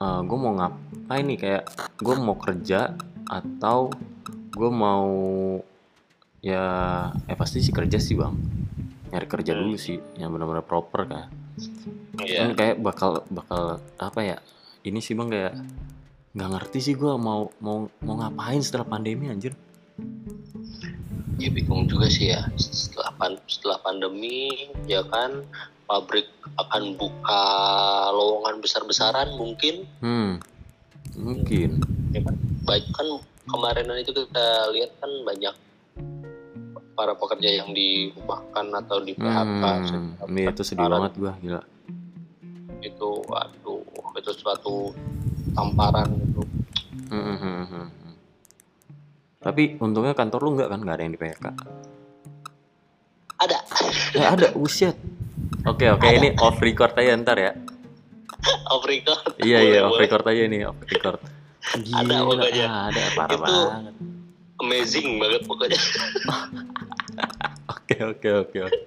gue 0.00 0.38
mau 0.38 0.52
ngapain 0.56 1.24
nih 1.28 1.38
kayak 1.38 1.64
gue 2.00 2.14
mau 2.16 2.36
kerja 2.40 2.96
atau 3.28 3.92
gue 4.58 4.70
mau 4.70 5.06
ya 6.40 6.64
eh 7.24 7.34
pasti 7.34 7.58
sih 7.60 7.70
kerja 7.70 7.96
sih 7.96 8.14
bang 8.14 8.34
nyari 9.08 9.26
kerja 9.26 9.54
dulu 9.54 9.74
sih 9.74 9.96
yang 10.16 10.30
benar-benar 10.30 10.62
proper 10.62 11.06
kan 11.06 11.26
Iya. 12.18 12.44
kan 12.44 12.50
kayak 12.52 12.76
bakal 12.78 13.22
bakal 13.28 13.62
apa 13.96 14.20
ya 14.20 14.36
ini 14.82 14.98
sih 14.98 15.14
bang 15.14 15.28
kayak 15.28 15.54
nggak 16.28 16.50
ngerti 16.52 16.78
sih 16.80 16.94
gue 16.94 17.14
mau 17.16 17.54
mau 17.58 17.86
mau 17.98 18.14
ngapain 18.16 18.58
setelah 18.58 18.84
pandemi 18.84 19.26
anjir 19.28 19.54
Ya 21.38 21.48
bingung 21.48 21.86
juga 21.86 22.06
sih 22.08 22.34
ya. 22.34 22.50
Setelah 22.56 23.14
pan- 23.14 23.38
setelah 23.46 23.78
pandemi 23.78 24.50
ya 24.84 25.06
kan 25.06 25.46
pabrik 25.86 26.26
akan 26.56 26.98
buka 26.98 27.42
lowongan 28.10 28.58
besar-besaran 28.58 29.30
mungkin. 29.32 29.86
hmm 29.98 30.42
mungkin 31.14 31.78
Ya 32.10 32.20
kan? 32.20 32.34
Baik 32.64 32.90
kan 32.90 33.06
kemarin 33.48 33.88
itu 33.98 34.12
kita 34.12 34.48
lihat 34.76 34.90
kan 35.00 35.10
banyak 35.24 35.54
para 36.98 37.14
pekerja 37.14 37.62
yang 37.62 37.70
dirumahkan 37.70 38.66
atau 38.74 38.98
di 38.98 39.14
PHK. 39.14 39.64
hmm 39.64 40.08
ini 40.34 40.50
itu 40.50 40.62
sedih 40.66 40.90
banget 40.90 41.14
gue 41.14 41.32
gila 41.46 41.62
Itu 42.82 43.22
waduh 43.30 43.82
itu 44.18 44.30
suatu 44.34 44.90
tamparan 45.54 46.10
itu. 46.18 46.42
Hmm, 47.08 47.22
hmm, 47.22 47.38
hmm, 47.38 47.66
hmm. 47.70 48.14
Tapi 49.38 49.78
untungnya 49.78 50.14
kantor 50.14 50.40
lu 50.42 50.50
nggak 50.58 50.68
kan 50.74 50.78
nggak 50.82 50.96
ada 50.98 51.02
yang 51.06 51.14
di 51.14 51.20
PHK. 51.22 51.46
Ada. 53.38 53.58
Eh 54.18 54.26
ada, 54.26 54.46
buset. 54.58 54.98
Oke 55.66 55.86
oke 55.86 56.06
ini 56.10 56.34
off 56.42 56.58
record 56.58 56.98
aja 56.98 57.14
ntar 57.14 57.38
ya. 57.38 57.52
Off 58.74 58.82
record. 58.86 59.38
Iya 59.38 59.58
iya 59.62 59.78
off 59.86 59.98
record 59.98 60.26
aja 60.26 60.42
ini 60.42 60.66
off 60.66 60.78
record. 60.82 61.37
Gila, 61.76 61.98
Ada 62.00 62.16
pokoknya. 62.22 62.66
ada 62.88 63.02
parah 63.12 63.30
Itu- 63.30 63.44
banget. 63.68 63.94
Amazing 64.58 65.08
banget 65.16 65.42
pokoknya. 65.44 65.80
Oke 67.68 67.96
oke 68.00 68.28
oke 68.38 68.58
oke. 68.64 68.78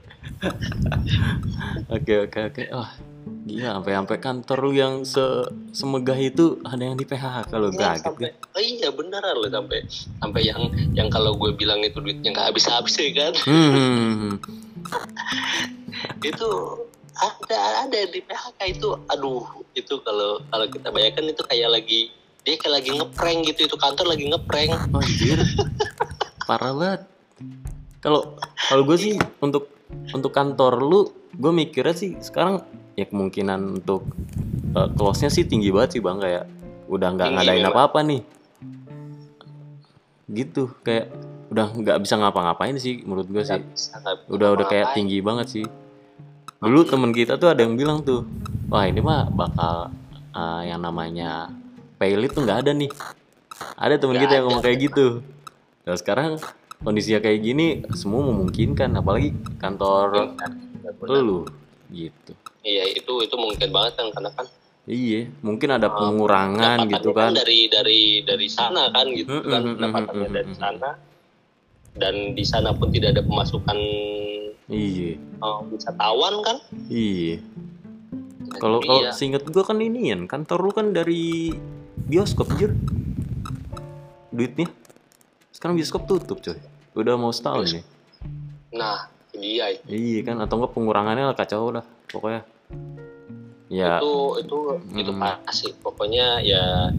Oke 1.89 2.13
oke. 2.25 2.63
Wah 2.71 2.91
gila 3.41 3.77
sampai 3.77 3.93
sampai 3.93 4.17
kantor 4.17 4.57
lu 4.61 4.71
yang 4.71 4.93
se 5.01 5.21
semegah 5.71 6.13
itu 6.15 6.57
ada 6.63 6.81
yang 6.81 6.93
di 6.93 7.05
PHK 7.05 7.49
lo 7.53 7.69
Iya, 7.69 7.77
kaget 7.97 8.01
sampai, 8.01 8.29
oh 8.33 8.61
iya 8.61 8.89
beneran 8.89 9.35
loh 9.35 9.49
sampai 9.49 9.79
sampai 10.17 10.41
yang 10.41 10.61
yang 10.93 11.09
kalau 11.09 11.33
gue 11.33 11.49
bilang 11.51 11.81
itu 11.81 11.97
duitnya 11.97 12.33
nggak 12.33 12.53
habis 12.53 12.65
habis 12.65 12.93
ya 12.97 13.09
kan 13.11 13.33
Hmm, 13.45 13.69
hmm, 13.71 13.93
hmm, 13.93 14.15
hmm. 14.17 14.35
itu 16.29 16.49
ada 17.17 17.57
ada 17.85 17.99
di 18.07 18.19
PHK 18.21 18.59
itu 18.71 18.89
aduh 19.07 19.45
itu 19.73 19.93
kalau 20.01 20.41
kalau 20.47 20.65
kita 20.67 20.87
bayangkan 20.89 21.25
itu 21.27 21.41
kayak 21.45 21.69
lagi 21.71 22.01
dia 22.41 22.55
kayak 22.57 22.73
lagi 22.81 22.89
ngeprank 22.97 23.39
gitu 23.53 23.59
itu 23.69 23.77
kantor 23.77 24.05
lagi 24.17 24.25
ngeprank 24.25 24.71
Anjir. 24.97 25.39
Parah 26.49 26.73
banget. 26.73 27.01
Kalau 28.01 28.33
kalau 28.57 28.83
gue 28.89 28.97
sih 28.97 29.13
untuk 29.37 29.69
untuk 30.09 30.33
kantor 30.33 30.81
lu, 30.81 31.01
gue 31.37 31.51
mikirnya 31.53 31.93
sih 31.93 32.17
sekarang 32.17 32.65
ya 32.97 33.05
kemungkinan 33.05 33.81
untuk 33.81 34.09
uh, 34.73 34.89
close-nya 34.97 35.29
sih 35.29 35.45
tinggi 35.45 35.69
banget 35.69 35.97
sih 35.97 36.01
bang 36.01 36.17
kayak 36.17 36.45
udah 36.89 37.07
nggak 37.13 37.29
ngadain 37.29 37.65
apa-apa 37.69 37.99
nih. 38.01 38.21
Gitu 40.25 40.73
kayak 40.81 41.13
udah 41.53 41.67
nggak 41.77 41.97
bisa 42.01 42.15
ngapa-ngapain 42.17 42.73
sih 42.81 43.05
menurut 43.05 43.29
gue 43.29 43.43
sih. 43.45 43.61
Bisa, 43.61 44.01
Udah 44.33 44.57
udah 44.57 44.65
kayak 44.65 44.97
tinggi 44.97 45.21
banget 45.21 45.47
sih. 45.61 45.65
Dulu 46.57 46.89
temen 46.89 47.13
kita 47.13 47.37
tuh 47.37 47.53
ada 47.53 47.61
yang 47.61 47.77
bilang 47.77 48.01
tuh, 48.01 48.25
wah 48.69 48.85
ini 48.85 49.01
mah 49.01 49.29
bakal 49.33 49.89
uh, 50.33 50.61
yang 50.61 50.81
namanya 50.81 51.49
paylit 52.01 52.33
tuh 52.33 52.41
nggak 52.41 52.65
ada 52.65 52.71
nih. 52.73 52.89
Ada 53.77 54.01
temen 54.01 54.17
Nggak 54.17 54.23
kita 54.25 54.33
yang 54.33 54.45
ngomong 54.49 54.63
kayak 54.65 54.77
gitu. 54.81 55.05
Nah 55.85 55.93
sekarang 55.93 56.41
kondisinya 56.81 57.21
kayak 57.21 57.39
gini 57.39 57.67
semua 57.93 58.25
memungkinkan 58.25 58.89
apalagi 58.97 59.37
kantor 59.61 60.33
Benar. 60.97 61.21
lu 61.21 61.45
gitu. 61.93 62.33
iya 62.61 62.89
itu 62.89 63.13
itu 63.21 63.35
mungkin 63.37 63.69
banget 63.69 64.01
kan 64.01 64.09
karena 64.09 64.31
kan 64.33 64.47
Iya, 64.89 65.29
mungkin 65.45 65.69
ada 65.77 65.93
Ah, 65.93 65.93
pengurangan 65.93 66.89
gitu 66.89 67.13
kan. 67.13 67.37
dari 67.37 67.69
dari 67.69 68.25
dari 68.25 68.49
sana 68.49 68.89
kan 68.89 69.05
gitu 69.13 69.29
Mm, 69.29 69.45
kan 69.45 69.61
mm, 69.61 69.69
mm, 69.69 69.75
pendapatannya 69.77 70.25
mm, 70.25 70.35
dari 70.41 70.49
mm, 70.49 70.57
sana 70.57 70.89
dan 71.93 72.15
di 72.33 72.41
sana 72.41 72.73
pun 72.73 72.89
tidak 72.89 73.13
ada 73.13 73.21
pemasukan 73.21 73.77
Iya, 74.65 75.21
eh, 75.21 75.57
wisatawan 75.69 76.33
kan 76.41 76.57
iya. 76.89 77.37
Kalau 78.57 78.81
kalau 78.81 79.05
dia. 79.05 79.13
seinget 79.13 79.45
gua 79.47 79.61
kan 79.61 79.77
ini 79.77 80.09
kan 80.09 80.25
kantor 80.25 80.59
lu 80.65 80.71
kan 80.73 80.87
dari 80.91 81.53
bioskop 82.05 82.47
jir. 82.55 82.71
Duitnya. 84.29 84.67
Sekarang 85.51 85.75
bioskop 85.75 86.07
tutup 86.07 86.39
coy. 86.39 86.57
Udah 86.93 87.15
mau 87.15 87.31
setahun 87.31 87.71
nih. 87.71 87.85
nah 88.71 89.11
itu 89.31 89.43
dia 89.43 89.65
itu. 89.69 89.83
Iya 89.85 90.19
kan 90.23 90.39
atau 90.39 90.55
enggak 90.55 90.71
pengurangannya 90.71 91.25
lah 91.25 91.35
kacau 91.35 91.71
lah 91.71 91.83
pokoknya. 92.07 92.47
Ya. 93.67 93.99
itu 93.99 94.11
itu 94.39 94.57
itu 94.95 95.11
Hmm. 95.11 95.23
pasti 95.43 95.71
pokoknya 95.79 96.43
ya 96.43 96.91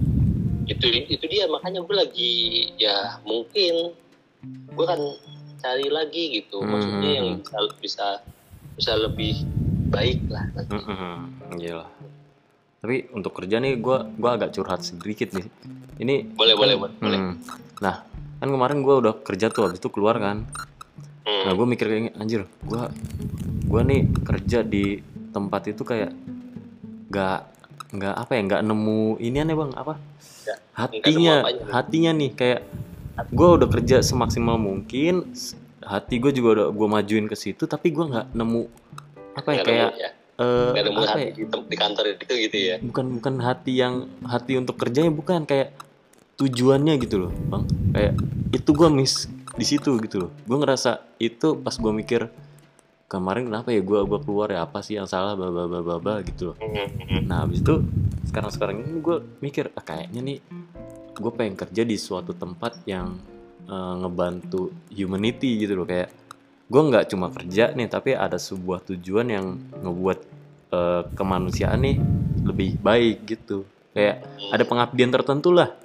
itu 0.65 0.85
itu 0.89 1.25
dia 1.27 1.45
makanya 1.45 1.85
gue 1.85 1.93
lagi 1.93 2.33
ya 2.77 3.21
mungkin 3.25 3.93
gue 4.73 4.87
kan 4.89 4.97
cari 5.61 5.93
lagi 5.93 6.41
gitu 6.41 6.65
maksudnya 6.65 7.11
Hmm. 7.13 7.17
yang 7.21 7.29
bisa 7.41 7.57
bisa 7.77 8.07
bisa 8.73 8.93
lebih 8.97 9.45
baik 9.93 10.25
lah 10.33 10.49
Mm-mm, 10.65 11.17
Iya 11.61 11.85
lah. 11.85 11.89
Tapi 12.83 13.07
untuk 13.15 13.31
kerja 13.33 13.63
nih 13.63 13.79
gua 13.79 14.03
gua 14.11 14.35
agak 14.35 14.53
curhat 14.53 14.83
sedikit 14.83 15.31
nih. 15.33 15.47
Ini 16.03 16.35
boleh 16.35 16.55
boleh 16.59 16.75
boleh 16.75 16.95
boleh 16.99 17.19
Hmm. 17.23 17.35
Nah, 17.79 18.03
kan 18.43 18.49
kemarin 18.51 18.83
gua 18.83 18.99
udah 18.99 19.15
kerja 19.23 19.49
tuh 19.49 19.71
habis 19.71 19.79
itu 19.79 19.87
keluar 19.87 20.19
kan. 20.19 20.43
Hmm. 21.23 21.43
Nah, 21.47 21.53
gue 21.55 21.67
mikir 21.71 21.87
kayak 21.87 22.19
anjir, 22.19 22.43
gua 22.67 22.91
gua 23.71 23.87
nih 23.87 24.11
kerja 24.27 24.67
di 24.67 24.99
tempat 25.31 25.71
itu 25.71 25.87
kayak 25.87 26.11
nggak 27.07 27.39
nggak 27.93 28.15
apa 28.19 28.33
ya 28.35 28.41
nggak 28.43 28.63
nemu 28.65 29.01
ini 29.21 29.37
aneh 29.39 29.55
bang 29.55 29.73
apa 29.77 29.95
Ya, 30.43 30.59
hatinya 30.75 31.35
apanya. 31.39 31.65
hatinya 31.71 32.11
nih 32.11 32.31
kayak 32.35 32.61
gue 33.31 33.49
udah 33.53 33.69
kerja 33.71 34.03
semaksimal 34.03 34.59
mungkin 34.59 35.31
hati 35.79 36.19
gue 36.19 36.35
juga 36.35 36.49
udah 36.59 36.67
gue 36.75 36.89
majuin 36.91 37.31
ke 37.31 37.37
situ 37.39 37.71
tapi 37.71 37.95
gue 37.95 38.03
nggak 38.03 38.35
nemu 38.35 38.67
apa 39.39 39.49
ya 39.55 39.55
Nggak 39.55 39.67
kayak 39.71 39.91
nemu 39.93 40.03
ya 40.03 40.11
eh, 40.43 40.83
nemu 40.83 41.01
apa 41.01 41.11
hati 41.15 41.23
ya? 41.23 41.33
di, 41.35 41.43
di 41.47 41.77
kantor 41.79 42.05
itu 42.19 42.35
gitu 42.49 42.57
ya. 42.59 42.77
Bukan 42.83 43.07
bukan 43.21 43.35
hati 43.41 43.73
yang 43.79 43.95
hati 44.27 44.59
untuk 44.59 44.77
kerjanya 44.77 45.15
bukan 45.15 45.47
kayak 45.47 45.75
tujuannya 46.37 46.95
gitu 47.01 47.29
loh 47.29 47.33
bang. 47.49 47.65
Kayak 47.95 48.13
itu 48.53 48.71
gue 48.75 48.89
miss 48.91 49.31
di 49.55 49.65
situ 49.67 49.97
gitu 50.03 50.29
loh. 50.29 50.31
Gue 50.45 50.59
ngerasa 50.59 51.01
itu 51.23 51.59
pas 51.61 51.75
gue 51.77 51.93
mikir 51.93 52.29
kemarin 53.07 53.45
kenapa 53.45 53.69
ya 53.77 53.85
gue 53.85 54.01
gua 54.09 54.21
keluar 54.25 54.49
ya? 54.49 54.65
Apa 54.65 54.81
sih 54.81 54.97
yang 54.97 55.07
salah? 55.07 55.37
Bla 55.37 55.53
bla 55.53 55.69
bla 55.69 55.97
bla 56.01 56.15
gitu 56.25 56.53
loh. 56.53 56.57
Nah 57.29 57.45
habis 57.45 57.61
itu 57.61 57.85
sekarang 58.29 58.51
sekarang 58.51 58.75
ini 58.81 59.01
gue 59.05 59.17
mikir 59.45 59.69
ah, 59.77 59.85
kayaknya 59.85 60.21
nih 60.25 60.39
gue 61.13 61.33
pengen 61.37 61.55
kerja 61.55 61.83
di 61.85 61.97
suatu 62.01 62.33
tempat 62.33 62.83
yang 62.89 63.21
eh, 63.69 63.95
ngebantu 64.01 64.73
humanity 64.89 65.61
gitu 65.63 65.77
loh. 65.77 65.87
Kayak 65.87 66.22
gue 66.73 66.83
nggak 66.89 67.13
cuma 67.13 67.29
kerja 67.29 67.77
nih 67.77 67.89
tapi 67.93 68.17
ada 68.17 68.41
sebuah 68.41 68.81
tujuan 68.89 69.29
yang 69.29 69.61
ngebuat 69.85 70.19
eh, 70.73 71.03
kemanusiaan 71.13 71.85
nih 71.85 71.97
lebih 72.49 72.81
baik 72.81 73.29
gitu. 73.29 73.69
Kayak 73.93 74.25
ada 74.49 74.65
pengabdian 74.65 75.13
tertentu 75.13 75.53
lah. 75.53 75.77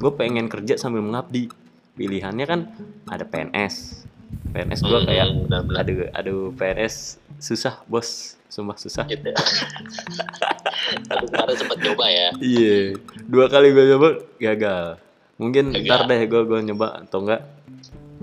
Gue 0.00 0.08
pengen 0.16 0.48
kerja 0.48 0.80
sambil 0.80 1.04
mengabdi. 1.04 1.52
Pilihannya 1.94 2.46
kan 2.48 2.60
ada 3.06 3.22
PNS 3.22 4.02
PNS 4.50 4.80
gue 4.82 5.00
kayak 5.06 5.26
benar-benar. 5.46 5.82
aduh 5.82 5.98
aduh 6.14 6.42
PNS 6.56 7.20
susah 7.38 7.84
bos. 7.86 8.40
Sumpah 8.48 8.78
susah. 8.78 9.04
Gitu 9.10 9.34
tapi 11.10 11.24
kemarin 11.26 11.56
sempat 11.58 11.78
coba 11.82 12.06
ya. 12.06 12.28
Iya. 12.38 12.78
Dua 13.26 13.46
kali 13.50 13.74
gue 13.74 13.84
coba 13.96 14.08
gagal. 14.38 14.86
Mungkin 15.42 15.74
Gagal. 15.74 15.86
ntar 15.90 16.00
deh 16.06 16.20
gue 16.30 16.42
gue 16.46 16.58
nyoba. 16.70 17.02
Atau 17.02 17.26
enggak 17.26 17.42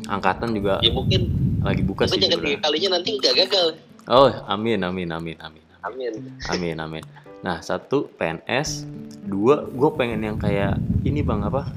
angkatan 0.10 0.56
juga 0.58 0.82
ya 0.82 0.92
mungkin 0.94 1.22
lagi 1.62 1.82
buka 1.86 2.10
mungkin 2.10 2.18
sih 2.18 2.30
yang 2.30 2.62
kalinya 2.62 2.90
nanti 2.98 3.10
nggak 3.18 3.34
gagal. 3.46 3.68
Oh 4.10 4.30
amin 4.50 4.82
amin 4.82 5.10
amin 5.14 5.38
amin. 5.38 5.64
Amin. 5.82 6.14
Amin 6.50 6.78
amin. 6.78 7.04
Nah 7.42 7.58
satu 7.62 8.10
PNS 8.18 8.86
dua 9.26 9.66
gue 9.66 9.90
pengen 9.98 10.22
yang 10.22 10.38
kayak 10.38 10.78
ini 11.06 11.22
bang 11.26 11.42
apa? 11.46 11.70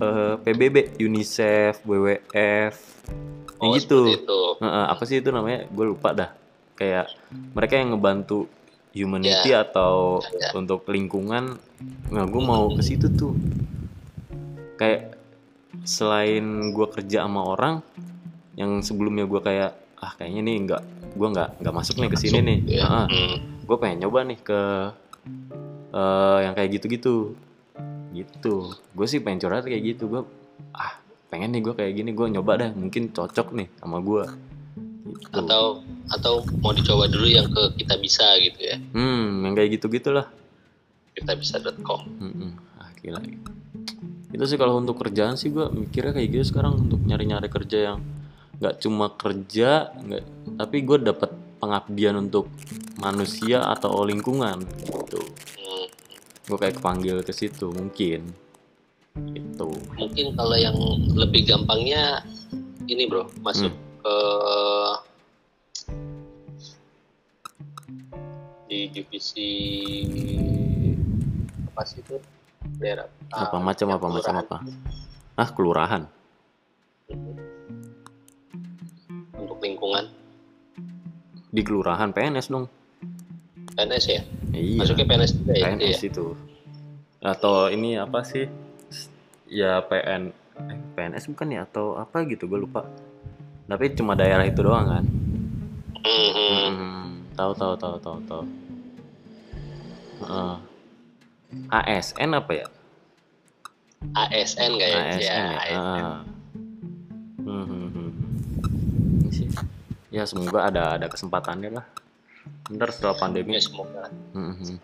Eh, 0.00 0.34
PBB 0.40 0.96
UNICEF 1.02 1.84
WWF 1.84 2.74
yang 3.60 3.70
oh 3.70 3.76
gitu. 3.76 3.98
seperti 4.08 4.24
itu. 4.24 4.40
Heeh, 4.64 4.84
apa 4.88 5.02
sih 5.04 5.16
itu 5.20 5.28
namanya? 5.28 5.68
Gue 5.68 5.92
lupa 5.92 6.16
dah. 6.16 6.30
Kayak 6.78 7.12
mereka 7.52 7.76
yang 7.76 7.92
ngebantu 7.92 8.48
humanity 8.96 9.52
atau 9.52 10.24
Ya. 10.34 10.50
untuk 10.56 10.88
lingkungan. 10.88 11.60
Nah 12.10 12.24
gue 12.24 12.42
mau 12.42 12.72
ke 12.72 12.80
situ 12.80 13.12
tuh. 13.12 13.36
Kayak 14.80 15.19
selain 15.84 16.44
gue 16.72 16.86
kerja 16.90 17.24
sama 17.24 17.44
orang 17.44 17.84
yang 18.58 18.84
sebelumnya 18.84 19.24
gue 19.24 19.40
kayak 19.40 19.72
ah 20.00 20.12
kayaknya 20.16 20.40
nih 20.44 20.56
nggak 20.68 20.82
gue 21.16 21.28
nggak 21.32 21.48
nggak 21.60 21.74
masuk 21.74 21.96
nih 22.00 22.10
ke 22.12 22.18
sini 22.20 22.38
nih. 22.40 22.58
Ya. 22.80 22.86
Hmm. 22.86 23.36
gue 23.64 23.76
pengen 23.78 24.02
nyoba 24.02 24.26
nih 24.26 24.38
ke 24.42 24.60
eh 25.94 26.38
yang 26.44 26.54
kayak 26.56 26.80
gitu-gitu. 26.80 27.38
Gitu. 28.10 28.54
Gue 28.96 29.06
sih 29.06 29.22
pengen 29.22 29.40
curhat 29.40 29.64
kayak 29.64 29.96
gitu. 29.96 30.10
Gue 30.10 30.22
ah 30.74 30.98
pengen 31.30 31.54
nih 31.54 31.62
gue 31.62 31.74
kayak 31.76 31.92
gini 31.94 32.10
gue 32.12 32.26
nyoba 32.28 32.52
dah. 32.66 32.70
Mungkin 32.74 33.14
cocok 33.14 33.54
nih 33.54 33.68
sama 33.78 34.02
gue 34.02 34.24
gitu. 35.10 35.36
atau 35.36 35.82
atau 36.10 36.34
mau 36.60 36.74
dicoba 36.74 37.06
dulu 37.06 37.26
yang 37.26 37.46
ke 37.48 37.82
kita 37.82 37.94
bisa 37.98 38.26
gitu 38.42 38.60
ya? 38.60 38.76
Hmm 38.92 39.46
yang 39.46 39.54
kayak 39.54 39.80
gitu 39.80 39.86
gitulah 39.90 40.26
kita 41.14 41.34
bisa.com 41.36 42.00
Mm-mm. 42.18 42.50
ah 42.78 42.90
gila 42.98 43.20
itu 44.30 44.44
sih 44.46 44.58
kalau 44.58 44.78
untuk 44.78 45.02
kerjaan 45.02 45.34
sih 45.34 45.50
gue 45.50 45.66
mikirnya 45.74 46.14
kayak 46.14 46.28
gitu 46.30 46.44
sekarang 46.54 46.78
untuk 46.86 47.02
nyari-nyari 47.02 47.50
kerja 47.50 47.78
yang 47.94 47.98
nggak 48.62 48.78
cuma 48.78 49.10
kerja 49.18 49.90
nggak 49.90 50.22
tapi 50.54 50.76
gue 50.86 50.98
dapat 51.02 51.30
pengabdian 51.58 52.16
untuk 52.16 52.46
manusia 53.02 53.66
atau 53.68 54.04
lingkungan 54.06 54.64
gitu. 54.86 55.20
Hmm. 55.60 55.86
gue 56.50 56.58
kayak 56.58 56.82
kepanggil 56.82 57.22
ke 57.22 57.30
situ 57.30 57.70
mungkin. 57.70 58.30
Itu 59.34 59.70
mungkin 59.98 60.34
kalau 60.38 60.56
yang 60.56 60.78
lebih 61.14 61.46
gampangnya 61.46 62.22
ini 62.86 63.06
bro 63.06 63.26
masuk 63.42 63.70
ke 64.02 64.16
di 68.70 68.86
divisi 68.94 69.50
apa 71.74 71.82
sih 71.86 72.02
itu? 72.02 72.18
Daerah 72.76 73.08
apa 73.30 73.56
macam 73.62 73.88
apa 73.94 74.06
macam 74.10 74.34
apa? 74.42 74.56
Ah 75.38 75.48
kelurahan? 75.54 76.02
Untuk 79.38 79.58
lingkungan. 79.62 80.10
Di 81.50 81.62
kelurahan 81.62 82.10
PNS 82.10 82.50
dong. 82.50 82.66
PNS 83.78 84.04
ya? 84.10 84.22
Iya. 84.50 84.78
Masuknya 84.82 85.06
PNS 85.06 85.30
juga 85.38 85.52
ya, 85.54 85.54
itu 85.54 85.62
ya? 85.62 85.66
PNS 85.70 86.00
itu. 86.10 86.26
Atau 87.22 87.54
ini 87.70 87.94
apa 87.94 88.26
sih? 88.26 88.50
Ya 89.50 89.82
PN 89.86 90.34
eh, 90.66 90.78
PNS 90.98 91.30
bukan 91.30 91.54
ya? 91.54 91.62
Atau 91.66 91.94
apa 91.98 92.26
gitu 92.26 92.50
gue 92.50 92.58
lupa. 92.58 92.86
Tapi 93.70 93.94
cuma 93.94 94.18
daerah 94.18 94.42
itu 94.42 94.66
doang 94.66 94.86
kan? 94.90 95.04
Hmm, 96.02 96.30
hmm. 96.34 96.58
hmm, 96.58 97.06
tahu 97.38 97.52
tahu 97.54 97.74
tahu 97.78 97.96
tahu. 98.02 98.18
Tahu 98.26 98.44
Heeh. 100.20 100.54
ASN 101.70 102.30
apa 102.36 102.52
ya 102.54 102.66
ASN 104.10 104.72
kayak 104.80 104.96
ASN 105.14 105.22
ya, 105.22 105.60
ASN. 105.60 105.76
Ah. 105.76 106.20
Hmm, 107.40 107.64
hmm, 107.64 107.86
hmm. 107.92 108.10
Ini 109.20 109.30
sih. 109.30 109.48
ya 110.10 110.26
semoga 110.26 110.66
ada 110.66 110.98
ada 110.98 111.06
kesempatannya 111.06 111.70
lah 111.70 111.86
ntar 112.68 112.90
setelah 112.90 113.14
pandemi 113.16 113.54
ya 113.54 113.62
semoga 113.62 114.10
Hmm, 114.34 114.58
hmm. 114.58 114.76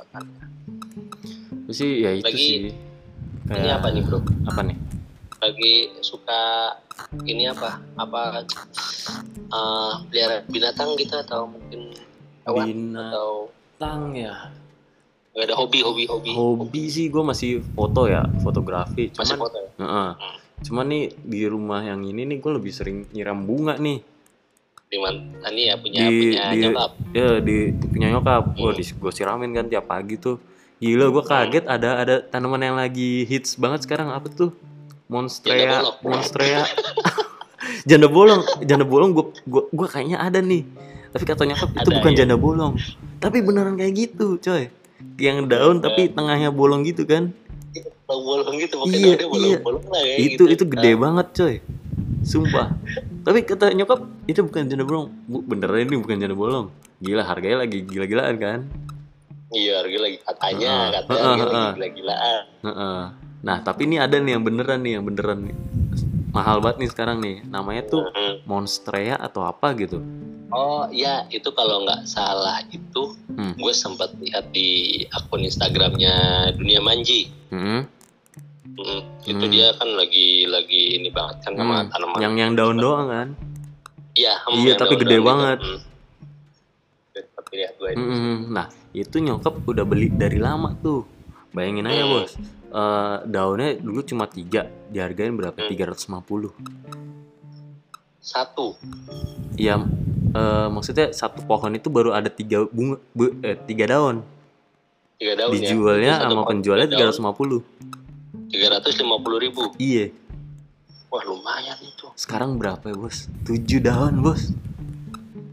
Itu 1.66 1.72
sih 1.72 1.90
ya 2.02 2.10
itu 2.14 2.26
Lagi- 2.26 2.38
sih 2.38 2.56
ini 2.60 2.72
Kayak- 3.46 3.78
apa 3.78 3.88
nih 3.90 4.02
bro 4.02 4.18
apa 4.46 4.60
nih 4.62 4.76
lagi 5.36 5.72
suka 6.00 6.42
ini 7.22 7.46
apa 7.46 7.78
apa 7.94 8.42
eh 9.46 9.92
pelihara 10.08 10.42
binatang 10.46 10.94
gitu 10.96 11.14
atau 11.16 11.46
mungkin 11.46 11.94
hewan 12.42 12.66
binatang 12.66 13.10
atau 13.10 13.30
ya 14.14 14.34
nggak 15.36 15.52
ada 15.52 15.56
hobi 15.60 15.84
hobi 15.84 16.04
hobi. 16.08 16.32
Hobi 16.32 16.82
sih 16.88 17.12
gue 17.12 17.20
masih 17.20 17.60
foto 17.76 18.08
ya 18.08 18.24
fotografi. 18.40 19.12
Masih 19.12 19.36
cuman 19.36 19.36
foto 19.44 19.56
ya? 19.60 19.70
Heeh. 19.84 20.10
cuman 20.56 20.88
nih 20.88 21.12
di 21.20 21.44
rumah 21.44 21.84
yang 21.84 22.00
ini 22.00 22.24
nih 22.24 22.40
gue 22.40 22.52
lebih 22.56 22.72
sering 22.72 23.04
nyiram 23.12 23.44
bunga 23.44 23.76
nih. 23.76 24.00
Di 24.88 24.96
mana 24.96 25.20
ini 25.52 25.62
ya 25.68 25.74
punya 25.76 26.00
di 26.08 26.16
punya 26.16 26.44
di 26.48 26.58
nyokap. 26.64 26.90
ya 27.12 27.28
di 27.44 27.56
punya 27.76 28.08
nyokap. 28.16 28.42
Hmm. 28.56 28.72
gue 28.72 29.12
siramin 29.12 29.52
kan 29.52 29.68
tiap 29.68 29.84
pagi 29.84 30.16
tuh. 30.16 30.40
Gila 30.80 31.12
gue 31.12 31.24
kaget 31.28 31.64
ada 31.68 32.00
ada 32.00 32.14
tanaman 32.24 32.64
yang 32.64 32.76
lagi 32.80 33.28
hits 33.28 33.60
banget 33.60 33.84
sekarang. 33.84 34.08
Apa 34.08 34.32
tuh? 34.32 34.56
Monstrea 35.12 35.84
monstrea 36.02 36.66
janda 37.88 38.10
bolong 38.10 38.42
janda 38.66 38.82
bolong 38.82 39.14
gue 39.14 39.24
gue 39.44 39.62
gue 39.68 39.86
kayaknya 39.92 40.16
ada 40.16 40.40
nih. 40.40 40.64
Tapi 41.12 41.24
kata 41.28 41.44
nyokap 41.44 41.68
itu 41.76 41.88
Ada, 41.92 41.96
bukan 42.00 42.12
ya? 42.16 42.16
janda 42.24 42.36
bolong. 42.40 42.72
Tapi 43.20 43.44
beneran 43.44 43.76
kayak 43.76 43.92
gitu 43.92 44.40
coy 44.40 44.72
yang 45.16 45.48
daun 45.48 45.80
tapi 45.80 46.08
tengahnya 46.12 46.52
bolong 46.52 46.84
gitu 46.84 47.04
kan? 47.08 47.32
Bolong 48.06 48.56
gitu 48.62 48.78
Iya, 48.86 49.26
bolong 49.26 49.50
iya. 49.50 49.58
bolong 49.60 49.86
lah 49.90 50.00
ya 50.00 50.14
itu 50.16 50.44
gitu. 50.46 50.54
itu 50.54 50.64
gede 50.64 50.92
banget 50.94 51.26
coy. 51.34 51.54
Sumpah. 52.22 52.74
Tapi 53.26 53.42
kata 53.42 53.74
nyokap 53.74 54.06
itu 54.30 54.40
bukan 54.46 54.70
janda 54.70 54.86
bolong. 54.86 55.10
Bu, 55.26 55.42
beneran 55.42 55.90
ini 55.90 55.98
bukan 55.98 56.14
janda 56.22 56.36
bolong. 56.38 56.66
Gila 57.02 57.26
harganya 57.26 57.66
lagi 57.66 57.82
gila-gilaan 57.82 58.36
kan? 58.38 58.58
Iya 59.50 59.82
harga 59.82 59.98
lagi 60.02 60.18
katanya 60.22 60.70
Heeh, 60.70 60.94
katanya 60.94 61.22
harga 61.22 61.42
lagi 61.42 61.54
heeh. 61.54 61.72
gila-gilaan. 61.74 62.42
Heeh. 62.62 63.00
nah 63.46 63.62
tapi 63.62 63.86
ini 63.86 63.94
ada 64.02 64.18
nih 64.18 64.34
yang 64.34 64.42
beneran 64.42 64.80
nih 64.82 64.92
yang 64.98 65.04
beneran 65.06 65.38
nih. 65.46 65.56
Mahal 66.34 66.58
banget 66.62 66.76
nih 66.82 66.90
sekarang 66.90 67.18
nih. 67.22 67.36
Namanya 67.46 67.82
tuh 67.86 68.02
Heeh. 68.10 68.42
monstrea 68.46 69.18
atau 69.18 69.42
apa 69.42 69.74
gitu 69.74 69.98
oh 70.48 70.86
iya 70.88 71.26
itu 71.28 71.48
kalau 71.50 71.82
nggak 71.82 72.04
salah 72.04 72.60
itu 72.68 73.14
Hmm. 73.28 73.52
gue 73.52 73.68
sempat 73.70 74.16
lihat 74.16 74.48
di 74.48 74.68
akun 75.10 75.42
Instagramnya 75.42 76.14
Dunia 76.52 76.80
Manji 76.80 77.28
Mm-mm. 77.50 77.84
Mm, 78.66 79.00
itu 79.24 79.40
Hmm. 79.40 79.52
dia 79.52 79.68
kan 79.72 79.88
lagi 79.90 80.44
lagi 80.44 80.82
ini 80.96 81.08
banget 81.08 81.36
kan 81.42 81.52
sama 81.52 81.74
Hmm. 81.78 81.90
tanaman 81.90 82.18
yang 82.18 82.34
yang 82.34 82.52
daun 82.52 82.76
doang 82.76 83.06
kan 83.06 83.28
iya 84.12 84.40
hmm, 84.40 84.56
Iya, 84.58 84.72
tapi 84.74 84.94
daun-daun 84.94 85.02
gede 85.02 85.14
gitu. 85.14 85.26
banget. 85.26 85.58
Hmm. 85.58 85.80
Seperti 87.12 87.52
lihat 87.54 87.72
gue 87.74 87.88
itu. 87.90 88.00
Mm-mm. 88.02 88.36
nah 88.50 88.66
itu 88.92 89.16
nyokap 89.18 89.54
udah 89.62 89.84
beli 89.84 90.08
dari 90.10 90.38
lama 90.38 90.72
tuh 90.76 91.04
bayangin 91.50 91.86
aja 91.86 92.02
Hmm. 92.02 92.12
bos 92.14 92.32
Eh, 92.66 93.18
daunnya 93.24 93.72
dulu 93.74 94.02
cuma 94.02 94.26
tiga 94.26 94.64
dihargain 94.88 95.32
berapa 95.32 95.56
Hmm. 95.56 95.70
350 95.70 96.52
satu 98.18 98.74
ya 99.54 99.80
eh, 100.36 100.68
maksudnya 100.68 101.08
satu 101.10 101.40
pohon 101.42 101.72
itu 101.72 101.88
baru 101.88 102.12
ada 102.12 102.28
tiga 102.28 102.68
bunga 102.68 103.00
bu- 103.16 103.34
eh, 103.40 103.56
tiga 103.64 103.88
daun. 103.88 104.20
Tiga 105.16 105.32
daun 105.32 105.50
dijualnya 105.56 106.20
ya 106.20 106.28
sama 106.28 106.44
penjualnya 106.44 106.86
tiga 106.92 107.08
tiga 107.08 107.08
daun, 107.08 107.64
350 108.52 108.52
350 108.52 109.40
ribu? 109.40 109.62
Iya. 109.80 110.12
Wah 111.08 111.22
lumayan 111.24 111.78
itu. 111.80 112.06
Sekarang 112.12 112.60
berapa 112.60 112.84
ya 112.84 112.94
bos? 112.94 113.32
Tujuh 113.48 113.80
daun 113.80 114.20
bos. 114.20 114.52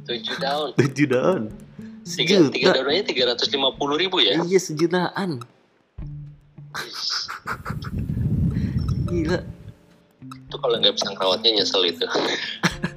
Tujuh 0.03 0.35
daun? 0.35 0.75
Tujuh 0.79 1.07
daun. 1.07 1.41
Tiga 2.03 2.51
tiga 2.51 2.75
sejuta. 2.75 2.83
daun 2.83 2.91
aja 2.91 3.03
350 3.07 4.03
ribu 4.03 4.17
ya? 4.19 4.35
Iya 4.43 4.59
sejutaan 4.59 5.39
gila. 9.07 9.39
Itu 10.23 10.55
kalau 10.57 10.75
nggak 10.81 10.93
bisa 10.97 11.07
ngerawatnya 11.13 11.49
nyesel 11.61 11.83
itu 11.87 12.03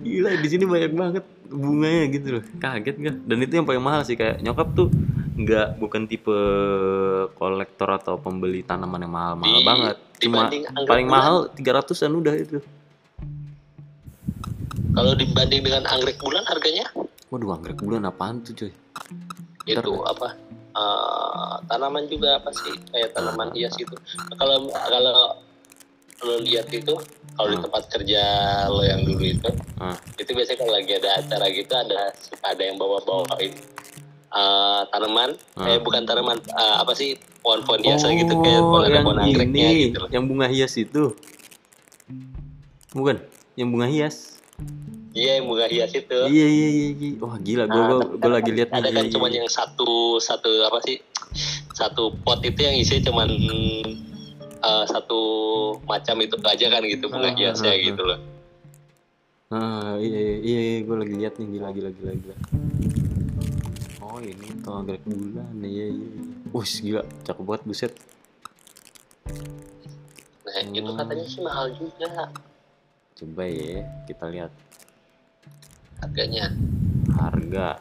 gila 0.00 0.30
di 0.40 0.48
sini 0.48 0.64
banyak 0.64 0.92
banget 0.96 1.24
bunganya 1.46 2.04
gitu 2.10 2.28
loh. 2.40 2.44
Kaget 2.58 2.96
nggak? 2.96 3.16
Dan 3.28 3.38
itu 3.44 3.52
yang 3.54 3.66
paling 3.68 3.82
mahal 3.84 4.02
sih 4.02 4.16
kayak 4.18 4.40
nyokap 4.42 4.72
tuh 4.74 4.88
nggak 5.36 5.76
bukan 5.76 6.08
tipe 6.08 6.36
kolektor 7.36 7.88
atau 7.92 8.16
pembeli 8.16 8.64
tanaman 8.64 9.04
yang 9.04 9.12
mahal-mahal 9.12 9.60
Di- 9.60 9.66
banget. 9.68 9.96
Cuma 10.16 10.48
paling 10.88 11.06
mahal 11.06 11.52
300an 11.52 12.12
udah 12.16 12.34
itu. 12.34 12.58
Kalau 14.96 15.12
dibanding 15.12 15.60
dengan 15.60 15.84
anggrek 15.84 16.16
bulan 16.16 16.40
harganya? 16.48 16.88
Waduh 17.28 17.52
anggrek 17.52 17.76
bulan 17.84 18.08
apaan 18.08 18.40
tuh 18.40 18.56
coy 18.56 18.72
itu 19.66 19.82
Ntar- 19.82 20.08
apa? 20.14 20.28
Eh, 20.76 21.54
tanaman 21.68 22.04
juga 22.06 22.38
apa 22.38 22.48
sih? 22.54 22.72
Kayak 22.94 23.12
tanaman 23.12 23.50
hias 23.52 23.74
itu 23.76 23.96
kalau 24.38 24.70
kalau 24.72 25.16
lo 26.18 26.40
lihat 26.40 26.68
itu 26.68 26.94
kalau 27.32 27.48
di 27.48 27.54
Hmm. 27.54 27.64
tempat 27.64 27.82
kerja 27.88 28.22
lo 28.66 28.80
yang 28.80 29.02
dulu 29.02 29.20
itu 29.22 29.50
Ah. 29.76 29.92
itu 30.16 30.30
biasanya 30.30 30.58
kalau 30.58 30.72
lagi 30.72 30.92
ada 30.94 31.10
acara 31.16 31.46
gitu 31.48 31.72
ada 31.72 32.00
suka 32.16 32.46
ada 32.46 32.62
yang 32.62 32.76
bawa 32.76 32.98
bawain 33.00 33.52
eh, 34.28 34.80
tanaman 34.86 35.30
Ah. 35.54 35.66
eh 35.66 35.78
bukan 35.78 36.02
tanaman 36.02 36.36
eh, 36.38 36.76
apa 36.78 36.92
sih 36.92 37.14
pohon-pohon 37.40 37.80
hiasan 37.80 38.16
gitu 38.16 38.34
kayak 38.38 38.58
Oh, 38.58 38.72
pohon 38.72 38.88
yang 38.88 39.04
pohon 39.04 39.18
anggreknya 39.20 39.68
gitu 39.72 39.96
loh. 39.98 40.08
yang 40.10 40.24
bunga 40.24 40.46
hias 40.46 40.74
itu. 40.76 41.14
Bukan, 42.90 43.20
yang 43.54 43.68
bunga 43.68 43.86
hias. 43.86 44.40
iya 45.12 45.36
yang 45.36 45.46
bunga 45.46 45.64
hias 45.66 45.92
itu 45.92 46.16
Iya 46.26 46.46
iya 46.46 46.68
iya. 46.70 46.88
iya. 46.94 47.10
Wah 47.18 47.36
gila, 47.38 47.64
gue 47.66 47.76
Nah, 47.76 48.00
kan 48.18 48.30
lagi 48.32 48.50
lihat 48.50 48.68
ada 48.70 48.88
kan 48.88 49.04
iya, 49.04 49.12
cuma 49.12 49.28
iya. 49.28 49.40
yang 49.40 49.48
satu 49.48 50.16
satu 50.18 50.48
apa 50.62 50.80
sih 50.82 50.96
satu 51.70 52.16
pot 52.16 52.40
itu 52.40 52.56
yang 52.58 52.72
isinya 52.74 53.04
cuman 53.06 53.28
eh, 54.66 54.84
satu 54.86 55.20
macam 55.82 56.16
itu 56.18 56.34
aja 56.42 56.66
kan 56.68 56.82
gitu 56.82 57.06
bunga 57.06 57.30
Ah, 57.30 57.34
ah, 57.54 57.54
ah. 57.54 57.78
gitu 57.78 58.02
loh 58.02 58.20
Ah 59.46 59.94
iya 60.02 60.10
iya 60.18 60.36
iya, 60.42 60.60
iya. 60.60 60.78
gue 60.82 60.96
lagi 60.98 61.14
lihat 61.14 61.38
nih 61.38 61.46
gila 61.54 61.70
gila 61.70 61.90
gila 61.94 62.12
gila. 62.18 62.34
Oh 64.02 64.18
ini 64.18 64.48
tuh 64.58 64.74
anggrek 64.74 65.06
bulan 65.06 65.54
iya 65.62 65.86
iya. 65.86 66.06
iya. 66.10 66.50
Wih 66.50 66.72
gila, 66.82 67.02
cakep 67.22 67.44
banget 67.46 67.62
buset. 67.62 67.92
nah 70.42 70.62
itu 70.62 70.82
Hmm. 70.82 70.98
katanya 70.98 71.24
sih 71.26 71.42
mahal 71.42 71.66
juga 71.74 72.30
Coba 73.14 73.44
ya 73.46 73.86
kita 74.06 74.24
lihat 74.28 74.52
harganya 76.02 76.50
harga. 77.14 77.78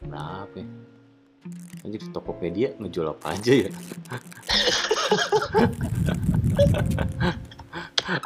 Berapa? 0.00 0.56
ya? 0.56 0.66
Anjir 1.80 2.02
Tokopedia 2.12 2.76
ngejual 2.76 3.16
apa 3.16 3.32
aja 3.32 3.52
ya? 3.66 3.70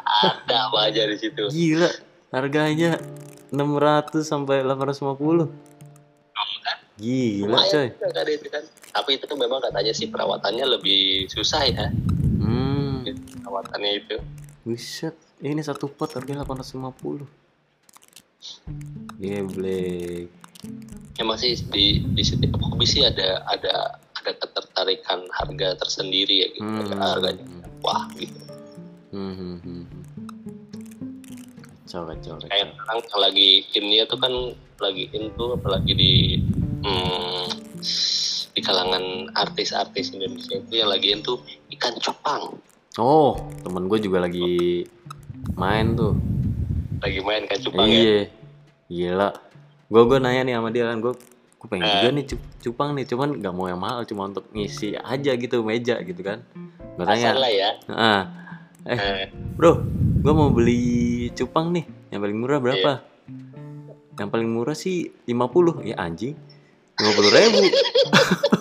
ada 0.05 0.57
apa 0.71 0.79
aja 0.91 1.03
di 1.07 1.17
situ 1.19 1.43
Gila, 1.51 1.91
harganya 2.33 2.99
600 3.51 4.27
sampai 4.27 4.67
850. 4.67 5.47
Gila, 6.95 7.47
lumayan 7.51 7.71
coy. 7.71 7.89
kan 7.91 8.27
itu 8.31 8.47
kan 8.51 8.63
tapi 8.95 9.19
itu 9.19 9.27
tuh 9.27 9.35
memang 9.35 9.59
katanya 9.59 9.91
sih 9.91 10.07
perawatannya 10.07 10.63
lebih 10.79 11.27
susah 11.27 11.63
ya 11.67 11.87
Hmm, 12.39 13.03
perawatannya 13.43 13.91
itu 13.99 14.17
buset. 14.63 15.13
Ini 15.39 15.61
satu 15.61 15.91
pot 15.91 16.09
harganya 16.15 16.47
850. 16.47 17.27
Geblek. 19.19 20.29
Emang 21.17 21.37
sih 21.37 21.55
di 21.69 22.03
di 22.05 22.23
setiap 22.23 22.59
hobi 22.59 22.85
sih 22.85 23.03
ada 23.03 23.43
ada 23.47 23.75
ada 24.15 24.31
ketertarikan 24.35 25.25
harga 25.31 25.79
tersendiri 25.79 26.35
ya 26.43 26.49
gitu 26.51 26.65
Hmm. 26.65 26.97
harganya 26.97 27.45
wah 27.81 28.07
gitu 28.15 28.41
Hmm, 29.11 29.31
hmm, 29.31 29.57
hmm, 29.61 29.83
hmm. 29.85 30.03
Kacau, 31.87 32.11
kayak 32.43 32.75
sekarang 32.75 32.99
yang 32.99 33.23
lagi 33.23 33.49
innya 33.71 34.03
tuh 34.05 34.19
kan 34.19 34.35
lagi 34.81 35.07
in 35.15 35.31
tuh 35.33 35.55
apalagi 35.55 35.95
di 35.95 36.13
hmm, 36.83 37.47
di 38.51 38.61
kalangan 38.61 39.05
artis-artis 39.33 40.11
Indonesia 40.11 40.59
itu 40.59 40.75
yang 40.75 40.91
lagi 40.91 41.15
in 41.15 41.23
tuh 41.23 41.39
ikan 41.71 41.95
cupang 42.03 42.59
Oh, 42.95 43.39
temen 43.63 43.87
gue 43.87 43.99
juga 44.01 44.23
lagi 44.23 44.83
main 45.55 45.95
tuh. 45.95 46.19
lagi 46.99 47.19
main 47.21 47.47
ikan 47.47 47.61
cupang 47.61 47.87
ya 47.87 47.95
Iya, 47.95 48.21
gila. 48.89 49.31
Gue 49.95 50.03
gue 50.11 50.19
nanya 50.19 50.43
nih 50.43 50.55
sama 50.59 50.75
dia 50.75 50.91
kan, 50.91 50.99
gue 50.99 51.15
gue 51.55 51.69
pengen 51.71 51.87
Eh. 51.87 51.93
juga 51.95 52.09
nih 52.11 52.25
cup- 52.27 52.49
cupang 52.67 52.91
nih, 52.99 53.07
cuman 53.07 53.29
nggak 53.39 53.55
mau 53.55 53.71
yang 53.71 53.79
mahal, 53.79 54.03
cuma 54.03 54.27
untuk 54.27 54.51
ngisi 54.51 54.99
aja 54.99 55.33
gitu 55.39 55.63
meja 55.63 56.03
gitu 56.03 56.19
kan. 56.19 56.43
Gue 56.99 57.07
tanya, 57.07 57.31
lah 57.39 57.47
ya 57.47 57.71
ah, 57.89 58.23
eh 58.91 58.99
Eh, 58.99 59.27
bro, 59.55 59.87
gue 60.19 60.33
mau 60.35 60.51
beli 60.51 60.83
cupang 61.31 61.71
nih, 61.71 61.87
yang 62.11 62.21
paling 62.21 62.39
murah 62.43 62.59
berapa? 62.59 63.07
Yang 64.19 64.29
paling 64.35 64.51
murah 64.51 64.75
sih 64.75 65.15
50 65.25 65.79
ya 65.87 65.95
anjing, 65.95 66.35
50 66.99 67.31
ribu. 67.31 67.63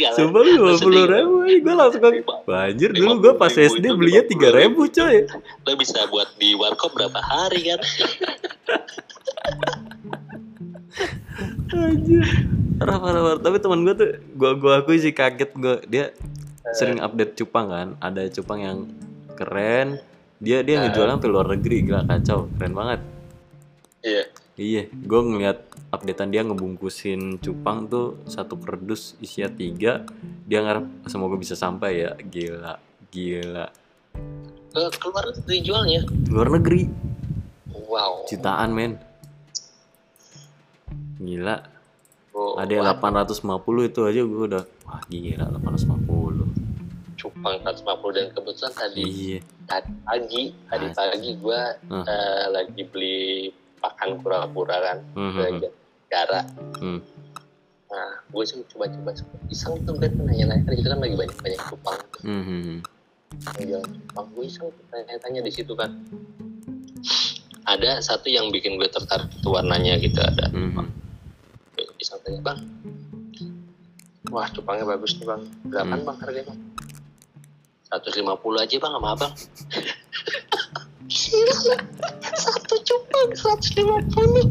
gak 0.00 0.10
lah? 0.14 0.18
Sumpah 0.18 0.42
lima 0.42 0.70
Sedih 0.74 0.82
puluh 0.82 1.04
ribu, 1.06 1.34
gue 1.46 1.74
langsung 1.74 2.02
kan, 2.02 2.12
Banjir 2.44 2.90
dulu 2.92 3.12
gue 3.22 3.32
pas 3.38 3.52
50.000 3.52 3.78
SD 3.78 3.84
belinya 3.94 4.22
50.000. 4.26 4.50
3 4.54 4.58
ribu 4.60 4.80
coy. 4.90 5.16
lo 5.64 5.70
bisa 5.78 5.98
buat 6.10 6.28
di 6.36 6.54
warkop 6.58 6.90
berapa 6.94 7.20
hari 7.20 7.60
kan 7.72 7.80
Anjir. 11.74 12.24
Parah, 12.78 12.98
parah, 13.02 13.20
parah. 13.22 13.40
Tapi 13.42 13.56
teman 13.58 13.82
gue 13.82 13.94
tuh, 13.98 14.10
gue 14.22 14.50
gua 14.62 14.82
akui 14.82 14.98
sih 15.02 15.10
kaget 15.10 15.50
gue. 15.58 15.76
Dia 15.90 16.14
sering 16.74 17.02
update 17.02 17.34
cupang 17.34 17.66
kan. 17.66 17.88
Ada 17.98 18.30
cupang 18.30 18.60
yang 18.62 18.78
keren. 19.34 19.98
Dia 20.38 20.62
dia 20.62 20.82
ngejual 20.82 21.18
sampai 21.18 21.30
luar 21.30 21.46
negeri, 21.50 21.86
gila 21.86 22.06
kacau, 22.06 22.46
keren 22.58 22.74
banget. 22.74 23.00
iya 24.04 24.22
Iya, 24.54 24.82
gue 24.86 25.20
ngeliat 25.24 25.66
updatean 25.94 26.28
dia 26.28 26.42
ngebungkusin 26.42 27.38
cupang 27.38 27.86
tuh 27.86 28.18
satu 28.26 28.54
kerdus 28.54 29.14
isinya 29.18 29.48
tiga. 29.48 30.02
Dia 30.44 30.60
ngarep 30.60 31.06
semoga 31.06 31.34
bisa 31.34 31.54
sampai 31.54 32.02
ya, 32.02 32.12
gila, 32.18 32.76
gila. 33.08 33.66
ke 34.66 34.82
keluar 34.98 35.22
negeri 35.24 35.56
jualnya 35.60 36.00
Luar 36.28 36.50
negeri, 36.50 36.90
wow 37.86 38.26
jutaan 38.26 38.70
men. 38.70 38.98
Gila, 41.16 41.56
Oh, 42.34 42.58
ada 42.58 42.66
yang 42.68 42.82
wah, 42.82 42.98
850 42.98 43.38
itu 43.86 44.00
aja 44.02 44.20
gue 44.20 44.42
udah, 44.44 44.62
wah 44.82 44.98
gila 45.06 45.46
850. 45.54 46.42
cupang 47.14 47.56
150 47.62 48.10
dan 48.10 48.26
kebetulan 48.28 48.74
tadi 48.74 49.02
Iya. 49.06 49.38
tadi 49.64 49.90
pagi 50.02 50.42
tadi 50.68 50.86
pagi 50.92 51.30
gue 51.32 51.60
Hmm. 51.86 52.04
lagi 52.50 52.82
beli 52.84 53.48
pakan 53.78 54.18
kura-kura 54.18 54.76
kan 54.82 54.98
Hmm, 55.14 55.32
ke 55.32 55.46
hmm, 55.46 55.62
negara 56.14 56.46
hmm. 56.78 57.00
nah 57.90 58.10
gue 58.30 58.44
sih 58.46 58.62
coba-coba 58.70 59.10
iseng 59.50 59.82
tuh 59.82 59.94
gue 59.98 60.10
nanya-nanya. 60.14 60.62
Kan 60.66 60.74
itu 60.78 60.86
kan 60.86 60.98
lagi 61.02 61.14
banyak-banyak 61.18 61.60
cupang 61.70 61.98
Hmm, 62.22 62.42
hmm, 62.42 62.60
hmm. 62.62 62.78
jual 63.66 63.82
cupang 63.82 64.26
gue 64.34 64.44
iseng 64.46 64.70
tanya-tanya 64.94 65.40
di 65.42 65.50
situ 65.50 65.74
kan. 65.74 65.90
Ada 67.66 67.98
satu 68.02 68.30
yang 68.30 68.54
bikin 68.54 68.78
gue 68.78 68.86
tertarik 68.90 69.26
itu 69.30 69.46
warnanya 69.50 69.98
gitu 69.98 70.22
ada 70.22 70.50
Hmm, 70.54 70.86
iseng 71.98 72.22
tanya 72.22 72.38
bang 72.42 72.58
wah 74.30 74.46
cupangnya 74.50 74.86
bagus 74.86 75.18
nih 75.18 75.26
bang. 75.26 75.42
Berapaan 75.66 75.98
Hmm. 75.98 76.06
bang 76.06 76.18
harganya? 76.22 76.54
Bang 76.54 76.60
150 78.02 78.58
aja 78.62 78.74
bang 78.78 78.92
sama 78.98 79.08
abang. 79.14 79.34
Gila, 81.04 81.76
satu 82.42 82.74
cupang 82.82 83.30
150 83.38 84.50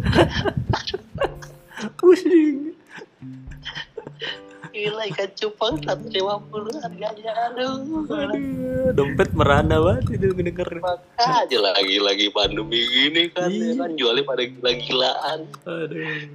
Pusing. 1.92 2.72
Gila 4.74 5.06
ikan 5.14 5.30
cupang 5.38 5.78
150 5.78 6.82
harganya 6.82 7.32
aduh 7.46 7.78
Aduh, 8.10 8.90
dompet 8.98 9.30
merana 9.38 9.78
banget 9.78 10.18
itu 10.18 10.34
ngedenger. 10.34 10.66
Maka 10.82 11.46
aja 11.46 11.58
lagi 11.62 12.02
lagi 12.02 12.34
pandemi 12.34 12.82
gini 12.82 13.30
kan 13.30 13.54
ya 13.54 13.70
Iya. 13.70 13.78
kan 13.78 13.92
jualnya 13.94 14.24
pada 14.26 14.42
gila-gilaan 14.42 15.40
Aduh. 15.70 16.26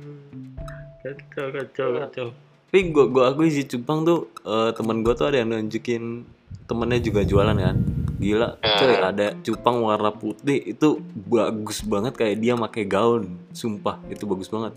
Kacau, 1.02 1.46
kacau, 1.50 1.88
kacau. 1.98 2.28
Tapi 2.68 2.92
gua 2.94 3.04
gua 3.10 3.24
akui 3.34 3.50
sih 3.50 3.66
cupang 3.66 4.06
tuh 4.06 4.30
eh, 4.46 4.70
temen 4.70 5.02
gua 5.02 5.18
tuh 5.18 5.34
ada 5.34 5.42
yang 5.42 5.50
nunjukin 5.50 6.22
temennya 6.70 7.00
juga 7.02 7.26
jualan 7.26 7.58
kan. 7.58 7.76
Gila, 8.18 8.58
coy, 8.58 8.94
ada 8.98 9.34
cupang 9.42 9.82
warna 9.82 10.10
putih 10.10 10.58
itu 10.62 10.98
bagus 11.14 11.82
banget 11.82 12.14
kayak 12.14 12.38
dia 12.38 12.54
pakai 12.54 12.82
gaun. 12.84 13.34
Sumpah, 13.50 13.98
itu 14.10 14.26
bagus 14.26 14.46
banget. 14.46 14.74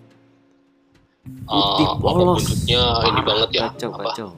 Putih 1.22 1.86
Ah, 1.86 1.94
apa 1.94 2.02
polos. 2.02 2.42
bentuknya 2.42 2.82
ini 2.82 2.98
Parah, 3.14 3.24
banget 3.24 3.50
ya 3.52 3.62
Kacau, 3.68 3.90
apa 3.92 4.02
kacau. 4.10 4.30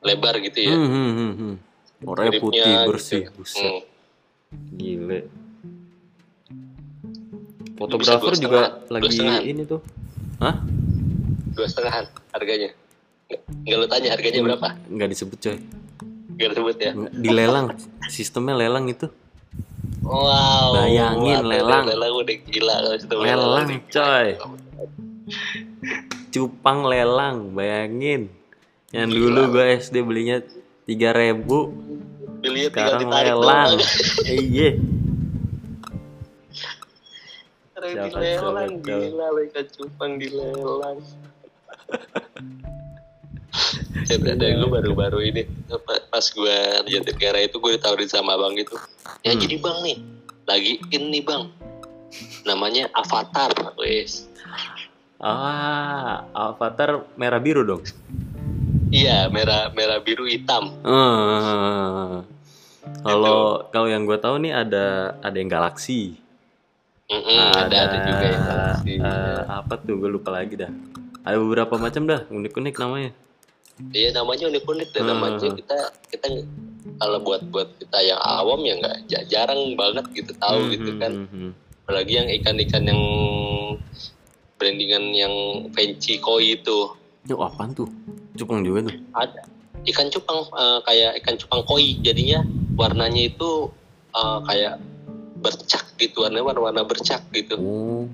lebar 0.00 0.34
gitu 0.38 0.58
ya 0.60 0.70
Hmm, 0.70 0.84
hmm, 0.86 1.10
hmm, 1.10 1.32
hmm. 1.34 1.54
Miripnya 2.04 2.30
putih 2.38 2.60
gitu. 2.66 2.84
bersih, 2.86 3.22
buset. 3.32 3.64
Hmm. 3.64 3.80
Gile. 4.74 5.20
Fotografer 7.74 8.32
juga 8.36 8.60
setengah, 8.78 8.92
lagi 8.92 9.08
setengah. 9.10 9.38
ini 9.42 9.62
tuh. 9.64 9.80
Hah? 10.38 10.54
dua 11.50 11.66
setengahan 11.66 12.04
harganya 12.30 12.74
nggak, 13.62 13.76
lo 13.76 13.86
tanya 13.86 14.08
harganya 14.10 14.40
berapa 14.42 14.68
Nggak 14.86 15.08
disebut 15.08 15.38
coy. 15.40 15.56
nggak 16.34 16.48
disebut 16.50 16.76
ya 16.76 16.90
Dilelang. 17.14 17.66
Sistemnya 18.06 18.54
lelang 18.56 18.84
itu. 18.86 19.06
wow 20.02 20.74
Bayangin, 20.76 21.40
Wah, 21.40 21.48
lelang. 21.48 21.84
lelang 21.86 22.12
udah 22.12 22.36
gila 22.44 22.76
Lelang, 23.08 23.66
gila. 23.70 23.86
coy. 23.88 24.28
Cupang 26.34 26.82
lelang, 26.82 27.52
bayangin. 27.52 28.28
Yang 28.90 29.08
Gila. 29.08 29.18
dulu 29.18 29.40
gue 29.50 29.64
SD 29.78 29.96
belinya 30.00 30.38
3000 30.84 32.42
Belinya 32.42 32.68
tinggal 32.68 32.98
sekarang 32.98 33.38
lelang. 33.38 33.72
Iya. 34.26 34.70
Siapa, 37.74 38.16
dilelang 38.16 38.80
gila 38.80 39.26
mereka 39.30 39.60
cupang 39.68 40.16
dilelang 40.16 41.04
saya 44.04 44.18
berada 44.24 44.46
gue 44.46 44.68
baru-baru 44.72 45.18
ini 45.22 45.42
pa- 45.78 46.04
pas 46.08 46.24
gue 46.24 46.56
di 46.80 46.90
Jatinegara 46.90 47.44
itu 47.44 47.60
gue 47.60 47.76
ditawarin 47.76 48.08
sama 48.08 48.34
abang 48.34 48.56
gitu 48.56 48.72
ya 49.20 49.32
Hmm. 49.32 49.40
jadi 49.42 49.60
bang 49.60 49.78
nih 49.84 49.96
lagi 50.44 50.72
in 50.90 51.12
nih 51.12 51.22
bang 51.22 51.44
namanya 52.42 52.88
Avatar 52.94 53.52
wes 53.76 54.32
Ah, 55.24 56.20
avatar 56.30 57.00
merah 57.16 57.40
biru 57.40 57.64
dong. 57.64 57.80
iya 58.92 59.24
merah 59.26 59.72
merah 59.72 59.98
biru 59.98 60.28
hitam 60.28 60.68
Eh, 60.84 62.20
Kalau 63.00 63.64
kalau 63.68 63.88
yang 63.88 64.04
gue 64.04 64.16
tahu 64.16 64.36
nih 64.38 64.52
ada 64.54 65.16
ada 65.18 65.32
yang 65.34 65.48
galaksi. 65.48 66.20
Mm-mm, 67.04 67.40
ada 67.58 67.76
ada 67.84 67.96
juga 67.98 68.24
yang 68.26 68.44
galaksi. 68.44 68.90
eh, 68.96 69.40
apa 69.46 69.74
tuh 69.76 69.96
gue 69.96 70.10
lupa 70.10 70.28
lagi 70.30 70.56
dah. 70.56 70.68
Ada 71.20 71.36
beberapa 71.36 71.76
macam 71.76 72.04
dah 72.04 72.28
unik-unik 72.28 72.74
namanya. 72.76 73.10
Iya 73.90 74.12
namanya 74.14 74.44
unik-unik 74.46 74.88
dan 74.90 75.02
Hmm. 75.02 75.10
namanya 75.10 75.48
kita 75.50 75.76
kita 76.06 76.26
kalau 76.94 77.18
buat 77.18 77.42
buat 77.48 77.68
kita 77.74 77.98
yang 78.00 78.20
awam 78.20 78.60
ya 78.62 78.76
nggak 78.78 78.96
ja- 79.08 79.26
jarang 79.26 79.72
banget 79.74 80.04
gitu 80.14 80.32
tahu 80.36 80.60
Hmm, 80.60 80.70
gitu 80.70 80.90
hmm, 80.90 81.00
kan. 81.00 81.12
hmm, 81.14 81.28
hmm. 81.28 81.50
Apalagi 81.82 82.12
yang 82.14 82.28
ikan-ikan 82.30 82.84
yang 82.84 83.00
brandingan 84.58 85.14
yang 85.14 85.34
fancy 85.74 86.18
koi 86.18 86.56
itu 86.58 86.90
Yo 87.24 87.40
apaan 87.40 87.72
tuh? 87.72 87.88
Cupang 88.36 88.60
juga 88.60 88.90
tuh. 88.90 88.96
ada 89.16 89.42
ikan 89.84 90.08
cupang 90.12 90.44
eh, 90.52 90.78
kayak 90.84 91.12
ikan 91.24 91.36
cupang 91.40 91.62
koi 91.64 91.96
jadinya 92.04 92.44
warnanya 92.76 93.28
itu 93.32 93.72
eh, 94.12 94.38
kayak 94.48 94.80
bercak 95.40 95.84
gitu 96.00 96.24
warnanya 96.24 96.44
warna-warna 96.52 96.82
bercak 96.88 97.20
gitu. 97.32 97.56
Oh. 97.60 98.04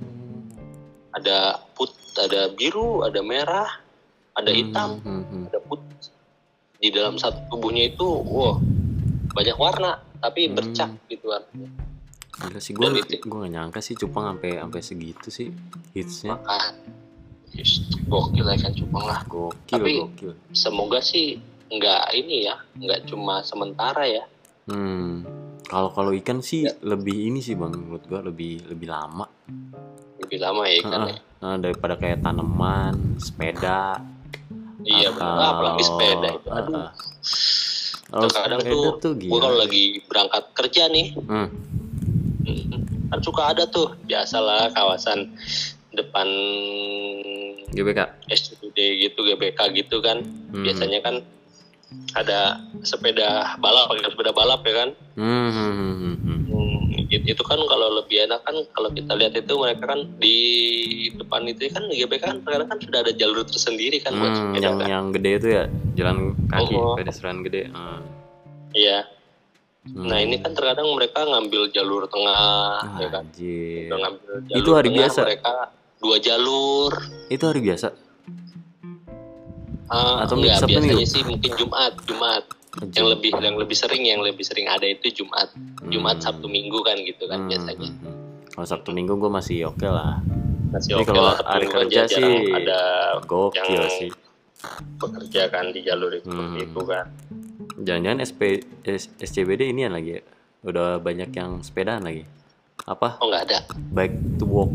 Ada 1.15 1.59
put, 1.75 1.91
ada 2.19 2.51
biru, 2.55 3.03
ada 3.03 3.19
merah, 3.23 3.71
ada 4.39 4.51
hitam. 4.51 5.03
Hmm, 5.03 5.23
hmm, 5.23 5.23
hmm. 5.27 5.45
ada 5.51 5.59
putih 5.67 5.91
di 6.81 6.89
dalam 6.89 7.21
satu 7.21 7.45
tubuhnya 7.53 7.93
itu 7.93 8.09
wow 8.09 8.57
banyak 9.37 9.55
warna 9.61 10.01
tapi 10.25 10.49
Hmm. 10.49 10.57
bercak 10.57 10.91
gitu 11.13 11.29
warnanya 11.29 11.69
Gila 12.41 12.59
sih 12.59 12.73
gue 12.73 12.89
gue 13.21 13.39
gak 13.39 13.53
nyangka 13.53 13.79
sih 13.79 13.95
cupang 13.95 14.25
sampai 14.27 14.57
sampai 14.57 14.81
segitu 14.81 15.29
sih 15.29 15.49
hitsnya. 15.93 16.35
makan 16.35 16.63
gokil 18.07 18.43
lah 18.43 18.55
ikan 18.55 18.73
cupang 18.73 19.05
lah 19.05 19.21
Gokil, 19.25 19.75
Tapi- 19.75 19.99
gokil. 20.01 20.33
semoga 20.51 20.99
sih 21.01 21.37
nggak 21.69 22.03
ini 22.15 22.47
ya 22.47 22.57
nggak 22.75 23.07
cuma 23.07 23.43
sementara 23.43 24.05
ya 24.05 24.25
Hmm. 24.65 25.27
Kalau 25.65 25.91
kalau 25.91 26.11
ikan 26.13 26.39
sih 26.41 26.63
Ya. 26.63 26.75
lebih 26.85 27.27
ini 27.27 27.41
sih 27.41 27.55
bang 27.55 27.71
menurut 27.73 28.03
gua 28.05 28.23
lebih 28.23 28.63
lebih 28.67 28.87
lama. 28.89 29.27
lebih 30.21 30.39
lama 30.39 30.63
ya 30.65 30.75
ikan 30.81 31.01
ya 31.07 31.17
Nah, 31.41 31.57
daripada 31.57 31.97
kayak 31.97 32.21
tanaman, 32.21 32.93
sepeda. 33.17 33.99
iya 34.81 35.09
benar 35.11 35.37
Ah, 35.37 35.49
apalagi 35.51 35.83
sepeda 35.83 36.29
itu 36.31 36.47
Ah, 36.47 36.57
aduh 36.57 36.75
ah. 36.77 36.91
Kalau 38.07 38.27
Terkadang 38.27 38.61
tuh, 38.63 38.83
tuh 38.99 39.13
gue 39.17 39.31
kalau 39.33 39.55
lagi 39.57 39.83
berangkat 40.05 40.45
kerja 40.53 40.83
nih 40.87 41.07
Hmm. 41.21 41.49
Kan 43.11 43.19
suka 43.21 43.43
ada 43.49 43.67
tuh 43.67 43.95
biasalah 44.03 44.71
kawasan 44.71 45.35
depan 45.91 46.27
GBK. 47.71 48.01
SCBD 48.29 48.79
gitu 49.01 49.21
GBK 49.25 49.59
gitu 49.77 49.99
kan 49.99 50.23
Hmm. 50.49 50.63
biasanya 50.63 50.99
kan 51.01 51.15
ada 52.13 52.55
sepeda 52.81 53.29
balap 53.59 53.91
pakai 53.91 54.07
sepeda 54.07 54.31
balap 54.31 54.63
ya 54.63 54.75
kan 54.77 54.89
Hmm, 55.13 55.27
hmm, 55.49 55.73
hmm, 55.73 55.95
hmm, 55.97 56.17
hmm. 56.17 56.39
Hmm, 56.47 56.79
it- 57.09 57.27
itu 57.29 57.43
kan 57.43 57.59
kalau 57.61 57.91
lebih 57.93 58.25
enak 58.25 58.41
kan 58.41 58.55
kalau 58.73 58.89
kita 58.89 59.11
lihat 59.13 59.35
itu 59.35 59.53
mereka 59.53 59.85
kan 59.89 60.01
di 60.17 60.37
depan 61.13 61.43
itu 61.45 61.67
kan 61.69 61.83
GBK 61.85 62.23
kan 62.25 62.39
sekarang 62.41 62.69
kan 62.69 62.79
sudah 62.79 62.99
ada 63.01 63.13
jalur 63.13 63.43
tersendiri 63.43 63.99
kan 63.99 64.15
buat 64.15 64.29
Hmm, 64.29 64.39
sepeda 64.49 64.63
yang 64.65 64.77
kan 64.77 64.87
yang 64.89 65.05
gede 65.11 65.31
itu 65.37 65.49
ya 65.51 65.65
jalan 65.97 66.17
kaki 66.47 66.73
Oh. 66.73 66.95
pedestrian 66.95 67.43
gede. 67.43 67.63
Ah. 67.73 67.99
iya 68.73 69.03
Hmm. 69.83 70.05
nah 70.05 70.19
ini 70.19 70.37
kan 70.37 70.53
terkadang 70.53 70.93
mereka 70.93 71.25
ngambil 71.25 71.69
jalur 71.71 72.05
tengah 72.05 72.37
ya 72.97 73.09
kan 73.09 73.25
Anjir. 73.25 73.89
Udah 73.89 73.99
ngambil 73.99 74.29
jalur 74.45 74.59
Itu 74.59 74.71
hari 74.71 74.87
tengah, 74.87 74.99
biasa? 75.01 75.21
mereka 75.23 75.53
dua 75.99 76.17
jalur 76.19 76.93
Itu 77.27 77.45
hari 77.47 77.61
biasa. 77.63 77.89
Ah, 79.87 80.23
Atau 80.23 80.37
enggak, 80.37 80.63
biasanya 80.63 80.79
Minggu? 80.87 81.03
sih 81.03 81.23
mungkin 81.25 81.51
Jumat 81.57 81.93
Jumat 82.05 82.45
yang 82.93 83.09
lebih 83.09 83.31
yang 83.35 83.57
lebih 83.57 83.75
sering 83.75 84.03
yang 84.05 84.21
lebih 84.21 84.45
sering 84.45 84.67
ada 84.67 84.85
itu 84.85 85.11
Jumat 85.17 85.51
Jumat 85.85 86.17
Hmm. 86.17 86.25
Sabtu 86.29 86.47
Minggu 86.47 86.79
kan 86.81 87.01
gitu 87.01 87.25
kan 87.25 87.39
Hmm, 87.39 87.49
biasanya 87.49 87.89
hmm, 87.89 87.99
hmm. 87.99 88.15
Kalau 88.53 88.67
Sabtu 88.69 88.91
Minggu 88.91 89.17
gue 89.17 89.31
masih 89.31 89.65
oke 89.67 89.83
lah. 89.83 90.21
masih 90.71 90.95
oke 90.95 91.09
kalau 91.09 91.25
lah 91.27 91.41
hari 91.43 91.67
kerja 91.67 92.07
sih 92.07 92.23
ada 92.53 92.81
Gokil 93.25 93.65
yang- 93.75 93.91
sih. 93.99 94.11
bekerja 94.95 95.49
kan 95.49 95.73
di 95.73 95.81
jalur 95.81 96.13
itu 96.13 96.29
Hmm. 96.29 96.55
itu 96.55 96.81
kan 96.85 97.09
Jangan-jangan 97.81 98.21
SP, 98.21 98.41
S- 98.85 99.09
SCBD 99.17 99.69
ini 99.69 99.85
lagi 99.87 100.15
ya? 100.15 100.23
Udah 100.63 100.99
banyak 100.99 101.31
yang 101.31 101.61
sepedaan 101.61 102.03
lagi. 102.03 102.29
Apa? 102.83 103.17
oh 103.17 103.29
nggak 103.29 103.45
ada 103.47 103.59
Bike 103.91 104.17
to 104.37 104.45
walk. 104.45 104.73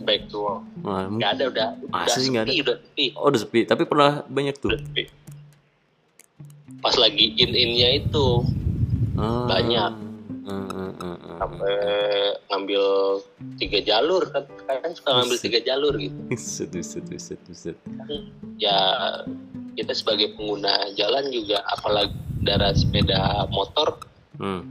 baik 0.00 0.28
tuh 0.28 0.46
Wah, 0.46 0.62
mungkin- 1.02 1.18
nggak 1.18 1.32
ada 1.32 1.44
udah 1.46 1.68
udah 1.82 1.90
Masa 1.98 2.18
sih 2.18 2.30
nggak 2.30 2.46
sepi 2.46 2.62
udah 2.62 2.76
sepi 2.78 3.06
oh 3.12 3.26
udah 3.26 3.40
sepi. 3.40 3.60
Tapi 3.64 3.82
pernah 3.84 4.22
banyak 4.22 4.54
tuh. 4.54 4.70
udah 4.70 4.80
sepi 4.80 5.04
pas 6.78 6.94
lagi 6.94 7.34
in 7.34 7.50
innya 7.50 7.98
itu 7.98 8.26
Ah, 9.12 9.44
Banyak. 9.46 9.92
ah, 10.46 10.52
ah, 10.52 10.92
ah, 10.94 11.16
ah. 11.20 11.36
sampai 11.36 11.74
ngambil 12.46 12.84
tiga 13.58 13.78
jalur 13.82 14.22
kan 14.24 14.44
kan 14.64 14.90
suka 14.90 15.08
ngambil 15.12 15.36
tiga 15.38 15.60
jalur 15.60 15.92
gitu 15.94 16.16
Buset, 16.30 16.68
buset, 16.70 17.04
buset, 17.04 17.38
buset. 17.42 17.76
ya 18.56 18.78
kita 19.74 19.92
sebagai 19.92 20.34
pengguna 20.34 20.70
jalan 20.94 21.30
juga 21.30 21.62
apalagi 21.68 22.14
dari 22.40 22.72
sepeda 22.72 23.46
motor 23.52 24.00
Hmm. 24.40 24.64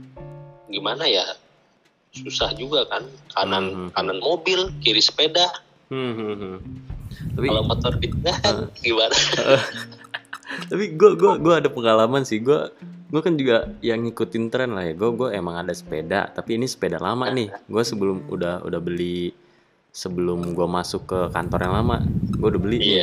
gimana 0.66 1.06
ya? 1.06 1.22
Susah 2.10 2.50
juga 2.58 2.82
kan? 2.90 3.06
Kanan 3.30 3.64
Hmm. 3.70 3.88
kanan 3.94 4.18
mobil 4.18 4.66
kiri 4.82 4.98
sepeda. 4.98 5.46
Hmm, 5.86 6.10
hmm, 6.10 6.34
hmm. 6.34 6.56
Tapi 7.38 7.46
kalau 7.46 7.62
motor 7.62 7.92
di 7.98 8.10
tengah 8.10 8.36
kan 8.44 8.56
gimana? 8.86 9.14
Tapi 10.70 10.98
gue 10.98 11.10
gua 11.14 11.38
gua 11.38 11.54
ada 11.62 11.70
pengalaman 11.70 12.26
sih. 12.26 12.42
Gue 12.42 12.66
gue 13.10 13.20
kan 13.22 13.38
juga 13.38 13.70
yang 13.78 14.02
ngikutin 14.02 14.50
tren 14.50 14.74
lah 14.74 14.82
ya. 14.82 14.94
Gue 14.98 15.14
gue 15.14 15.28
emang 15.30 15.62
ada 15.62 15.70
sepeda 15.70 16.26
tapi 16.26 16.58
ini 16.58 16.66
sepeda 16.66 16.98
lama 16.98 17.30
nih. 17.30 17.54
Gue 17.70 17.82
sebelum 17.86 18.26
udah 18.26 18.66
udah 18.66 18.80
beli 18.82 19.30
sebelum 19.94 20.54
gue 20.54 20.66
masuk 20.66 21.06
ke 21.06 21.20
kantor 21.30 21.66
yang 21.66 21.74
lama 21.78 21.96
gue 22.26 22.48
udah 22.50 22.62
beli 22.62 22.78
nih. 22.78 22.94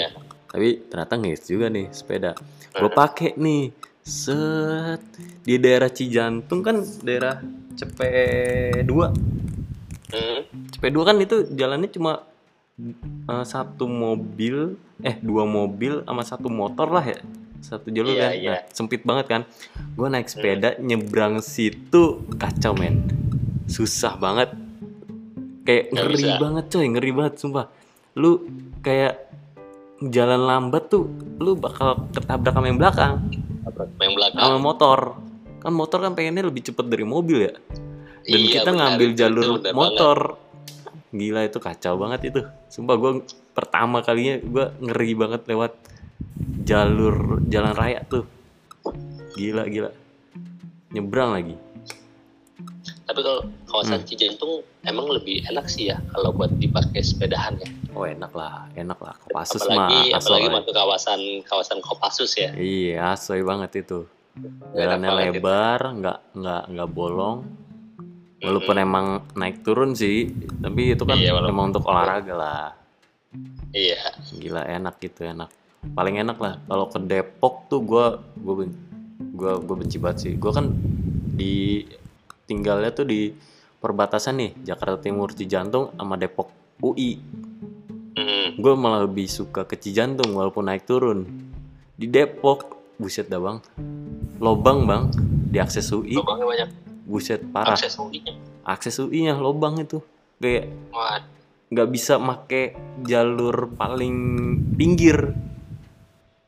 Tapi 0.57 0.89
ternyata 0.89 1.13
ngehits 1.21 1.45
juga 1.45 1.69
nih 1.69 1.85
sepeda. 1.93 2.33
Gue 2.73 2.89
pakai 2.89 3.37
nih. 3.37 3.69
Set. 4.01 5.03
Di 5.45 5.61
daerah 5.61 5.91
Cijantung 5.93 6.65
kan 6.65 6.81
daerah 7.05 7.37
Cepe 7.77 8.09
2 8.81 8.89
Hmm. 10.07 10.39
Cepe 10.71 10.87
2 10.87 11.03
kan 11.03 11.19
itu 11.19 11.51
jalannya 11.51 11.91
cuma 11.91 12.23
eh, 13.27 13.43
satu 13.43 13.91
mobil 13.91 14.79
eh 15.03 15.19
dua 15.19 15.43
mobil 15.43 15.99
sama 16.01 16.23
satu 16.23 16.47
motor 16.47 16.87
lah 16.89 17.03
ya. 17.03 17.19
Satu 17.59 17.91
jalur 17.91 18.15
Iya, 18.15 18.23
kan. 18.23 18.31
iya. 18.33 18.51
Nah, 18.55 18.61
sempit 18.71 19.01
banget 19.03 19.25
kan. 19.27 19.41
Gue 19.93 20.07
naik 20.07 20.31
sepeda 20.31 20.79
nyebrang 20.79 21.43
situ. 21.43 22.23
Kacau 22.39 22.71
men. 22.73 23.03
Susah 23.67 24.15
banget. 24.15 24.55
Kayak 25.67 25.91
ngeri 25.91 26.15
bisa. 26.23 26.39
banget 26.39 26.65
coy. 26.71 26.85
Ngeri 26.87 27.11
banget 27.11 27.33
sumpah. 27.37 27.65
Lu 28.15 28.47
kayak 28.79 29.26
jalan 30.01 30.41
lambat 30.45 30.93
tuh 30.93 31.09
lu 31.41 31.57
bakal 31.57 32.05
ketabrak 32.13 32.53
sama 32.53 32.67
yang 32.69 32.79
belakang. 32.79 33.13
Yang 33.97 34.13
belakang. 34.13 34.41
Sama 34.41 34.57
motor. 34.61 34.99
Kan 35.57 35.73
motor 35.73 35.99
kan 36.05 36.11
pengennya 36.13 36.45
lebih 36.45 36.69
cepet 36.69 36.85
dari 36.85 37.05
mobil 37.05 37.49
ya. 37.49 37.53
Dan 38.27 38.39
Iya, 38.43 38.61
kita 38.61 38.71
benar, 38.75 38.79
ngambil 38.93 39.09
jalur 39.17 39.47
benar 39.57 39.73
motor. 39.73 40.17
Gila 41.15 41.41
itu 41.47 41.57
kacau 41.57 41.93
banget 41.97 42.19
itu. 42.29 42.41
Sumpah 42.69 42.95
gue 42.99 43.11
pertama 43.55 44.03
kalinya 44.05 44.37
gue 44.37 44.65
ngeri 44.83 45.11
banget 45.17 45.41
lewat 45.49 45.73
jalur 46.67 47.41
jalan 47.47 47.73
raya 47.73 48.03
tuh. 48.05 48.27
Gila 49.33 49.65
gila. 49.65 49.91
Nyebrang 50.93 51.31
lagi. 51.33 51.55
Tapi 53.07 53.19
kalau 53.23 53.41
kawasan 53.71 54.03
Hmm. 54.03 54.07
Cijantung 54.07 54.67
emang 54.83 55.07
lebih 55.07 55.47
enak 55.47 55.71
sih 55.71 55.89
ya 55.89 55.97
kalau 56.11 56.35
buat 56.35 56.51
dipakai 56.59 56.99
sepedahan 56.99 57.55
ya 57.63 57.69
oh 57.97 58.05
enak 58.05 58.31
lah 58.37 58.69
enak 58.77 58.99
lah 59.01 59.17
Kopassus 59.17 59.65
mah 59.73 59.89
apalagi 59.89 60.13
apalagi 60.13 60.45
asoy. 60.45 60.53
masuk 60.53 60.73
kawasan 60.77 61.21
kawasan 61.41 61.79
Kopassus 61.81 62.31
ya. 62.37 62.53
Iya 62.53 63.17
asoy 63.17 63.41
banget 63.41 63.81
itu. 63.81 64.05
Jalannya 64.77 65.09
lebar 65.33 65.81
nggak 65.97 66.19
nggak 66.37 66.63
nggak 66.77 66.89
bolong. 66.93 67.41
Walaupun 68.37 68.75
emang 68.77 69.25
naik 69.33 69.65
turun 69.65 69.97
sih 69.97 70.29
tapi 70.61 70.93
itu 70.93 71.01
kan 71.09 71.17
Iya, 71.17 71.33
emang 71.41 71.73
untuk 71.73 71.89
olahraga 71.89 72.33
lah. 72.37 72.65
Iya. 73.73 74.13
Gila 74.37 74.61
enak 74.69 75.01
gitu 75.01 75.25
enak. 75.25 75.49
Paling 75.97 76.21
enak 76.21 76.37
lah 76.37 76.61
kalau 76.69 76.85
ke 76.93 77.01
Depok 77.01 77.65
tuh 77.65 77.81
gue 77.81 78.05
gue 78.37 78.53
gue 79.17 79.51
gue 79.65 79.75
benci 79.75 79.97
banget 79.97 80.17
sih. 80.21 80.33
Gue 80.37 80.53
kan 80.53 80.69
di 81.33 81.81
tinggalnya 82.45 82.93
tuh 82.93 83.09
di 83.09 83.33
perbatasan 83.81 84.37
nih 84.37 84.51
Jakarta 84.73 85.01
Timur 85.01 85.33
Cijantung 85.33 85.93
sama 85.97 86.13
Depok 86.17 86.49
UI 86.81 87.17
Hmm. 88.17 88.57
gue 88.57 88.73
malah 88.73 89.05
lebih 89.05 89.29
suka 89.29 89.69
ke 89.69 89.77
Cijantung 89.77 90.33
walaupun 90.33 90.65
naik 90.65 90.89
turun. 90.89 91.29
Di 91.93 92.09
Depok 92.09 92.77
buset 92.97 93.29
dah 93.29 93.37
bang. 93.37 93.61
Lobang 94.41 94.89
bang. 94.89 95.13
Di 95.53 95.61
akses 95.61 95.93
UI 95.93 96.17
lubangnya 96.17 96.45
banyak. 96.49 96.69
Buset 97.05 97.45
parah. 97.53 97.77
Akses 97.77 97.93
UI-nya 97.95 98.33
akses 98.67 98.99
UI 98.99 99.31
nya 99.31 99.39
lobang 99.39 99.79
itu. 99.79 100.03
Kayak 100.43 100.69
nggak 101.71 101.89
bisa 101.89 102.19
make 102.19 102.75
jalur 103.07 103.71
paling 103.79 104.15
pinggir. 104.75 105.31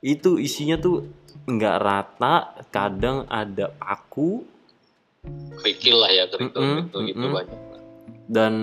Itu 0.04 0.36
isinya 0.36 0.76
tuh 0.76 1.08
nggak 1.48 1.78
rata 1.80 2.60
kadang 2.70 3.26
ada 3.32 3.72
paku. 3.72 4.44
Kerikil 5.64 5.96
lah 6.00 6.12
ya 6.12 6.24
kerikil 6.28 6.60
Mm-mm, 6.60 6.78
gitu 6.86 6.98
gitu 7.08 7.24
mm-mm. 7.24 7.36
banyak. 7.40 7.60
Dan 8.30 8.54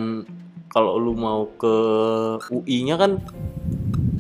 kalau 0.77 1.01
lu 1.01 1.17
mau 1.17 1.49
ke 1.57 1.75
UI 2.53 2.85
nya 2.85 3.01
kan 3.01 3.17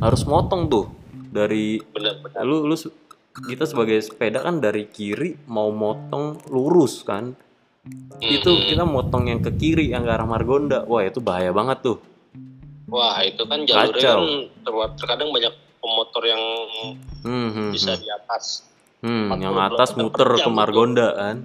harus 0.00 0.24
motong 0.24 0.72
tuh 0.72 0.88
dari 1.28 1.76
benar-benar 1.92 2.48
lu 2.48 2.64
lu 2.64 2.72
se- 2.72 2.96
kita 3.44 3.68
sebagai 3.68 4.00
sepeda 4.00 4.40
kan 4.40 4.56
dari 4.56 4.88
kiri 4.88 5.36
mau 5.52 5.68
motong 5.68 6.40
lurus 6.48 7.04
kan 7.04 7.36
itu 8.24 8.48
Mm-mm. 8.48 8.72
kita 8.72 8.88
motong 8.88 9.28
yang 9.28 9.44
ke 9.44 9.52
kiri 9.52 9.92
yang 9.92 10.08
ke 10.08 10.10
arah 10.16 10.24
Margonda 10.24 10.88
wah 10.88 11.04
itu 11.04 11.20
bahaya 11.20 11.52
banget 11.52 11.84
tuh 11.84 11.98
wah 12.88 13.20
itu 13.20 13.44
kan 13.44 13.68
jalurnya 13.68 14.00
Kacau. 14.00 14.16
kan 14.16 14.28
ter- 14.64 14.92
terkadang 14.96 15.28
banyak 15.36 15.52
pemotor 15.76 16.24
yang 16.24 16.40
hmm, 17.20 17.48
hmm, 17.52 17.70
bisa 17.76 17.92
hmm. 17.92 18.00
di 18.00 18.08
atas 18.08 18.44
Hmm, 19.04 19.28
40 19.28 19.44
yang 19.44 19.54
atas 19.60 19.92
muter 19.92 20.24
ke 20.24 20.40
itu. 20.40 20.48
Margonda 20.50 21.08
kan 21.12 21.36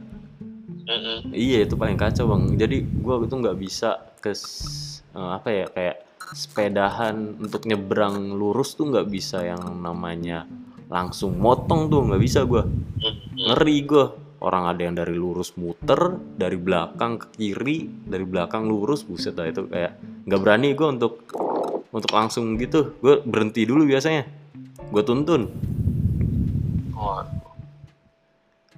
Mm-mm. 0.87 1.35
iya 1.35 1.67
itu 1.67 1.75
paling 1.75 1.99
kacau 1.99 2.31
bang 2.31 2.55
jadi 2.55 2.79
gua 3.03 3.19
itu 3.27 3.35
nggak 3.35 3.59
bisa 3.59 3.99
ke 4.23 4.31
eh, 5.15 5.31
apa 5.37 5.49
ya 5.49 5.65
kayak 5.71 5.97
sepedahan 6.31 7.35
untuk 7.43 7.67
nyebrang 7.67 8.35
lurus 8.35 8.77
tuh 8.79 8.87
nggak 8.87 9.07
bisa 9.11 9.43
yang 9.43 9.61
namanya 9.83 10.47
langsung 10.87 11.35
motong 11.39 11.91
tuh 11.91 12.07
nggak 12.07 12.21
bisa 12.21 12.47
Mm-mm. 12.47 13.51
ngeri 13.51 13.77
gua 13.83 14.15
orang 14.41 14.63
ada 14.73 14.81
yang 14.81 14.95
dari 14.97 15.13
lurus 15.13 15.53
muter 15.59 16.17
dari 16.39 16.57
belakang 16.57 17.21
ke 17.21 17.27
kiri 17.35 17.85
dari 18.07 18.25
belakang 18.25 18.65
lurus 18.65 19.05
buset 19.05 19.35
dah 19.37 19.45
itu 19.45 19.67
kayak 19.69 19.99
nggak 20.25 20.41
berani 20.41 20.73
gua 20.73 20.95
untuk 20.95 21.27
untuk 21.91 22.11
langsung 22.15 22.55
gitu 22.55 22.95
gue 23.03 23.19
berhenti 23.27 23.67
dulu 23.67 23.83
biasanya 23.85 24.23
gue 24.91 25.03
tuntun 25.03 25.51
Oh, 27.01 27.25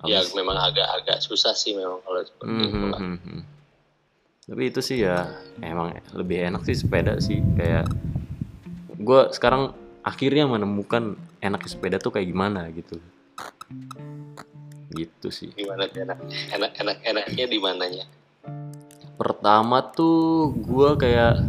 ya 0.08 0.24
memang 0.36 0.56
agak-agak 0.60 1.20
susah 1.24 1.52
sih 1.56 1.76
memang 1.76 2.00
kalau 2.04 2.24
seperti 2.24 2.56
itu 2.72 2.86
lah. 2.92 3.00
hmm, 3.00 3.20
hmm. 3.20 3.42
Tapi 4.44 4.64
itu 4.68 4.84
sih 4.84 5.08
ya 5.08 5.24
emang 5.64 5.96
lebih 6.12 6.52
enak 6.52 6.68
sih 6.68 6.76
sepeda 6.76 7.16
sih 7.24 7.39
kayak 7.56 7.88
gue 9.00 9.22
sekarang 9.32 9.72
akhirnya 10.04 10.44
menemukan 10.52 11.16
enaknya 11.39 11.70
sepeda 11.72 11.96
tuh 11.96 12.12
kayak 12.12 12.28
gimana 12.28 12.68
gitu. 12.76 13.00
Gitu 14.91 15.28
sih. 15.32 15.56
Gimana 15.56 15.88
enak 15.88 16.20
enak 16.52 16.72
enak 16.76 16.98
enaknya 17.08 17.46
di 17.48 17.58
mananya? 17.64 18.06
Pertama 19.16 19.80
tuh 19.96 20.52
gue 20.60 20.89
kayak 21.00 21.39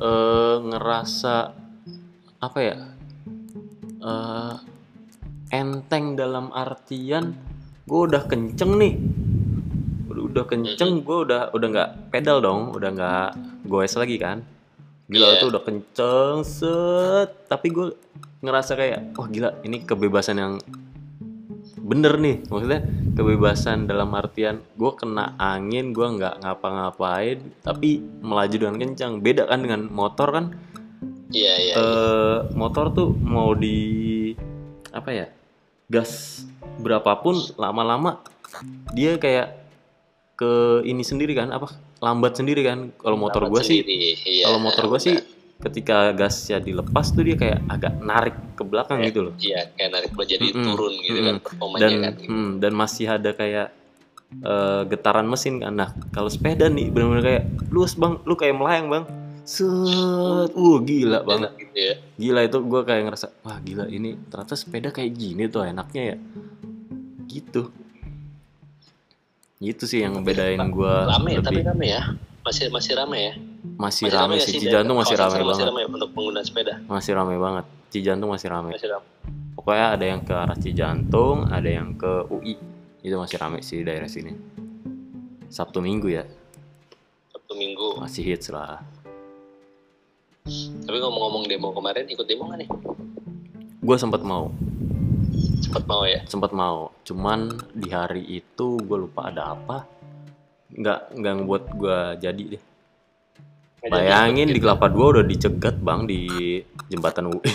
eh, 0.00 0.56
ngerasa 0.64 1.52
apa 2.40 2.58
ya 2.64 2.76
eh, 4.00 4.54
enteng 5.52 6.16
dalam 6.16 6.48
artian 6.56 7.36
gue 7.84 8.00
udah 8.00 8.24
kenceng 8.24 8.80
nih 8.80 8.94
udah, 10.14 10.44
kenceng 10.46 11.02
gue 11.02 11.18
udah 11.28 11.50
udah 11.50 11.68
nggak 11.70 11.90
pedal 12.14 12.38
dong 12.38 12.70
udah 12.74 12.90
nggak 12.94 13.28
goes 13.66 13.94
lagi 13.98 14.16
kan. 14.16 14.42
Gila 15.04 15.26
Iya. 15.26 15.34
itu 15.36 15.44
udah 15.52 15.62
kenceng 15.62 16.38
set. 16.46 17.30
Tapi 17.50 17.66
gue 17.70 17.86
ngerasa 18.40 18.72
kayak 18.78 19.16
wah 19.18 19.28
gila 19.28 19.50
ini 19.66 19.84
kebebasan 19.84 20.36
yang 20.40 20.54
bener 21.84 22.16
nih. 22.16 22.46
Maksudnya 22.48 22.80
kebebasan 23.14 23.90
dalam 23.90 24.10
artian 24.16 24.64
gue 24.74 24.90
kena 24.96 25.36
angin 25.36 25.92
gue 25.92 26.06
nggak 26.06 26.40
ngapa-ngapain 26.40 27.38
tapi 27.60 28.00
melaju 28.24 28.56
dengan 28.56 28.76
kencang 28.80 29.20
beda 29.20 29.50
kan 29.50 29.60
dengan 29.60 29.90
motor 29.92 30.30
kan? 30.32 30.46
Iya 31.34 31.54
iya. 31.58 31.74
eh 31.74 32.36
motor 32.54 32.94
tuh 32.94 33.10
mau 33.10 33.58
di 33.58 34.30
apa 34.94 35.10
ya 35.10 35.26
gas 35.90 36.44
berapapun 36.78 37.34
lama-lama 37.58 38.22
dia 38.94 39.18
kayak 39.18 39.63
ke 40.34 40.52
ini 40.82 41.00
sendiri 41.00 41.32
kan 41.32 41.50
apa 41.50 41.70
lambat 42.02 42.34
sendiri 42.34 42.66
kan 42.66 42.90
kalau 42.98 43.14
motor 43.14 43.46
gue 43.46 43.62
sih 43.62 43.80
iya, 43.80 44.44
kalau 44.44 44.58
motor 44.58 44.90
gue 44.90 45.00
sih 45.00 45.14
ketika 45.62 46.10
gasnya 46.12 46.58
dilepas 46.58 47.14
tuh 47.14 47.22
dia 47.22 47.38
kayak 47.38 47.58
agak 47.70 47.94
narik 48.02 48.36
ke 48.52 48.62
belakang 48.66 48.98
Iya. 49.00 49.08
gitu 49.08 49.20
loh 49.22 49.34
Iya, 49.38 49.60
kayak 49.72 49.90
narik 49.94 50.10
jadi 50.18 50.46
Mm-mm, 50.50 50.64
turun 50.66 50.92
gitu 51.00 51.18
kan 51.22 51.34
mm-mm. 51.38 51.44
performanya 51.46 51.80
dan 51.80 51.92
kan. 51.94 52.12
gitu. 52.18 52.28
hmm, 52.28 52.50
dan 52.58 52.72
masih 52.74 53.06
ada 53.08 53.30
kayak 53.32 53.68
eh, 54.34 54.82
getaran 54.90 55.26
mesin 55.26 55.62
kan 55.62 55.72
nah 55.72 55.88
kalau 56.10 56.26
sepeda 56.26 56.66
nih 56.66 56.90
bener-bener 56.90 57.22
kayak 57.22 57.44
luas 57.70 57.94
bang 57.94 58.18
lu 58.26 58.34
kayak 58.34 58.58
melayang 58.58 58.90
bang 58.90 59.04
set 59.44 60.50
uh 60.50 60.76
gila 60.80 61.20
banget 61.22 61.52
gitu 61.60 61.76
ya. 61.78 61.94
gila 62.16 62.40
itu 62.42 62.58
gue 62.58 62.80
kayak 62.82 63.02
ngerasa 63.06 63.26
wah 63.40 63.58
gila 63.60 63.84
ini 63.86 64.16
ternyata 64.26 64.56
sepeda 64.56 64.88
kayak 64.88 65.12
gini 65.14 65.46
tuh 65.46 65.62
enaknya 65.62 66.02
ya 66.10 66.16
gitu 67.28 67.68
gitu 69.64 69.84
sih 69.84 70.00
yang 70.00 70.14
ngebedain 70.14 70.60
gue 70.60 70.94
Rame 71.08 71.40
tapi 71.40 71.58
lebih 71.58 71.66
rame 71.66 71.86
ya. 71.88 72.02
Masih 72.40 72.68
masih 72.68 72.92
rame 72.94 73.18
ya. 73.18 73.34
masih 73.74 74.06
rame 74.06 74.36
nggak 74.36 74.46
sih 74.46 74.60
Cijantung 74.60 74.96
masih 74.96 75.16
rame 75.16 75.32
sana 75.32 75.40
Masih 75.40 75.48
banget 75.50 75.66
rame 75.66 75.82
untuk 75.90 76.10
pengguna 76.12 76.40
sepeda. 76.40 76.74
masih 76.84 77.12
rame 77.12 77.34
banget 77.36 77.64
Cijantung 77.88 78.28
masih 78.28 78.48
rame 78.48 78.70
Masih 78.70 78.88
rame. 78.88 79.06
pokoknya 79.54 79.86
ada 79.90 80.04
yang 80.04 80.20
ke 80.20 80.34
arah 80.34 80.54
Cijantung 80.54 81.36
ada 81.48 81.64
yang 81.66 81.88
ke 81.94 82.12
UI 82.28 82.54
itu 83.00 83.14
masih 83.14 83.36
rame 83.36 83.58
sih 83.60 83.80
daerah 83.80 84.06
sini 84.06 84.36
Sabtu 85.46 85.78
Minggu 85.78 86.08
ya 86.10 86.24
Sabtu 87.30 87.52
Minggu. 87.54 87.96
masih 87.96 88.22
hits 88.22 88.48
lah 88.48 88.84
Tapi 90.84 90.96
ngomong-ngomong 90.98 91.44
demo 91.46 91.72
kemarin 91.72 92.04
ikut 92.04 92.24
demo 92.24 92.44
nggak 92.46 92.60
nih? 92.60 92.68
gue 93.80 93.96
sempat 93.96 94.20
mau 94.20 94.52
Cepet 95.74 95.90
mau 95.90 96.06
ya. 96.06 96.20
sempat 96.24 96.54
mau. 96.54 96.78
Cuman 97.02 97.40
di 97.74 97.90
hari 97.90 98.22
itu 98.22 98.78
gue 98.78 98.98
lupa 99.00 99.26
ada 99.26 99.52
apa. 99.52 99.82
Nggak 100.70 100.98
nggak 101.12 101.32
ngebuat 101.34 101.64
gue 101.74 101.98
jadi 102.20 102.44
deh. 102.54 102.62
Nggak 102.62 103.90
jadi. 103.90 103.90
Bayangin 103.90 104.46
ikut 104.46 104.54
di 104.54 104.60
kelapa 104.60 104.86
dua 104.86 105.06
udah 105.12 105.24
dicegat 105.24 105.76
bang 105.76 106.06
di 106.06 106.20
jembatan 106.86 107.26
UI 107.28 107.42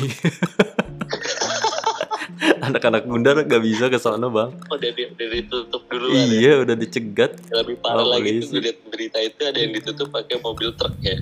anak-anak 2.59 3.03
gundar 3.03 3.39
gak 3.41 3.61
bisa 3.61 3.87
ke 3.87 3.97
sana 3.97 4.27
bang. 4.27 4.51
Oh, 4.67 4.75
udah, 4.75 4.91
di- 4.91 5.09
udah 5.09 5.27
ditutup 5.33 5.81
dulu 5.87 6.07
ya. 6.09 6.23
iya 6.27 6.53
udah 6.59 6.75
dicegat. 6.75 7.31
Lebih 7.49 7.79
parah 7.79 8.03
Oh, 8.03 8.11
lagi 8.11 8.39
tuh 8.41 8.59
berita 8.85 9.17
itu 9.17 9.41
ada 9.41 9.57
yang 9.57 9.71
ditutup 9.73 10.07
pakai 10.09 10.37
mobil 10.37 10.71
truk 10.73 10.91
ya. 10.99 11.17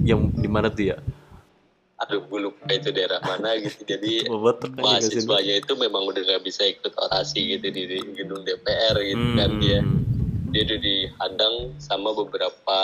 yang 0.00 0.32
di 0.32 0.48
mana 0.48 0.66
tuh 0.66 0.90
ya 0.90 0.96
Aduh, 2.00 2.24
gue 2.24 2.40
lupa 2.40 2.64
itu 2.70 2.88
daerah 2.90 3.20
mana 3.20 3.54
gitu. 3.56 3.84
Jadi 3.84 4.24
mahasiswanya 4.80 5.60
itu 5.60 5.72
memang 5.76 6.08
udah 6.08 6.22
nggak 6.22 6.42
bisa 6.42 6.64
ikut 6.64 6.96
orasi 6.96 7.54
gitu 7.54 7.68
di, 7.68 7.82
di 7.86 7.98
gedung 8.14 8.40
DPR 8.40 8.96
gitu 9.00 9.20
Hmm, 9.20 9.36
kan 9.36 9.50
dia. 9.60 9.80
hmm. 9.84 10.00
Dia 10.50 10.62
udah 10.64 10.78
dihadang 10.80 11.54
sama 11.76 12.10
beberapa 12.10 12.78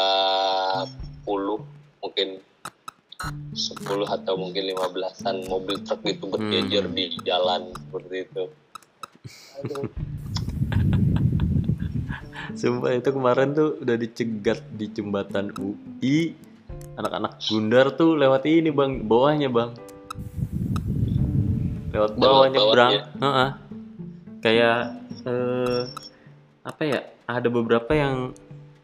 puluh 1.24 1.64
mungkin 1.98 2.38
10 3.56 3.80
atau 4.06 4.36
mungkin 4.36 4.68
15-an 4.68 5.48
mobil 5.48 5.80
truk 5.80 6.04
itu 6.04 6.28
berjejer 6.28 6.84
Hmm. 6.84 6.92
di 6.92 7.04
jalan 7.24 7.72
seperti 7.72 8.16
itu. 8.22 8.44
Sumpah 12.54 12.92
itu 12.92 13.10
kemarin 13.10 13.52
tuh 13.52 13.80
udah 13.80 13.96
dicegat 13.96 14.60
di 14.70 14.86
jembatan 14.88 15.50
UI 15.56 16.36
anak-anak 16.96 17.32
gundar 17.42 17.86
tuh 17.92 18.16
lewat 18.16 18.42
ini 18.44 18.72
bang 18.72 19.04
bawahnya 19.04 19.48
bang 19.52 19.70
lewat 21.92 22.12
bawah 22.16 22.44
Lewat 22.46 22.52
nyebrang 22.52 22.92
bawahnya. 22.92 23.22
Heeh. 23.24 23.50
kayak 24.40 24.78
eh, 25.26 25.80
apa 26.62 26.82
ya 26.82 27.00
ada 27.26 27.48
beberapa 27.50 27.92
yang 27.96 28.30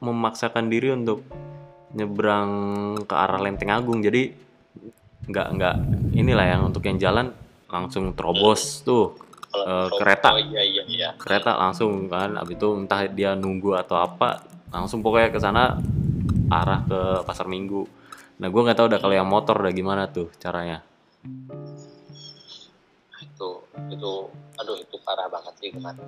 memaksakan 0.03 0.67
diri 0.67 0.91
untuk 0.91 1.23
nyebrang 1.93 2.51
ke 3.05 3.15
arah 3.15 3.39
Lenteng 3.39 3.71
Agung 3.71 4.01
jadi 4.01 4.33
nggak 5.23 5.47
nggak 5.55 5.75
inilah 6.19 6.47
yang 6.49 6.63
untuk 6.67 6.83
yang 6.83 6.99
jalan 6.99 7.31
langsung 7.71 8.11
terobos 8.17 8.83
tuh 8.83 9.15
truk- 9.53 10.01
kereta. 10.01 10.35
Oh 10.35 10.41
iya 10.41 10.63
iya 10.65 10.83
iya. 10.89 11.09
kereta 11.15 11.55
langsung 11.55 12.09
kan 12.11 12.35
abis 12.41 12.57
itu 12.59 12.69
entah 12.75 13.07
dia 13.07 13.37
nunggu 13.39 13.77
atau 13.79 14.01
apa 14.01 14.43
langsung 14.73 15.05
pokoknya 15.05 15.31
ke 15.31 15.39
sana 15.39 15.77
arah 16.53 16.81
ke 16.85 17.01
pasar 17.25 17.49
minggu 17.49 17.89
nah 18.37 18.49
gue 18.53 18.61
nggak 18.61 18.77
tahu 18.77 18.87
udah 18.93 19.01
kalau 19.01 19.15
yang 19.17 19.29
motor 19.29 19.57
udah 19.57 19.73
gimana 19.73 20.09
tuh 20.13 20.29
caranya 20.37 20.85
itu 23.23 23.49
itu 23.89 24.13
aduh 24.61 24.77
itu 24.77 24.97
parah 25.01 25.27
banget 25.33 25.55
sih 25.59 25.71
kemarin 25.73 26.05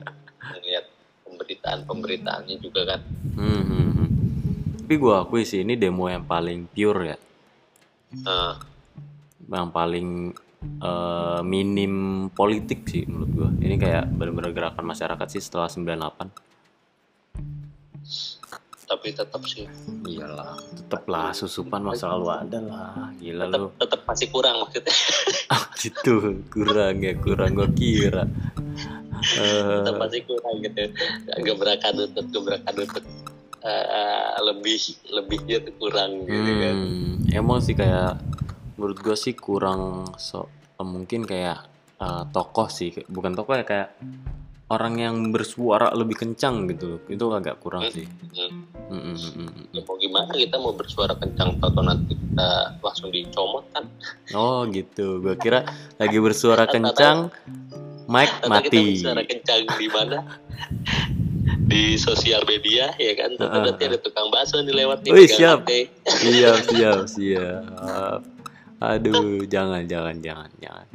melihat 0.58 0.84
pemberitaan 1.22 1.80
pemberitaannya 1.86 2.56
juga 2.58 2.82
kan 2.94 3.00
hmm, 3.38 3.62
hmm, 3.62 3.90
hmm. 3.94 4.08
tapi 4.84 4.94
gue 4.98 5.14
akui 5.14 5.42
sih 5.46 5.62
ini 5.62 5.78
demo 5.78 6.10
yang 6.10 6.26
paling 6.26 6.66
pure 6.68 7.02
ya 7.06 7.18
Nah, 8.22 8.62
yang 9.50 9.74
paling 9.74 10.30
eh, 10.62 11.40
minim 11.42 12.26
politik 12.30 12.86
sih 12.86 13.02
menurut 13.10 13.30
gua. 13.34 13.50
Ini 13.58 13.74
kayak 13.74 14.14
bener-bener 14.14 14.54
gerakan 14.54 14.86
masyarakat 14.86 15.26
sih 15.34 15.42
setelah 15.42 15.66
98. 15.66 16.30
Tapi 18.84 19.16
tetap 19.16 19.42
sih. 19.48 19.64
Iyalah, 20.04 20.60
tetep 20.76 21.02
lah 21.08 21.32
susupan 21.32 21.80
masa 21.82 22.12
lalu 22.12 22.28
ada 22.30 22.58
lah. 22.60 23.10
Gila 23.18 23.48
tetap 23.48 23.60
lu. 23.60 23.68
tetap 23.80 24.00
masih 24.04 24.26
kurang 24.30 24.56
maksudnya. 24.60 24.94
Itu 25.88 26.14
kurang 26.52 26.94
ya, 27.04 27.12
kurang 27.18 27.50
gua 27.56 27.68
kira. 27.72 28.24
Eh, 29.24 29.80
tetap 29.80 29.96
masih 29.96 30.20
kurang 30.28 30.54
gitu. 30.60 30.82
Gebrakan 31.40 31.92
lutut 31.96 32.26
gebrakan 32.28 32.74
lutut 32.76 33.04
eh, 33.64 34.34
lebih 34.44 34.80
lebihnya 35.08 35.58
tuh 35.64 35.74
kurang 35.80 36.28
gitu 36.28 36.52
kan. 36.60 36.76
Hmm, 36.76 37.12
emang 37.32 37.58
sih 37.64 37.72
kayak 37.72 38.20
menurut 38.76 38.98
gue 39.00 39.16
sih 39.16 39.32
kurang 39.32 40.12
so 40.20 40.50
mungkin 40.84 41.24
kayak 41.24 41.64
eh, 41.98 42.22
tokoh 42.30 42.68
sih. 42.68 42.92
Bukan 43.08 43.32
tokoh 43.32 43.56
ya 43.56 43.64
kayak 43.64 43.88
orang 44.72 44.94
yang 44.96 45.16
bersuara 45.28 45.92
lebih 45.92 46.16
kencang 46.16 46.68
gitu. 46.72 46.96
Loh 46.96 47.00
itu 47.08 47.24
agak 47.32 47.60
kurang 47.60 47.84
sih. 47.92 48.08
Hmm. 48.32 48.64
Hmm, 48.84 49.00
hmm, 49.00 49.16
hmm, 49.16 49.48
hmm, 49.48 49.64
Ya, 49.72 49.80
mau 49.88 49.96
gimana 49.96 50.30
kita 50.36 50.56
mau 50.60 50.76
bersuara 50.76 51.16
kencang 51.16 51.56
atau 51.64 51.80
nanti 51.80 52.16
kita 52.16 52.76
langsung 52.84 53.08
dicomot 53.08 53.64
kan? 53.72 53.88
Oh 54.36 54.68
gitu. 54.68 55.24
Gue 55.24 55.36
kira 55.40 55.64
lagi 55.96 56.18
bersuara 56.20 56.68
kencang 56.68 57.32
mic 58.04 58.28
kita 58.28 58.48
mati. 58.48 58.84
bersuara 59.00 59.22
kencang 59.24 59.60
di 59.80 59.88
mana? 59.88 60.18
Di 61.64 61.96
sosial 61.96 62.44
media 62.44 62.92
ya 63.00 63.12
kan? 63.16 63.40
Tentu 63.40 63.48
Heeh. 63.48 63.64
nanti 63.72 63.82
ada 63.88 63.98
tukang 64.00 64.28
bakso 64.28 64.60
nih 64.60 64.84
lewat 64.84 65.00
nih 65.04 65.12
Wih, 65.16 65.28
siap. 65.28 65.64
Siap 66.04 66.58
siap 66.68 67.00
siap 67.08 68.33
aduh 68.82 69.46
jangan 69.46 69.86
jangan 69.86 70.16
jangan 70.18 70.48
jangan. 70.58 70.86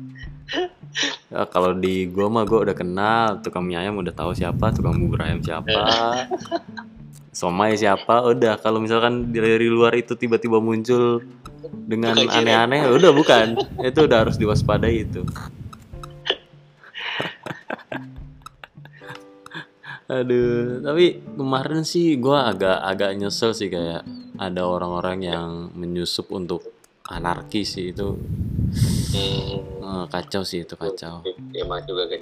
Ya, 1.30 1.46
kalau 1.54 1.78
di 1.78 2.10
gua 2.10 2.28
mah 2.28 2.44
gua 2.44 2.66
udah 2.66 2.76
kenal 2.76 3.38
tukang 3.46 3.70
mie 3.70 3.78
ayam 3.78 4.02
udah 4.02 4.10
tahu 4.10 4.34
siapa 4.34 4.74
tukang 4.74 4.98
bubur 4.98 5.22
ayam 5.22 5.40
siapa. 5.46 5.86
Somai 7.30 7.78
siapa 7.78 8.26
udah. 8.26 8.58
Kalau 8.58 8.82
misalkan 8.82 9.30
dari 9.30 9.70
luar 9.70 9.94
itu 9.94 10.18
tiba-tiba 10.18 10.58
muncul 10.58 11.22
dengan 11.86 12.18
aneh-aneh 12.18 12.90
udah 12.90 13.12
bukan. 13.14 13.54
Itu 13.86 14.10
udah 14.10 14.26
harus 14.26 14.42
diwaspadai 14.42 14.96
itu. 15.06 15.22
Aduh 20.10 20.82
tapi 20.82 21.22
kemarin 21.38 21.86
sih 21.86 22.18
gua 22.18 22.50
agak 22.50 22.82
agak 22.82 23.14
nyesel 23.14 23.54
sih 23.54 23.70
kayak 23.70 24.02
ada 24.42 24.66
orang-orang 24.66 25.22
yang 25.22 25.70
menyusup 25.78 26.34
untuk 26.34 26.66
anarki 27.10 27.66
sih 27.66 27.89
itu. 27.91 28.14
Hmm, 29.10 29.57
eh, 29.82 30.05
kacau 30.14 30.45
sih 30.45 30.62
itu 30.62 30.78
kacau. 30.78 31.26
Emang 31.57 31.82
juga 31.89 32.05
kan 32.05 32.22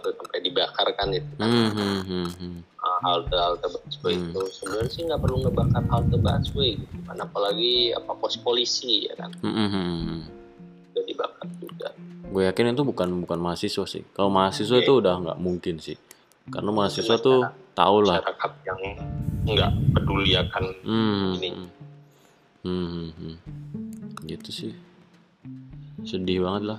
tuh 0.00 0.12
sampai 0.16 0.40
dibakar 0.40 0.88
kan 0.96 1.12
itu. 1.12 1.28
Hmm, 1.36 1.68
hmm, 1.70 2.00
hmm, 2.08 2.28
hmm. 2.40 2.58
Ah, 2.80 2.98
halte 3.04 3.36
halte 3.36 3.66
busway 3.68 4.16
Hmm. 4.16 4.32
itu. 4.32 4.40
Sebenarnya 4.48 4.90
sih 4.90 5.02
nggak 5.04 5.20
perlu 5.20 5.36
ngebakar 5.44 5.84
halte 5.92 6.16
busway 6.16 6.80
gitu 6.80 6.96
kan 7.04 7.20
apalagi 7.20 7.92
apa 7.92 8.12
pos 8.16 8.40
polisi 8.40 9.04
ya 9.04 9.14
kan? 9.20 9.30
Hmm, 9.44 9.68
hmm, 9.68 10.20
udah 10.96 11.04
dibakar 11.04 11.46
juga. 11.60 11.88
Gue 12.24 12.42
yakin 12.48 12.72
itu 12.72 12.82
bukan 12.82 13.08
bukan 13.28 13.38
mahasiswa 13.38 13.84
sih. 13.84 14.02
Kalau 14.16 14.32
mahasiswa 14.32 14.80
itu 14.80 14.92
udah 14.96 15.14
nggak 15.20 15.38
mungkin 15.38 15.76
sih. 15.76 16.00
Karena 16.48 16.72
mahasiswa 16.72 17.16
tuh 17.20 17.44
tau 17.76 18.00
lah. 18.00 18.24
Masyarakat 18.24 18.52
yang 18.64 18.80
nggak 19.44 19.70
peduli 19.92 20.32
akan 20.40 20.64
hmm, 20.88 21.28
Ini. 21.36 21.48
hmm, 22.64 23.08
hmm. 23.12 23.34
Gitu 24.26 24.48
sih. 24.50 24.72
Sedih 26.02 26.42
banget 26.42 26.62
lah. 26.66 26.78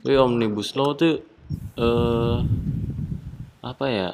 Tapi 0.00 0.16
omnibus 0.16 0.72
law 0.74 0.92
tuh 0.92 1.20
eh 1.74 2.38
apa 3.60 3.86
ya? 3.86 4.10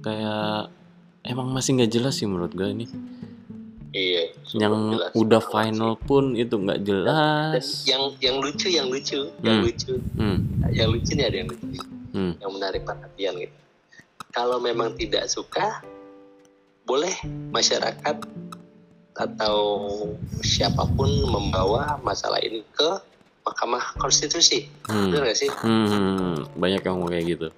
Kayak 0.00 0.70
emang 1.22 1.50
masih 1.50 1.76
nggak 1.76 1.92
jelas 1.92 2.16
sih 2.16 2.26
menurut 2.26 2.50
gue 2.50 2.66
ini. 2.66 2.86
Iya 3.90 4.30
yang 4.54 4.94
jelas. 4.94 5.10
udah 5.18 5.42
final 5.42 5.98
pun 5.98 6.38
itu 6.38 6.54
nggak 6.54 6.78
Dan 6.78 6.86
jelas 6.86 7.82
yang 7.84 8.14
yang 8.22 8.38
lucu 8.38 8.70
yang 8.70 8.86
lucu 8.86 9.18
yang 9.42 9.58
Hmm. 9.58 9.66
lucu. 9.66 9.94
Hmm, 10.14 10.38
yang 10.70 10.88
lucu 10.94 11.10
nih 11.12 11.26
ada 11.26 11.36
yang 11.42 11.48
lucu. 11.50 11.66
Hmm. 12.10 12.34
yang 12.38 12.50
menarik 12.50 12.82
perhatian 12.82 13.34
gitu. 13.38 13.56
Kalau 14.30 14.58
memang 14.58 14.94
tidak 14.94 15.26
suka 15.26 15.82
boleh 16.82 17.14
masyarakat 17.50 18.16
atau 19.12 19.56
siapa 20.40 20.86
pun 20.90 21.08
membawa 21.24 21.98
masalah 22.00 22.38
ini 22.38 22.62
ke 22.70 22.88
Mahkamah 23.42 23.96
Konstitusi 23.96 24.68
Hmm. 24.86 25.08
benar 25.08 25.24
nggak 25.24 25.38
sih 25.38 25.50
Hmm, 25.56 26.34
banyak 26.54 26.80
yang 26.80 26.94
ngomong 26.96 27.10
kayak 27.10 27.26
gitu. 27.28 27.48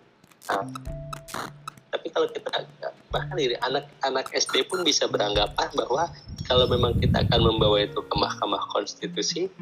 tapi 1.89 2.07
kalau 2.09 2.27
kita 2.27 2.51
bahkan 3.09 3.37
ini 3.37 3.55
anak-anak 3.59 4.33
SD 4.33 4.65
pun 4.65 4.81
bisa 4.81 5.05
beranggapan 5.05 5.69
bahwa 5.73 6.09
kalau 6.43 6.65
memang 6.67 6.97
kita 6.97 7.23
akan 7.23 7.41
membawa 7.47 7.81
itu 7.81 8.01
ke 8.01 8.15
Mahkamah 8.15 8.65
Konstitusi 8.69 9.53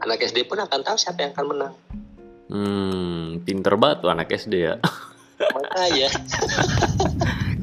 anak 0.00 0.22
SD 0.22 0.44
pun 0.44 0.58
akan 0.58 0.80
tahu 0.80 0.96
siapa 0.96 1.18
yang 1.20 1.32
akan 1.32 1.46
menang 1.48 1.74
Hmm, 2.44 3.40
pinter 3.40 3.74
banget 3.74 3.98
tuh 4.00 4.10
anak 4.10 4.28
SD 4.28 4.54
ya. 4.62 4.74
makanya 5.38 6.08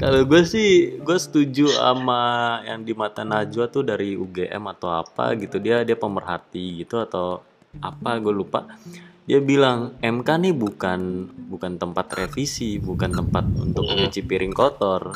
Kalau 0.02 0.26
gue 0.26 0.42
sih, 0.50 0.98
gue 0.98 1.18
setuju 1.22 1.70
sama 1.78 2.58
yang 2.66 2.82
di 2.82 2.98
mata 2.98 3.22
Najwa 3.22 3.70
tuh 3.70 3.86
dari 3.86 4.18
UGM 4.18 4.74
atau 4.74 4.90
apa 4.90 5.38
gitu. 5.38 5.62
Dia 5.62 5.86
dia 5.86 5.94
pemerhati 5.94 6.82
gitu 6.82 6.98
atau 6.98 7.46
apa 7.86 8.18
gue 8.18 8.34
lupa. 8.34 8.66
Dia 9.30 9.38
bilang 9.38 9.94
MK 10.02 10.26
nih 10.26 10.58
bukan 10.58 11.30
bukan 11.54 11.78
tempat 11.78 12.18
revisi, 12.18 12.82
bukan 12.82 13.14
tempat 13.14 13.46
untuk 13.62 13.86
nyuci 13.86 14.26
piring 14.26 14.58
kotor. 14.58 15.14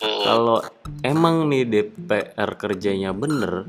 Kalau 0.00 0.64
emang 1.04 1.52
nih 1.52 1.68
DPR 1.68 2.56
kerjanya 2.56 3.12
bener, 3.12 3.68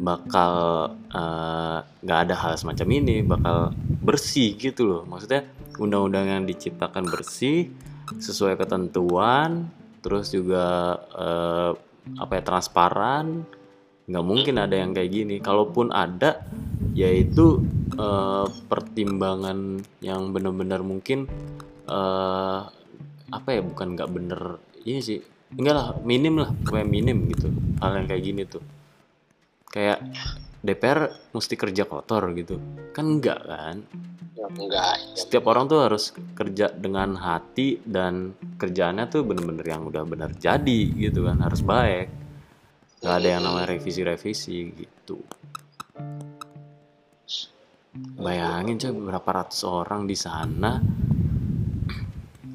bakal 0.00 0.88
eh, 1.12 1.78
nggak 1.84 2.20
ada 2.32 2.34
hal 2.40 2.52
semacam 2.56 2.88
ini, 2.96 3.20
bakal 3.20 3.76
bersih 4.00 4.56
gitu 4.56 4.88
loh. 4.88 5.02
Maksudnya 5.04 5.44
undang-undang 5.78 6.26
yang 6.28 6.44
diciptakan 6.44 7.08
bersih 7.08 7.72
sesuai 8.12 8.60
ketentuan, 8.60 9.70
terus 10.04 10.32
juga 10.32 10.98
eh, 11.14 11.70
apa 12.18 12.32
ya 12.36 12.42
transparan. 12.42 13.46
Nggak 14.08 14.26
mungkin 14.26 14.54
ada 14.58 14.74
yang 14.74 14.92
kayak 14.92 15.10
gini. 15.14 15.36
Kalaupun 15.38 15.94
ada, 15.94 16.42
yaitu 16.92 17.62
eh, 17.96 18.46
pertimbangan 18.68 19.80
yang 20.04 20.34
benar-benar 20.34 20.84
mungkin 20.84 21.30
eh, 21.88 22.60
apa 23.32 23.48
ya 23.48 23.64
bukan 23.64 23.96
nggak 23.96 24.10
bener 24.12 24.60
ini 24.84 25.00
sih 25.00 25.18
enggak 25.56 25.74
lah 25.74 25.86
minim 26.04 26.36
lah 26.36 26.50
kayak 26.64 26.88
minim 26.88 27.28
gitu 27.32 27.48
hal 27.80 27.96
yang 27.96 28.06
kayak 28.08 28.24
gini 28.24 28.42
tuh 28.44 28.64
kayak 29.72 30.04
DPR 30.62 31.10
mesti 31.34 31.54
kerja 31.58 31.82
kotor 31.90 32.30
gitu. 32.38 32.54
Kan 32.94 33.18
enggak 33.18 33.42
kan? 33.42 33.82
Ya 34.38 34.46
enggak. 34.46 34.94
Ya, 34.94 35.18
setiap 35.18 35.50
orang 35.50 35.66
tuh 35.66 35.82
harus 35.82 36.14
kerja 36.38 36.70
dengan 36.70 37.18
hati 37.18 37.82
dan 37.82 38.38
kerjaannya 38.62 39.10
tuh 39.10 39.26
bener-bener 39.26 39.66
yang 39.66 39.82
udah 39.90 40.06
bener 40.06 40.30
jadi 40.38 40.82
gitu 40.94 41.26
kan 41.26 41.42
harus 41.42 41.66
baik. 41.66 42.14
Nggak 43.02 43.14
ada 43.18 43.28
yang 43.28 43.42
namanya 43.42 43.74
revisi-revisi 43.74 44.58
gitu. 44.78 45.18
Bayangin 48.22 48.78
coy 48.78 48.94
berapa 48.94 49.30
ratus 49.42 49.66
orang 49.66 50.06
di 50.06 50.14
sana. 50.14 50.78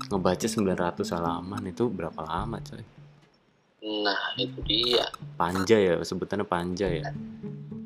Ngebaca 0.08 0.48
900 0.48 1.04
halaman 1.12 1.64
itu 1.68 1.92
berapa 1.92 2.24
lama 2.24 2.64
coy? 2.64 2.84
Nah 3.84 4.32
itu 4.40 4.64
dia. 4.64 5.12
Panja 5.36 5.76
ya 5.76 6.00
sebutannya 6.00 6.48
panja 6.48 6.88
ya 6.88 7.12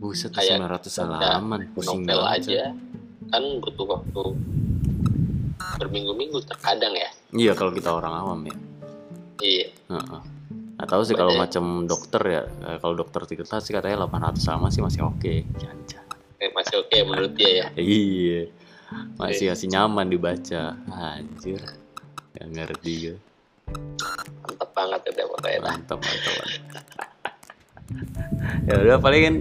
buset 0.02 0.34
Kayak 0.34 0.66
900 0.82 1.06
halaman 1.06 1.60
pusing 1.78 2.02
novel 2.10 2.26
banget 2.26 2.42
coy. 2.42 2.58
aja 2.58 2.64
kan 3.32 3.44
butuh 3.62 3.86
waktu 3.86 4.24
berminggu-minggu 5.78 6.42
terkadang 6.50 6.92
ya. 6.98 7.10
Iya 7.32 7.54
kalau 7.54 7.72
kita 7.72 7.94
orang 7.94 8.12
awam 8.12 8.40
ya. 8.50 8.58
Iya. 9.40 9.68
Heeh. 9.94 10.22
Nggak 10.76 10.90
tahu 10.90 11.02
sih 11.06 11.14
kalau 11.14 11.38
macam 11.38 11.86
dokter 11.86 12.22
ya 12.26 12.44
Eh, 12.66 12.78
kalau 12.82 12.98
dokter 12.98 13.22
kita 13.30 13.62
sih 13.62 13.72
katanya 13.72 14.10
800 14.10 14.42
halaman 14.50 14.74
sih 14.74 14.82
masih 14.82 15.06
oke 15.06 15.34
Jangan. 15.62 15.78
Eh, 16.42 16.50
masih 16.52 16.82
oke 16.82 16.98
menurut 17.06 17.34
dia 17.38 17.52
ya? 17.54 17.68
Iya. 17.78 18.42
Masih 19.16 19.54
masih 19.54 19.68
nyaman 19.70 20.10
dibaca. 20.10 20.76
Anjir. 20.90 21.62
Gak 22.36 22.48
ngerti 22.52 22.92
gue 23.08 23.18
mantap 24.42 24.70
banget 24.76 25.02
ya 25.08 25.60
mantap 25.64 26.00
mantap. 26.02 26.36
ya 28.68 28.76
udah 28.80 28.98
paling 29.00 29.22
kan 29.24 29.36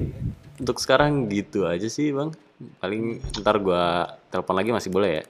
untuk 0.60 0.76
sekarang 0.76 1.26
gitu 1.26 1.64
aja 1.64 1.88
sih 1.88 2.12
bang 2.12 2.30
paling 2.78 3.18
ntar 3.40 3.56
gua 3.58 4.04
telepon 4.28 4.54
lagi 4.54 4.70
masih 4.70 4.92
boleh 4.92 5.10
ya 5.18 5.24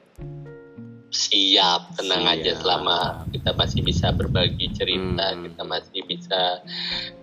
siap 1.10 1.90
tenang 1.98 2.22
aja 2.22 2.54
Siap. 2.54 2.60
selama 2.62 2.98
kita 3.34 3.50
masih 3.54 3.80
bisa 3.82 4.14
berbagi 4.14 4.70
cerita 4.70 5.34
Hmm. 5.34 5.42
kita 5.42 5.62
masih 5.66 6.00
bisa 6.06 6.62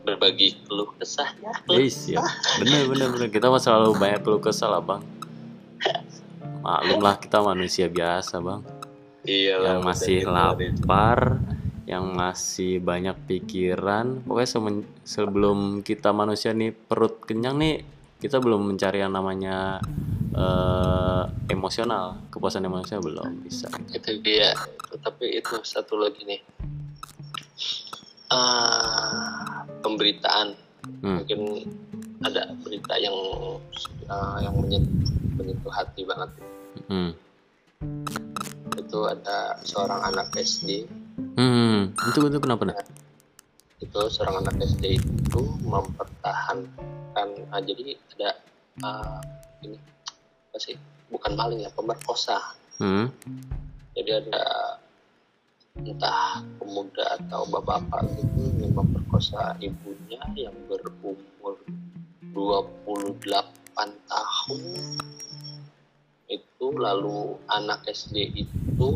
berbagi 0.04 0.60
keluh 0.68 0.92
kesah 0.96 1.32
ya 1.40 1.52
Yes, 1.72 2.08
ya. 2.08 2.20
Bener, 2.60 2.84
bener, 2.88 3.08
bener. 3.16 3.28
Kita 3.32 3.48
mah 3.48 3.64
selalu 3.64 3.96
banyak 3.96 4.20
keluh 4.28 4.44
kesah 4.44 4.68
lah, 4.68 4.84
Bang. 4.84 5.04
maklum 6.60 7.00
lah 7.00 7.16
kita 7.16 7.40
manusia 7.40 7.88
biasa 7.88 8.44
bang 8.44 8.60
iya 9.24 9.56
yang 9.62 9.80
lah, 9.80 9.88
masih 9.88 10.20
lapar 10.28 11.40
yang 11.88 12.12
masih 12.12 12.84
banyak 12.84 13.16
pikiran 13.24 14.20
pokoknya 14.28 14.50
sebelum 15.08 15.80
kita 15.80 16.12
manusia 16.12 16.52
nih 16.52 16.76
perut 16.76 17.24
kenyang 17.24 17.56
nih 17.56 17.76
kita 18.18 18.42
belum 18.42 18.74
mencari 18.74 19.02
yang 19.02 19.14
namanya 19.14 19.82
eh, 20.34 21.24
emosional 21.54 22.18
kepuasan 22.34 22.66
emosional 22.66 23.02
belum 23.06 23.46
bisa. 23.46 23.70
Itu 23.94 24.22
dia. 24.22 24.54
Tapi 25.02 25.38
itu 25.38 25.62
satu 25.62 25.98
lagi 26.02 26.26
nih. 26.26 26.42
Ah, 28.28 29.64
pemberitaan. 29.82 30.68
Hmm. 30.88 31.20
mungkin 31.20 31.68
ada 32.24 32.48
berita 32.64 32.96
yang 32.96 33.12
ah, 34.08 34.40
yang 34.40 34.56
menyentuh, 34.56 35.12
menyentuh 35.36 35.74
hati 35.74 36.08
banget. 36.08 36.30
Hmm. 36.88 37.12
itu 38.78 39.00
ada 39.04 39.60
seorang 39.68 40.00
anak 40.08 40.32
SD 40.40 40.88
Hmm. 41.38 41.94
itu 41.94 42.18
itu 42.18 42.40
kenapa 42.42 42.66
nih 42.66 42.78
itu 43.78 44.00
seorang 44.10 44.42
anak 44.42 44.58
SD 44.66 44.98
itu 44.98 45.42
mempertahankan 45.62 47.28
ah, 47.54 47.62
jadi 47.62 47.94
ada 48.18 48.30
ah, 48.82 49.22
ini 49.62 49.78
apa 50.50 50.58
sih 50.58 50.76
bukan 51.14 51.38
maling 51.38 51.62
ya 51.62 51.70
pemerkosa 51.78 52.42
hmm. 52.82 53.06
jadi 53.94 54.26
ada 54.26 54.46
entah 55.78 56.42
pemuda 56.58 57.22
atau 57.22 57.46
bapak-bapak 57.54 58.10
gitu 58.18 58.42
yang 58.58 58.74
memperkosa 58.74 59.54
ibunya 59.62 60.26
yang 60.34 60.58
berumur 60.66 61.62
28 62.34 63.30
tahun 64.10 64.62
itu 66.28 66.66
lalu 66.74 67.38
anak 67.54 67.86
SD 67.86 68.42
itu 68.42 68.90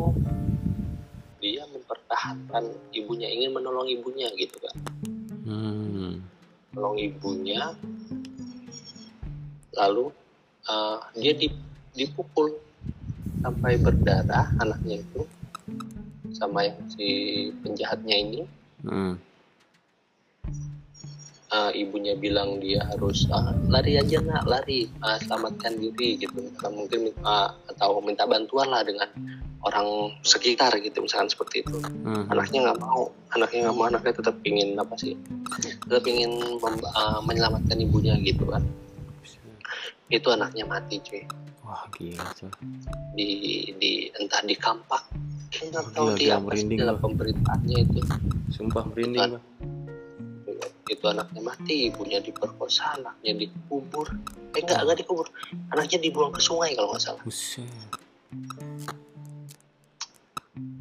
dia 1.37 1.69
mempertahankan 2.11 2.63
ibunya 2.91 3.27
ingin 3.31 3.55
menolong 3.55 3.87
ibunya 3.87 4.27
gitu 4.35 4.59
kan 4.59 4.75
Hmm. 5.47 6.19
menolong 6.75 6.99
ibunya 6.99 7.71
lalu 9.79 10.11
eh, 10.67 10.97
dia 11.17 11.33
di- 11.33 11.63
dipukul 11.95 12.51
sampai 13.41 13.79
berdarah 13.79 14.51
anaknya 14.59 15.01
itu 15.01 15.23
sama 16.35 16.67
yang 16.67 16.83
si 16.91 17.07
penjahatnya 17.63 18.15
ini 18.19 18.41
Hmm. 18.83 19.15
Eh, 21.51 21.83
ibunya 21.83 22.15
bilang 22.15 22.63
dia 22.63 22.79
harus 22.87 23.27
"Ah, 23.27 23.51
lari 23.67 23.99
aja 23.99 24.23
nak 24.23 24.47
lari. 24.47 24.87
Ah, 25.03 25.19
selamatkan 25.19 25.75
diri 25.83 26.15
gitu. 26.15 26.31
Misalkan 26.39 26.79
mungkin 26.79 27.11
ah, 27.27 27.51
atau 27.67 27.99
minta 27.99 28.23
bantuan 28.23 28.71
lah 28.71 28.87
dengan 28.87 29.11
orang 29.67 30.15
sekitar 30.23 30.71
gitu 30.79 31.03
misalkan 31.03 31.27
seperti 31.27 31.61
itu. 31.61 31.77
Hmm. 32.07 32.25
anaknya 32.33 32.65
nggak 32.71 32.79
mau 32.81 33.13
anaknya 33.29 33.69
nggak 33.69 33.77
mau 33.77 33.85
anaknya 33.93 34.13
tetap 34.17 34.35
ingin 34.41 34.73
apa 34.73 34.95
sih 34.97 35.13
tetap 35.85 36.01
ingin 36.07 36.31
ah, 36.95 37.19
menyelamatkan 37.19 37.83
ibunya 37.83 38.15
gitu 38.23 38.47
kan. 38.47 38.63
Itu 40.07 40.31
anaknya 40.31 40.63
mati 40.63 41.03
cuy. 41.03 41.27
Wah 41.67 41.83
gila 41.91 42.31
coy 42.31 42.51
di 43.19 43.29
di 43.75 43.91
entah 44.15 44.39
di 44.47 44.55
kampak. 44.55 45.03
Tahu 45.51 46.15
Gila, 46.15 46.17
di 46.17 46.25
apa 46.31 46.49
sih 46.55 46.79
dalam 46.79 46.95
pemberitaannya 46.95 47.77
itu. 47.83 47.99
Sumpah 48.55 48.87
merinding 48.87 49.35
gua. 49.35 49.41
Itu 50.91 51.05
anaknya 51.07 51.41
mati 51.41 51.87
ibunya 51.87 52.19
diperkosa 52.19 52.99
anaknya 52.99 53.47
dikubur 53.47 54.11
eh 54.51 54.59
enggak 54.59 54.83
enggak 54.83 54.97
dikubur 54.99 55.27
anaknya 55.71 55.97
dibuang 56.03 56.35
ke 56.35 56.41
sungai 56.43 56.75
kalau 56.75 56.91
nggak 56.91 57.03
salah 57.03 57.23
Buset. 57.23 57.63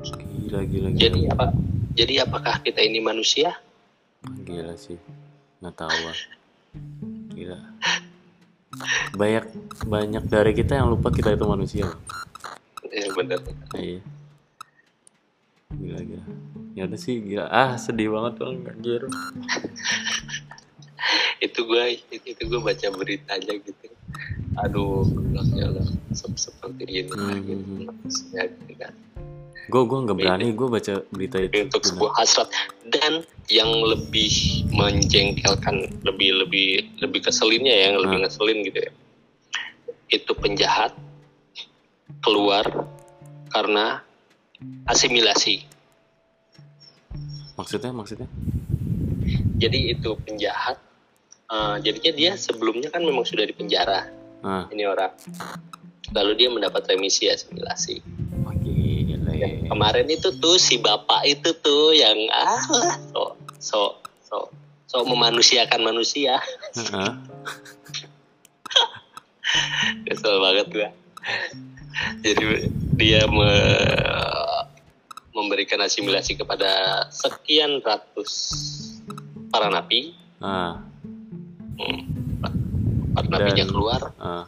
Gila, 0.03 0.67
gila, 0.67 0.89
gila. 0.91 0.99
jadi 0.99 1.21
apa 1.31 1.47
jadi 1.95 2.15
apakah 2.27 2.59
kita 2.63 2.83
ini 2.83 2.99
manusia 2.99 3.55
Gila 4.21 4.77
sih. 4.77 5.01
Nggak 5.65 5.75
tahu. 5.81 5.97
Gila. 7.33 7.59
Banyak 9.17 9.45
banyak 9.89 10.25
dari 10.29 10.53
kita 10.53 10.77
yang 10.77 10.93
lupa 10.93 11.09
kita 11.09 11.33
itu 11.33 11.45
manusia. 11.49 11.89
loh. 11.89 12.01
ya 12.91 13.07
benar 13.15 13.39
Iya. 13.79 14.03
Gila, 15.71 16.01
gila. 16.03 16.25
Ya 16.75 16.83
udah 16.87 16.99
sih, 16.99 17.19
gila. 17.21 17.47
Ah, 17.47 17.75
sedih 17.77 18.11
banget 18.11 18.35
bang, 18.39 18.57
anjir. 18.67 19.03
itu 21.41 21.61
gue 21.65 21.85
itu 22.13 22.43
gue 22.45 22.61
baca 22.61 22.87
beritanya 22.93 23.57
gitu 23.57 23.89
aduh 24.61 25.09
ya 25.57 25.73
Allah 25.73 25.89
sep- 26.13 26.37
seperti 26.37 26.85
ini 26.85 27.09
Hmm. 27.09 27.41
gitu 27.41 27.65
manusia 27.89 28.41
gitu 28.45 28.73
kan 28.77 28.93
Gue 29.71 29.83
gue 29.87 29.99
nggak 30.03 30.19
berani 30.19 30.47
gue 30.51 30.69
baca 30.69 30.95
berita 31.09 31.37
itu. 31.41 31.65
Untuk 31.65 31.81
sebuah 31.81 32.13
hasrat 32.19 32.51
dan 32.85 33.25
yang 33.49 33.71
lebih 33.71 34.29
menjengkelkan 34.69 35.89
lebih 36.05 36.45
lebih 36.45 36.69
lebih 36.99 37.21
keselinnya 37.25 37.71
ya, 37.71 37.83
yang 37.89 38.05
lebih 38.05 38.21
Hmm. 38.21 38.25
ngeselin 38.27 38.59
gitu 38.61 38.79
ya 38.85 38.93
itu 40.11 40.33
penjahat 40.35 40.93
keluar 42.21 42.67
karena 43.49 44.05
asimilasi. 44.89 45.65
Maksudnya, 47.57 47.93
maksudnya? 47.93 48.29
jadi 49.61 49.93
itu 49.93 50.17
penjahat. 50.25 50.81
Eh, 51.51 51.77
jadinya 51.85 52.13
dia 52.15 52.33
sebelumnya 52.39 52.89
kan 52.89 53.05
memang 53.05 53.27
sudah 53.29 53.45
di 53.45 53.53
penjara. 53.53 54.09
Ah, 54.41 54.65
ini 54.73 54.89
orang. 54.89 55.13
Lalu 56.17 56.33
dia 56.41 56.49
mendapat 56.49 56.89
remisi 56.89 57.29
asimilasi. 57.29 58.01
Gila. 58.61 59.33
yang 59.37 59.73
kemarin 59.73 60.05
itu 60.11 60.37
tuh 60.37 60.61
si 60.61 60.77
bapak 60.77 61.25
itu 61.25 61.57
tuh 61.65 61.97
yang 61.97 62.19
ah 62.29 62.61
so 63.09 63.37
so 63.57 63.81
so 64.21 64.37
so 64.85 64.97
memanusiakan 65.05 65.81
manusia. 65.81 66.41
Heeh. 66.77 67.13
kesel 70.09 70.35
banget 70.41 70.67
gua. 70.73 70.89
Jadi 72.25 72.73
dia 72.97 73.29
me- 73.29 74.40
memberikan 75.41 75.81
asimilasi 75.81 76.37
kepada 76.37 77.03
sekian 77.09 77.81
ratus 77.81 78.31
para 79.49 79.73
napi. 79.73 80.15
Ah, 80.41 80.81
hmm. 81.81 82.01
para 83.13 83.27
napinya 83.29 83.65
Dan- 83.65 83.73
keluar. 83.73 84.01
ah. 84.21 84.45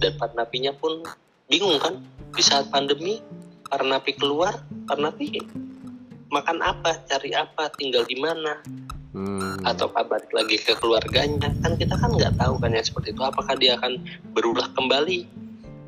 dan 0.00 0.16
para 0.16 0.32
napinya 0.32 0.72
pun 0.72 1.04
bingung 1.46 1.76
kan? 1.78 2.00
Di 2.32 2.42
saat 2.42 2.70
pandemi 2.72 3.20
para 3.66 3.84
napi 3.84 4.16
keluar 4.16 4.54
para 4.88 5.00
napi 5.02 5.38
makan 6.30 6.62
apa 6.62 7.04
cari 7.10 7.34
apa 7.34 7.68
tinggal 7.76 8.06
di 8.06 8.16
mana? 8.18 8.58
Hmm. 9.10 9.58
atau 9.66 9.90
balik 9.90 10.30
lagi 10.30 10.54
ke 10.54 10.70
keluarganya? 10.78 11.50
Kan 11.66 11.74
kita 11.74 11.98
kan 11.98 12.14
nggak 12.14 12.38
tahu 12.38 12.54
kan 12.62 12.70
yang 12.70 12.86
seperti 12.86 13.10
itu. 13.10 13.22
Apakah 13.26 13.58
dia 13.58 13.74
akan 13.74 13.98
berulah 14.30 14.70
kembali 14.70 15.26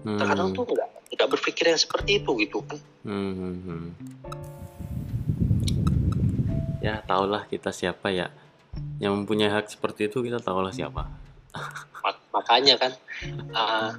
Hmm. 0.02 0.18
terkadang 0.18 0.50
tuh 0.50 0.66
nggak 0.66 0.88
nggak 1.12 1.28
berpikir 1.30 1.64
yang 1.68 1.78
seperti 1.78 2.18
itu 2.18 2.30
gitu 2.38 2.58
kan 2.62 2.78
Hmm, 3.02 3.32
hmm, 3.32 3.56
hmm. 3.60 3.86
Ya, 6.78 6.98
tahulah 7.00 7.46
kita 7.46 7.70
siapa 7.70 8.10
ya. 8.10 8.30
Yang 8.98 9.22
mempunyai 9.22 9.46
hak 9.48 9.70
seperti 9.70 10.06
itu 10.06 10.18
kita 10.18 10.38
tahulah 10.38 10.70
siapa. 10.70 11.06
Mak- 12.02 12.26
makanya 12.32 12.74
kan 12.74 12.92
uh, 13.52 13.90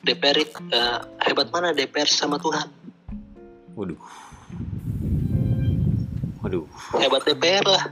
DPR 0.00 0.36
it- 0.38 0.52
uh, 0.70 1.00
hebat 1.20 1.48
mana 1.48 1.72
DPR 1.72 2.04
sama 2.04 2.36
Tuhan 2.36 2.68
Waduh. 3.72 3.96
Waduh. 6.40 6.64
hebat 6.96 7.22
DPR 7.24 7.64
lah 7.64 7.84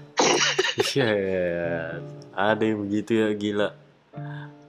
Shit. 0.79 2.01
Ada 2.37 2.63
yang 2.63 2.85
begitu 2.85 3.17
ya 3.17 3.29
gila. 3.33 3.69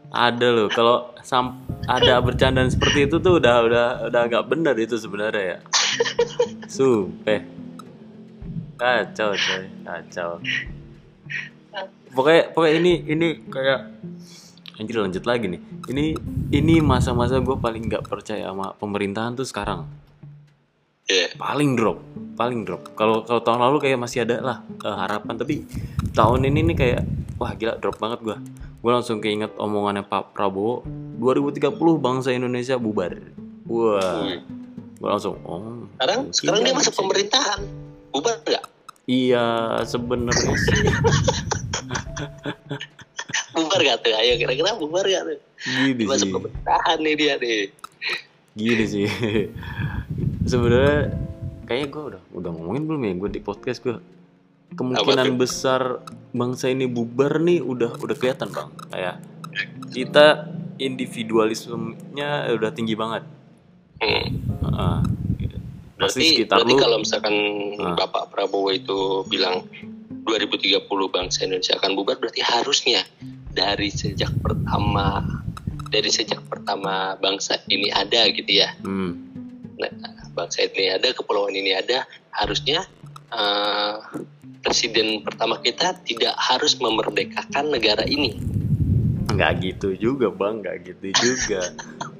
Ada 0.10 0.48
loh. 0.49 0.68
Kalau 0.73 1.14
sam 1.22 1.61
ada 1.86 2.18
bercandaan 2.22 2.69
seperti 2.73 3.06
itu 3.06 3.22
tuh 3.22 3.38
udah 3.38 3.56
udah 3.65 3.86
udah 4.10 4.22
agak 4.26 4.44
benar 4.49 4.73
itu 4.77 4.98
sebenarnya 4.98 5.57
ya. 5.57 5.57
Sumpah. 6.65 7.41
Kacau 8.80 9.36
coy, 9.36 9.64
kacau. 9.86 10.30
Pokoknya 12.10 12.44
pokoknya 12.56 12.76
ini 12.81 12.94
ini 13.06 13.27
kayak 13.45 13.80
anjir 14.81 14.98
lanjut 14.98 15.23
lagi 15.30 15.45
nih. 15.52 15.61
Ini 15.91 16.06
ini 16.56 16.76
masa-masa 16.81 17.38
gue 17.38 17.57
paling 17.60 17.86
nggak 17.86 18.07
percaya 18.07 18.49
sama 18.49 18.73
pemerintahan 18.80 19.38
tuh 19.38 19.45
sekarang. 19.45 19.86
ya 21.10 21.30
Paling 21.38 21.77
drop, 21.77 22.02
paling 22.34 22.65
drop. 22.65 22.98
Kalau 22.98 23.26
kalau 23.26 23.41
tahun 23.41 23.61
lalu 23.61 23.77
kayak 23.81 23.99
masih 24.02 24.26
ada 24.26 24.41
lah 24.41 24.57
harapan, 24.81 25.36
tapi 25.38 25.65
tahun 26.15 26.49
ini 26.49 26.73
nih 26.73 26.77
kayak 26.77 27.02
wah 27.40 27.52
gila 27.56 27.80
drop 27.80 27.98
banget 27.98 28.20
gua. 28.22 28.38
Gue 28.80 28.91
langsung 28.95 29.20
keinget 29.20 29.52
omongannya 29.60 30.03
Pak 30.03 30.36
Prabowo 30.36 30.84
2030 31.20 31.76
bangsa 31.99 32.36
Indonesia 32.36 32.76
bubar. 32.76 33.16
Wah, 33.70 34.28
Wih. 34.28 34.40
gue 34.99 35.10
langsung 35.10 35.40
oh. 35.48 35.88
sekarang 35.95 36.20
sekarang 36.36 36.60
dia 36.66 36.72
aja 36.74 36.80
masuk 36.84 36.94
sih. 36.94 36.99
pemerintahan 36.99 37.60
bubar 38.11 38.36
nggak 38.44 38.66
Iya, 39.10 39.45
sebenarnya 39.90 40.53
sih 40.53 40.76
bubar 43.56 43.80
nggak 43.82 43.98
tuh 44.06 44.14
ayo 44.16 44.34
kira-kira 44.38 44.70
bubar 44.78 45.06
nggak 45.06 45.24
tuh 45.30 45.40
gini 45.86 46.03
masuk 46.06 46.28
sih. 46.28 46.34
pemerintahan 46.36 46.98
nih 46.99 47.14
dia 47.16 47.34
nih 47.38 47.61
gini 48.57 48.86
sih 48.90 49.07
sebenarnya 50.52 51.14
kayaknya 51.70 51.88
gue 51.94 52.03
udah 52.16 52.22
udah 52.34 52.49
ngomongin 52.53 52.84
belum 52.90 53.02
ya 53.06 53.14
gue 53.18 53.30
di 53.38 53.41
podcast 53.41 53.80
gue 53.86 53.95
kemungkinan 54.78 55.38
besar 55.38 56.02
bangsa 56.30 56.70
ini 56.70 56.86
bubar 56.86 57.41
nih 57.41 57.62
udah 57.62 57.98
udah 57.98 58.16
kelihatan 58.18 58.50
bang 58.54 58.70
kayak 58.94 59.16
kita 59.90 60.50
individualismenya 60.78 62.54
udah 62.54 62.70
tinggi 62.74 62.94
banget 62.94 63.24
Hmm. 64.00 64.32
Heeh. 64.64 64.98
pasti 66.00 66.24
Berarti, 66.24 66.28
sekitar 66.32 66.58
berarti 66.64 66.72
lu 66.72 66.80
kalau 66.80 66.98
misalkan 67.04 67.36
Ah. 67.76 67.96
Bapak 68.00 68.32
Prabowo 68.32 68.72
itu 68.72 69.28
bilang 69.28 69.68
2030 70.24 70.88
bangsa 71.12 71.44
Indonesia 71.44 71.76
akan 71.76 72.00
bubar, 72.00 72.16
berarti 72.16 72.40
harusnya 72.40 73.04
dari 73.52 73.91
sejak 73.91 74.32
pertama 74.40 75.20
dari 75.91 76.08
sejak 76.08 76.40
pertama 76.48 77.20
bangsa 77.20 77.60
ini 77.68 77.91
ada 77.91 78.32
gitu 78.32 78.48
ya. 78.48 78.72
hmm, 78.80 79.12
Nah, 79.80 79.91
bangsa 80.32 80.64
ini 80.64 80.96
ada, 80.96 81.12
kepulauan 81.12 81.52
ini 81.52 81.76
ada, 81.76 82.08
harusnya 82.32 82.88
eh, 83.36 83.96
presiden 84.60 85.23
pertama 85.23 85.57
kita 85.60 85.95
tidak 86.03 86.36
harus 86.36 86.76
memerdekakan 86.76 87.69
negara 87.69 88.03
ini. 88.03 88.36
nggak 89.30 89.52
gitu 89.61 89.95
juga 89.95 90.27
bang 90.27 90.60
nggak 90.60 90.76
gitu 90.84 91.06
juga 91.15 91.61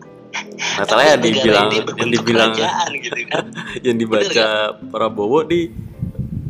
masalahnya 0.80 1.18
negara 1.18 1.26
dibilang 1.26 1.68
yang 1.98 2.10
dibilang 2.10 2.52
gitu 2.96 3.20
kan. 3.28 3.46
yang 3.88 3.98
dibaca 3.98 4.48
Prabowo 4.88 5.44
di 5.44 5.68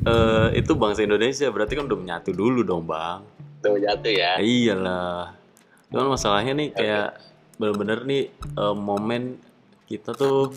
eh, 0.03 0.47
itu 0.53 0.71
bangsa 0.73 1.01
Indonesia 1.01 1.47
berarti 1.49 1.73
kan 1.73 1.87
udah 1.87 1.97
menyatu 1.97 2.29
dulu 2.31 2.61
dong 2.61 2.85
bang 2.85 3.23
Tuh 3.59 3.75
jatuh 3.75 4.13
ya. 4.13 4.37
Ya 4.37 4.43
iyalah 4.43 5.33
cuman 5.89 6.13
masalahnya 6.13 6.53
nih 6.53 6.69
kayak 6.69 7.17
bener-bener 7.57 7.99
nih 8.05 8.23
eh, 8.29 8.75
momen 8.77 9.41
kita 9.89 10.13
tuh 10.13 10.53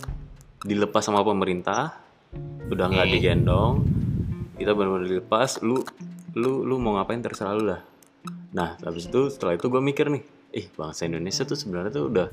dilepas 0.61 1.01
sama 1.01 1.25
pemerintah 1.25 1.97
udah 2.69 2.85
nggak 2.87 3.07
Hmm. 3.07 3.15
digendong 3.17 3.75
kita 4.59 4.73
bener-bener 4.77 5.09
dilepas 5.09 5.61
lu 5.65 5.81
lu 6.37 6.65
lu 6.65 6.77
mau 6.81 6.97
ngapain 6.97 7.21
terserah 7.21 7.55
lu 7.57 7.65
lah. 7.69 7.81
Nah 8.53 8.77
habis 8.85 9.09
itu 9.09 9.29
setelah 9.33 9.57
itu 9.57 9.69
gue 9.69 9.81
mikir 9.81 10.09
nih 10.13 10.23
ih 10.53 10.67
bangsa 10.77 11.09
Indonesia 11.09 11.43
tuh 11.49 11.57
sebenarnya 11.57 11.93
tuh 11.93 12.05
udah 12.13 12.29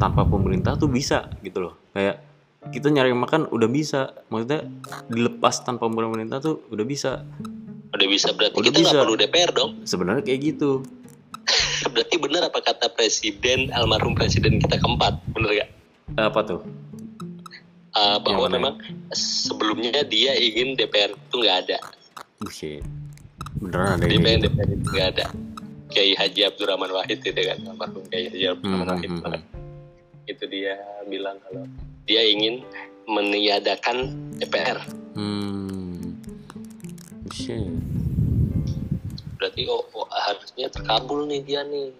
tanpa 0.00 0.24
pemerintah 0.24 0.76
tuh 0.76 0.88
bisa 0.88 1.28
gitu 1.44 1.68
loh. 1.68 1.74
Kayak 1.92 2.24
kita 2.72 2.90
nyari 2.90 3.14
makan 3.14 3.46
udah 3.52 3.68
bisa 3.70 4.12
maksudnya 4.32 4.66
dilepas 5.06 5.62
tanpa 5.62 5.86
pemerintah 5.86 6.40
tuh 6.40 6.66
udah 6.72 6.84
bisa. 6.88 7.22
Udah 7.94 8.08
bisa 8.10 8.28
berarti 8.36 8.56
Udah 8.60 8.72
kita 8.72 8.88
nggak 8.92 9.04
perlu 9.06 9.16
DPR 9.16 9.50
dong. 9.56 9.70
sebenarnya 9.88 10.22
kayak 10.26 10.40
gitu. 10.54 10.84
Berarti 11.94 12.18
benar 12.18 12.50
apa 12.50 12.58
kata 12.58 12.90
presiden 12.98 13.70
almarhum 13.70 14.18
presiden 14.18 14.58
kita 14.58 14.82
keempat, 14.82 15.22
bener 15.30 15.62
gak? 15.62 15.70
apa 16.14 16.40
tuh 16.46 16.60
Uh, 17.96 18.20
bahwa 18.20 18.44
mana? 18.44 18.54
memang 18.60 18.74
sebelumnya 19.16 20.04
dia 20.04 20.36
ingin 20.36 20.76
DPR 20.76 21.16
itu 21.16 21.36
nggak 21.40 21.56
ada. 21.64 21.78
Bullshit. 22.36 22.84
Beneran 23.56 23.96
ada 23.96 24.04
Dia 24.04 24.20
pengen 24.20 24.40
gitu? 24.44 24.48
DPR 24.52 24.68
itu 24.68 24.88
nggak 24.92 25.08
ada. 25.16 25.26
Kiai 25.88 26.12
Haji 26.12 26.40
Abdurrahman 26.44 26.92
Wahid 26.92 27.24
itu 27.24 27.32
kan, 27.32 27.58
almarhum 27.64 28.04
Kiai 28.12 28.28
Haji 28.28 28.44
Hmm, 28.44 28.52
Abdurrahman 28.52 28.88
Wahid 28.92 29.10
hmm, 29.16 29.22
hmm. 29.24 30.28
itu 30.28 30.44
dia 30.50 30.74
bilang 31.08 31.40
kalau 31.40 31.64
dia 32.04 32.20
ingin 32.20 32.60
meniadakan 33.08 34.12
DPR. 34.36 34.76
Hmm. 35.16 36.20
Bullshit. 37.24 37.64
Berarti 39.40 39.62
oh, 39.72 39.88
oh, 39.96 40.04
harusnya 40.12 40.68
terkabul 40.68 41.24
nih 41.32 41.40
dia 41.48 41.64
nih. 41.64 41.96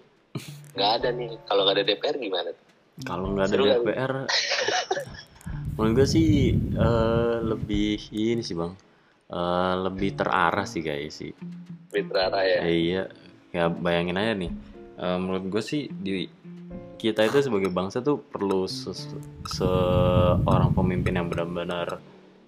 Nggak 0.77 0.91
ada 1.01 1.09
nih. 1.09 1.29
Kalau 1.49 1.61
nggak 1.65 1.75
ada 1.81 1.85
DPR 1.89 2.15
gimana? 2.21 2.49
Kalau 3.01 3.33
nggak 3.33 3.45
ada 3.49 3.53
Seru? 3.53 3.65
DPR, 3.65 4.13
menurut 5.77 5.93
gue 5.95 6.07
sih 6.09 6.27
eh, 6.57 7.37
lebih 7.41 8.01
ini 8.11 8.41
sih 8.41 8.57
bang, 8.57 8.73
Eh, 9.27 9.75
lebih 9.83 10.15
terarah 10.15 10.63
sih 10.63 10.79
kayak 10.79 11.11
sih. 11.11 11.35
Mitra 11.91 12.31
Raya. 12.31 12.63
Eh, 12.63 12.75
iya, 12.91 13.03
ya 13.51 13.67
bayangin 13.67 14.15
aja 14.15 14.31
nih. 14.33 14.51
Eh, 14.95 15.17
menurut 15.19 15.51
gue 15.51 15.59
sih 15.59 15.91
di 15.91 16.31
kita 16.95 17.27
itu 17.27 17.43
sebagai 17.43 17.67
bangsa 17.67 17.99
tuh 17.99 18.23
perlu 18.23 18.63
seorang 19.45 20.71
pemimpin 20.71 21.13
yang 21.13 21.27
benar-benar 21.27 21.99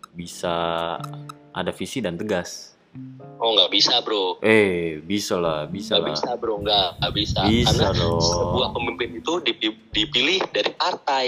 bisa 0.10 0.56
ada 1.51 1.72
visi 1.76 1.99
dan 1.99 2.15
tegas. 2.15 2.80
Oh 3.43 3.51
nggak 3.53 3.72
bisa 3.76 3.99
bro. 3.99 4.39
Eh, 4.39 5.03
bisa 5.03 5.35
lah, 5.35 5.68
bisa 5.68 5.99
Nggak 5.99 6.03
lah. 6.03 6.15
bisa 6.15 6.30
bro, 6.39 6.56
nggak, 6.64 6.88
nggak 6.97 7.14
bisa. 7.14 7.39
Bisa 7.43 7.72
Karena 7.76 7.88
dong. 7.93 8.19
sebuah 8.23 8.69
pemimpin 8.72 9.10
itu 9.19 9.34
dipi- 9.43 9.80
dipilih 9.91 10.39
dari 10.49 10.72
partai. 10.73 11.26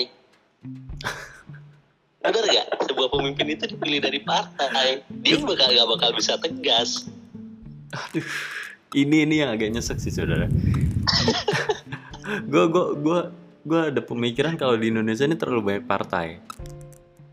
Bener 2.21 2.43
gak? 2.45 2.67
Sebuah 2.85 3.09
pemimpin 3.09 3.49
itu 3.49 3.65
dipilih 3.65 3.99
dari 4.01 4.21
partai. 4.21 5.01
Dia 5.25 5.41
bakal 5.41 5.73
nggak 5.73 5.89
bakal 5.89 6.09
bisa 6.13 6.37
tegas. 6.37 7.09
ini 8.95 9.23
ini 9.23 9.35
yang 9.43 9.55
agak 9.55 9.71
nyesek 9.71 9.97
sih 10.03 10.11
saudara 10.11 10.51
gue 12.51 12.65
gue 12.67 12.85
gue 12.99 13.19
gue 13.61 13.81
ada 13.93 14.01
pemikiran 14.03 14.59
kalau 14.59 14.75
di 14.75 14.91
Indonesia 14.91 15.23
ini 15.23 15.37
terlalu 15.39 15.61
banyak 15.75 15.85
partai 15.87 16.27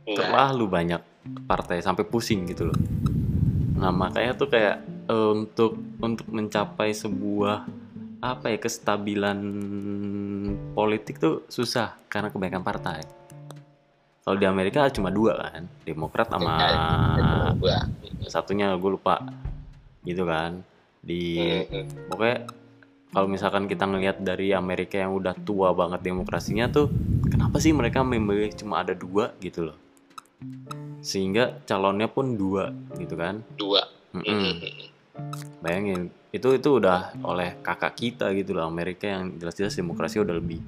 Nah, 0.09 0.25
terlalu 0.25 0.65
banyak 0.73 1.03
partai 1.45 1.85
sampai 1.85 2.09
pusing 2.09 2.49
gitu 2.49 2.73
loh 2.73 2.79
nah 3.77 3.93
makanya 3.93 4.33
tuh 4.41 4.49
kayak 4.49 4.81
eh, 5.05 5.31
untuk 5.37 5.77
untuk 6.01 6.25
mencapai 6.33 6.97
sebuah 6.97 7.69
apa 8.19 8.51
ya 8.51 8.59
kestabilan 8.59 9.39
politik 10.73 11.21
tuh 11.21 11.45
susah 11.53 12.01
karena 12.09 12.33
kebanyakan 12.33 12.65
partai 12.65 12.99
kalau 14.29 14.37
di 14.37 14.45
Amerika 14.45 14.85
cuma 14.93 15.09
dua 15.09 15.41
kan 15.41 15.65
Demokrat 15.89 16.29
sama 16.29 16.53
ya, 16.61 17.49
gua. 17.57 17.81
satunya 18.29 18.77
gue 18.77 18.91
lupa 18.93 19.25
gitu 20.05 20.29
kan 20.29 20.61
di 21.01 21.41
Hmm, 21.65 21.89
pokoknya 22.13 22.37
kalau 23.09 23.25
misalkan 23.25 23.65
kita 23.65 23.89
ngelihat 23.89 24.21
dari 24.21 24.53
Amerika 24.53 25.01
yang 25.01 25.17
udah 25.17 25.33
tua 25.49 25.73
banget 25.73 26.05
demokrasinya 26.05 26.69
tuh 26.69 26.93
kenapa 27.25 27.57
sih 27.57 27.73
mereka 27.73 28.05
memilih 28.05 28.53
cuma 28.53 28.85
ada 28.85 28.93
dua 28.93 29.33
gitu 29.41 29.73
loh 29.73 29.79
sehingga 31.01 31.65
calonnya 31.65 32.13
pun 32.13 32.37
dua 32.37 32.69
gitu 33.01 33.17
kan 33.17 33.41
Dua. 33.57 33.81
Mm-mm. 34.13 34.29
Hmm, 34.29 34.53
bayangin 35.65 36.13
itu 36.37 36.49
itu 36.53 36.69
udah 36.69 37.17
oleh 37.25 37.57
kakak 37.65 37.97
kita 37.97 38.29
gitu 38.37 38.53
loh 38.53 38.69
Amerika 38.69 39.09
yang 39.09 39.41
jelas-jelas 39.41 39.73
demokrasi 39.73 40.21
udah 40.21 40.37
lebih 40.37 40.61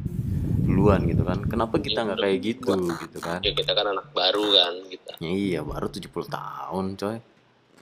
duluan 0.71 1.03
gitu 1.05 1.27
kan 1.27 1.43
kenapa 1.43 1.77
kita 1.77 2.07
nggak 2.07 2.19
kayak 2.19 2.39
gitu 2.39 2.73
gitu 2.79 3.19
kan 3.19 3.43
Ya 3.43 3.51
kita 3.51 3.75
kan 3.75 3.91
anak 3.91 4.07
baru 4.15 4.47
kan 4.47 4.75
kita. 4.87 5.11
ya 5.19 5.31
iya 5.31 5.61
baru 5.61 5.91
70 5.91 6.07
tahun 6.31 6.85
coy 6.95 7.19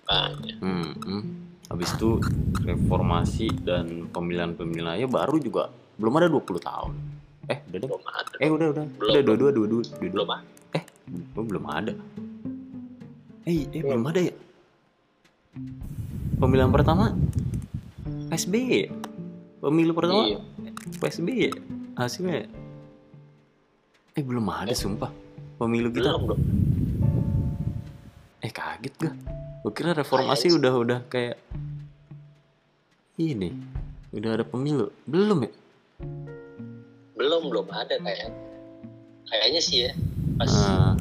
Makanya. 0.09 0.55
Hmm, 0.65 0.89
hmm. 1.05 1.23
Habis 1.69 1.93
itu 1.95 2.17
reformasi 2.65 3.53
dan 3.61 4.09
pemilihan-pemilihan 4.09 4.97
aja 4.97 5.05
baru 5.05 5.37
juga 5.37 5.69
belum 6.01 6.17
ada 6.17 6.33
20 6.33 6.49
tahun. 6.65 6.93
Eh, 7.45 7.61
udah 7.61 7.77
deh. 7.77 7.89
Belum 7.89 8.05
ada. 8.09 8.33
Eh, 8.41 8.49
udah 8.49 8.67
udah. 8.73 8.85
Belum. 8.97 9.11
Udah 9.13 9.23
dua-dua 9.23 9.51
dua-dua 9.53 9.83
dua-dua. 9.85 10.09
Belum 10.09 10.29
ada. 10.33 10.49
Eh, 10.73 10.83
oh, 11.37 11.45
belum 11.45 11.65
ada. 11.69 11.93
Eh, 13.45 13.69
eh 13.69 13.83
belum 13.85 14.05
ada 14.05 14.21
ya? 14.25 14.35
Pemilihan 16.39 16.73
pertama 16.73 17.13
PSBY. 18.29 18.89
Pemilu 19.61 19.93
pertama 19.93 20.25
Iya. 20.25 20.41
PSBY. 20.97 21.53
Hasilnya 21.99 22.49
Eh, 24.19 24.25
belum 24.27 24.51
ada 24.51 24.75
sumpah. 24.75 25.15
Pemilu 25.63 25.95
kita. 25.95 26.11
Belum, 26.11 26.23
belum. 26.27 26.41
Eh 28.43 28.51
kaget 28.51 28.95
gua. 28.99 29.13
Gua 29.63 29.71
kira 29.71 29.95
reformasi 29.95 30.51
udah 30.51 30.75
udah 30.75 30.99
kayak 31.07 31.39
ini. 33.15 33.55
Udah 34.11 34.35
ada 34.35 34.43
pemilu. 34.43 34.91
Belum 35.07 35.47
ya? 35.47 35.53
Belum, 37.15 37.47
belum 37.47 37.67
ada 37.71 37.95
kayaknya. 37.95 38.35
Kayaknya 39.31 39.61
sih 39.63 39.87
ya. 39.87 39.93
Pas 40.35 40.51
Ah. 40.51 40.95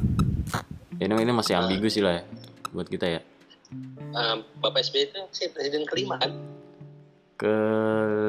ini 0.98 1.14
ini 1.14 1.32
masih 1.34 1.58
ambigu 1.58 1.90
sih 1.90 2.02
lah 2.02 2.18
ya 2.18 2.24
buat 2.70 2.86
kita 2.86 3.18
ya. 3.18 3.20
eh, 4.14 4.34
Bapak 4.58 4.82
SBY 4.82 5.10
itu 5.10 5.20
sih 5.30 5.50
presiden 5.50 5.86
kelima 5.90 6.22
kan? 6.22 6.38
Ke 7.34 7.54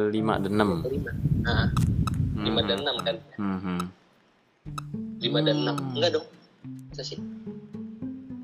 5 0.10 0.38
dan 0.42 0.52
6. 0.54 0.82
Kelima. 0.82 1.12
Nah, 1.46 1.70
lima 2.40 2.62
dan 2.66 2.78
enam 2.82 2.96
kan? 3.02 3.16
Hmm. 3.38 3.84
Lima 5.20 5.40
dan 5.44 5.68
enam. 5.68 5.76
Enggak 5.96 6.12
dong. 6.16 6.28
Masa 6.92 7.04
sih? 7.04 7.20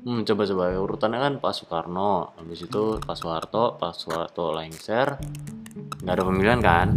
Hmm, 0.06 0.22
coba 0.22 0.46
coba 0.46 0.64
urutannya 0.70 1.18
kan 1.18 1.32
Pak 1.42 1.52
Soekarno, 1.52 2.30
habis 2.38 2.62
itu 2.62 3.02
Pak 3.02 3.16
Soeharto, 3.18 3.74
Pak 3.74 3.90
Soeharto 3.90 4.54
lengser, 4.54 5.18
nggak 6.00 6.14
ada 6.14 6.22
pemilihan 6.22 6.60
kan? 6.62 6.88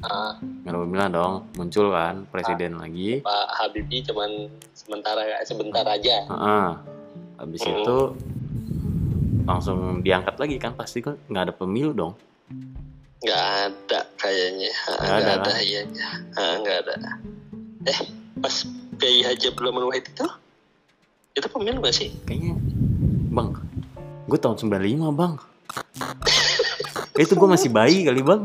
Ah, 0.00 0.32
Nggak 0.40 0.72
ada 0.72 0.80
pemilihan 0.80 1.12
dong, 1.12 1.34
muncul 1.54 1.92
kan 1.92 2.24
presiden 2.32 2.80
lagi. 2.80 3.20
Pak 3.20 3.44
Habibie 3.60 4.00
cuman 4.02 4.48
sementara 4.72 5.20
sebentar 5.44 5.84
aja. 5.84 6.16
Heeh. 6.24 6.68
Habis 7.36 7.60
Hmm. 7.60 7.74
itu 7.76 7.98
langsung 9.44 9.78
diangkat 10.00 10.38
lagi 10.40 10.56
kan 10.56 10.72
pasti 10.72 11.04
kan 11.04 11.18
nggak 11.28 11.44
ada 11.50 11.54
pemilu 11.54 11.92
dong. 11.92 12.14
Nggak 13.20 13.44
ada 13.68 14.00
kayaknya. 14.16 14.72
Ah, 14.88 14.96
Nggak 14.96 15.12
ada, 15.12 15.32
ada, 15.36 15.52
kan? 15.52 15.86
Ah, 16.40 16.52
Nggak 16.56 16.76
ada. 16.88 16.94
Eh, 17.82 17.98
pas 18.38 18.54
Kiai 18.96 19.22
Haji 19.22 19.46
Rahman 19.52 19.90
Wahid 19.90 20.06
itu 20.06 20.26
itu 21.32 21.46
pemilu 21.48 21.80
gak 21.80 21.96
sih? 21.96 22.12
Kayaknya 22.22 22.54
Bang, 23.32 23.56
gue 24.28 24.36
tahun 24.36 24.60
95 24.60 24.76
bang. 25.16 25.34
Itu 27.24 27.32
gue 27.32 27.48
masih 27.48 27.72
bayi 27.72 28.04
kali 28.04 28.20
bang. 28.20 28.44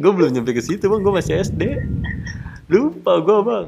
Gue 0.00 0.12
belum 0.12 0.32
nyampe 0.32 0.56
ke 0.56 0.64
situ 0.64 0.88
bang, 0.88 1.00
gue 1.00 1.12
masih 1.12 1.36
SD 1.38 1.62
Lupa 2.66 3.20
gue 3.20 3.38
bang. 3.42 3.66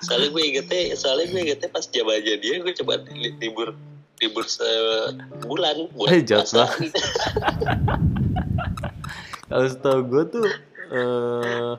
Soalnya 0.00 0.28
gue 0.32 0.42
ingetnya, 0.42 0.96
soalnya 0.96 1.28
gue 1.28 1.40
ingetnya 1.44 1.68
pas 1.68 1.84
zamannya 1.84 2.34
dia 2.40 2.54
gue 2.58 2.72
coba 2.80 3.04
li- 3.12 3.36
libur 3.36 3.76
libur 4.18 4.44
sebulan 4.44 5.92
buat 5.92 6.08
Eh, 6.10 6.24
jahat 6.24 6.48
puasa. 6.48 6.64
Kalau 9.48 9.66
setahu 9.66 10.00
gue 10.06 10.22
tuh 10.28 10.48
eh 10.88 11.72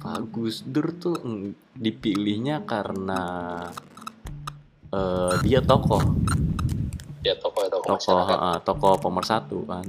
Pak 0.00 0.20
Gus 0.32 0.64
Dur 0.64 0.92
tuh 0.92 1.16
mm, 1.16 1.76
dipilihnya 1.76 2.64
karena 2.64 3.22
eh 4.90 5.34
dia 5.40 5.60
tokoh, 5.60 6.02
ya 7.22 7.36
tokoh 7.36 7.64
tokoh 7.70 7.96
tokoh, 7.96 8.26
ah, 8.26 8.58
tokoh 8.60 8.98
pemersatu 8.98 9.64
kan. 9.64 9.86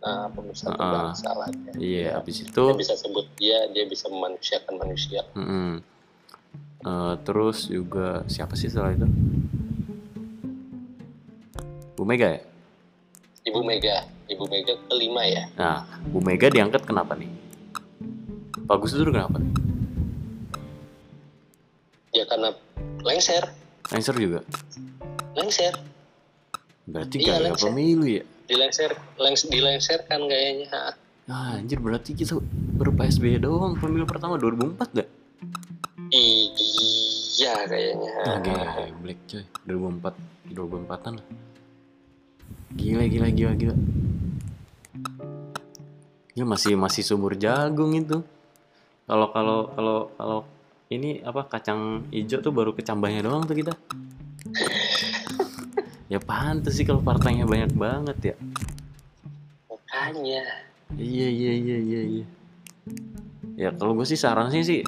Nah, 0.00 0.30
pemersatu 0.30 0.78
Ah. 0.78 1.10
bangsa 1.10 1.30
lah. 1.34 1.48
ya. 1.50 1.72
Iya, 1.76 2.06
habis 2.20 2.46
itu, 2.46 2.62
Dia 2.62 2.78
bisa 2.78 2.94
sebut 2.94 3.26
dia, 3.34 3.66
dia 3.70 3.84
bisa 3.84 4.06
memanusiakan 4.06 4.74
manusia. 4.78 5.22
mm-mm. 5.34 5.82
Eh, 6.86 7.14
terus 7.26 7.66
juga 7.66 8.22
siapa 8.26 8.54
sih 8.54 8.70
setelah 8.70 8.94
itu? 8.94 9.08
Bu 11.96 12.06
Mega 12.06 12.38
ya? 12.38 12.42
Ibu 13.46 13.60
Mega, 13.62 14.02
Ibu 14.26 14.44
Mega 14.50 14.74
kelima 14.86 15.22
ya. 15.22 15.46
Nah, 15.54 15.78
Bu 16.04 16.18
Mega 16.18 16.50
diangkat 16.50 16.82
kenapa 16.82 17.14
nih? 17.14 17.30
Pak 18.66 18.76
Gus 18.76 18.92
Dur 18.92 19.08
kenapa 19.08 19.38
nih? 19.38 19.52
Ya 22.12 22.24
karena 22.26 22.50
lengser, 23.00 23.44
Lengser 23.86 24.16
juga. 24.16 24.40
lengser, 25.36 25.74
Berarti 26.86 27.16
Iya, 27.20 27.38
lengser. 27.40 27.70
pemilu 27.70 28.06
ya? 28.08 28.24
dilengser, 28.46 28.90
lengs, 29.14 29.42
dilengserkan 29.44 30.22
kayaknya. 30.24 30.94
Ah, 31.26 31.58
anjir 31.58 31.78
berarti 31.78 32.14
kita 32.14 32.38
baru 32.72 32.94
PSBY 32.94 33.38
doang 33.38 33.74
pemilu 33.74 34.06
pertama 34.06 34.38
2004 34.38 34.90
dah. 34.94 35.08
Iya 36.10 37.52
kayaknya. 37.66 38.10
Ah, 38.22 38.38
geblek 38.40 39.18
coy. 39.26 39.42
2004 39.66 40.14
2004-an 40.50 41.12
lah. 41.18 41.26
Gila 42.74 43.06
gila 43.06 43.28
gila 43.30 43.52
gila. 43.54 43.76
Ya 46.34 46.42
masih 46.42 46.74
masih 46.74 47.06
sumur 47.06 47.38
jagung 47.38 47.94
itu. 47.94 48.26
Kalau 49.06 49.30
kalau 49.30 49.70
kalau 49.70 49.98
kalau 50.18 50.38
ini 50.90 51.22
apa 51.22 51.46
kacang 51.46 52.02
hijau 52.10 52.42
tuh 52.42 52.50
baru 52.50 52.74
kecambahnya 52.74 53.22
doang 53.22 53.46
tuh 53.46 53.54
kita. 53.54 53.72
ya 56.12 56.18
pantas 56.18 56.74
sih 56.74 56.82
kalau 56.82 56.98
partainya 56.98 57.46
banyak 57.46 57.70
banget 57.78 58.34
ya. 58.34 58.34
Makanya. 59.70 60.42
Iya 60.94 61.28
iya 61.30 61.52
iya 61.54 61.76
iya 61.78 62.00
iya. 62.02 62.26
Ya 63.56 63.70
kalau 63.74 63.96
gue 63.96 64.06
sih 64.06 64.20
saran 64.20 64.52
sih 64.52 64.62
sih, 64.62 64.80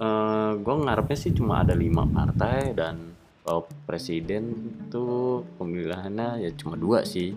eh 0.00 0.50
gue 0.56 0.74
ngarepnya 0.82 1.18
sih 1.18 1.30
cuma 1.36 1.60
ada 1.60 1.76
lima 1.76 2.08
partai 2.08 2.72
dan 2.72 3.11
kalau 3.42 3.66
presiden 3.84 4.54
tuh 4.86 5.42
pemilihannya 5.58 6.46
ya 6.46 6.50
cuma 6.54 6.78
dua 6.78 7.02
sih. 7.02 7.34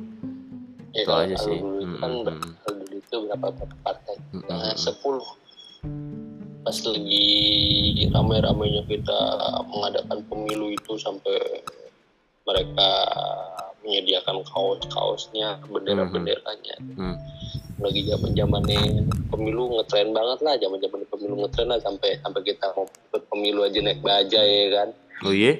Ya, 0.95 1.03
Itu 1.03 1.11
aja 1.11 1.35
sih. 1.35 1.57
dulu 1.59 1.97
kan 1.99 2.09
Mm, 2.13 2.23
mm. 2.23 2.51
kalau 2.61 2.75
dulu 2.79 2.95
itu 2.95 3.15
berapa 3.27 3.47
berapa 3.51 3.75
partai? 3.83 4.15
Mm, 4.31 4.43
Nah, 4.47 4.57
mm, 4.61 4.71
mm. 4.71 4.77
sepuluh. 4.77 5.27
Pas 6.65 6.77
lagi 6.81 7.25
rame-ramenya 8.09 8.81
kita 8.89 9.19
mengadakan 9.69 10.19
pemilu 10.25 10.73
itu 10.73 10.97
sampai 10.97 11.61
mereka 12.41 12.89
menyediakan 13.85 14.41
kaos-kaosnya, 14.49 15.61
bendera-benderanya. 15.69 16.75
Hmm. 16.97 17.17
Lagi 17.77 18.01
zaman-zamannya 18.09 18.81
pemilu 19.29 19.77
ngetren 19.77 20.09
banget 20.09 20.39
lah, 20.41 20.57
zaman-zaman 20.57 21.05
pemilu 21.05 21.45
ngetren 21.45 21.69
lah 21.69 21.77
sampai 21.85 22.17
sampai 22.25 22.41
kita 22.41 22.65
mau 22.73 22.89
ikut 22.89 23.23
pemilu 23.29 23.61
aja 23.61 23.77
naik 23.85 24.01
bajai 24.01 24.49
ya 24.49 24.67
kan. 24.73 24.89
Oh 25.21 25.31
iya? 25.31 25.55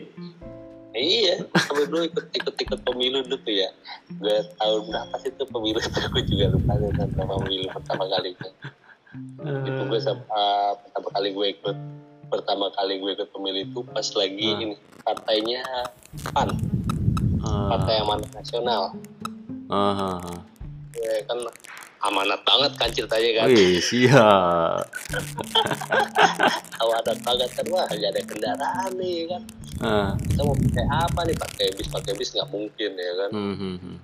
Iya, 0.91 1.43
sampai 1.53 1.85
dulu 1.85 2.07
ikut 2.07 2.25
ikut 2.31 2.55
ikut 2.55 2.79
pemilu 2.81 3.19
dulu 3.21 3.35
tuh 3.37 3.51
ya. 3.53 3.67
Gue 4.15 4.31
tahun 4.55 4.81
berapa 4.87 5.15
sih 5.19 5.31
tuh 5.35 5.43
pemilu 5.45 5.79
itu 5.83 5.99
gue 6.01 6.23
juga 6.25 6.45
lupa 6.49 6.73
deh 6.73 6.91
kan 6.93 7.07
nama 7.13 7.35
pemilu 7.37 7.67
pertama 7.69 8.03
kalinya. 8.07 8.49
Itu 9.67 9.81
gue 9.85 9.99
sam- 9.99 10.27
ah, 10.29 10.71
pertama 10.77 11.07
kali 11.11 11.29
gue 11.31 11.47
ikut 11.51 11.77
pertama 12.25 12.71
kali 12.71 12.93
gue 12.97 13.11
ikut 13.13 13.29
pemilu 13.29 13.59
itu 13.61 13.79
pas 13.85 14.07
lagi 14.13 14.47
Ah. 14.49 14.61
ini 14.61 14.75
partainya 15.01 15.61
PAN, 16.31 16.49
Ah, 17.37 17.69
Partai 17.69 17.95
Amanat 17.99 18.31
Nasional. 18.31 18.95
ah, 19.67 19.93
ah, 19.93 20.17
ah. 20.25 20.39
Ya 20.95 21.11
kan 21.27 21.43
amanat 22.03 22.41
banget 22.43 22.71
kan 22.75 22.89
ceritanya 22.91 23.31
kan. 23.43 23.47
Wih, 23.51 23.79
siap. 23.79 24.83
Amanat 26.83 27.17
banget 27.23 27.49
kan 27.55 27.65
wah 27.71 27.87
gak 27.87 28.11
ada 28.11 28.21
kendaraan 28.25 28.91
nih 28.99 29.29
kan. 29.31 29.41
Ah, 29.83 30.09
Kita 30.15 30.41
mau 30.43 30.55
pakai 30.55 30.85
apa 30.87 31.19
nih? 31.27 31.35
Pakai 31.35 31.67
bis, 31.75 31.87
pakai 31.91 32.13
bis 32.15 32.29
nggak 32.31 32.49
mungkin 32.51 32.91
ya 32.95 33.11
kan. 33.19 33.29
hmm, 33.31 33.55
hmm. 33.59 33.97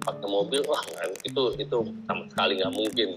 Pakai 0.00 0.28
mobil 0.28 0.60
wah 0.64 0.80
nggak, 0.80 1.24
itu 1.26 1.42
itu 1.60 1.76
sama 2.06 2.22
sekali 2.28 2.52
nggak 2.60 2.74
mungkin. 2.74 3.08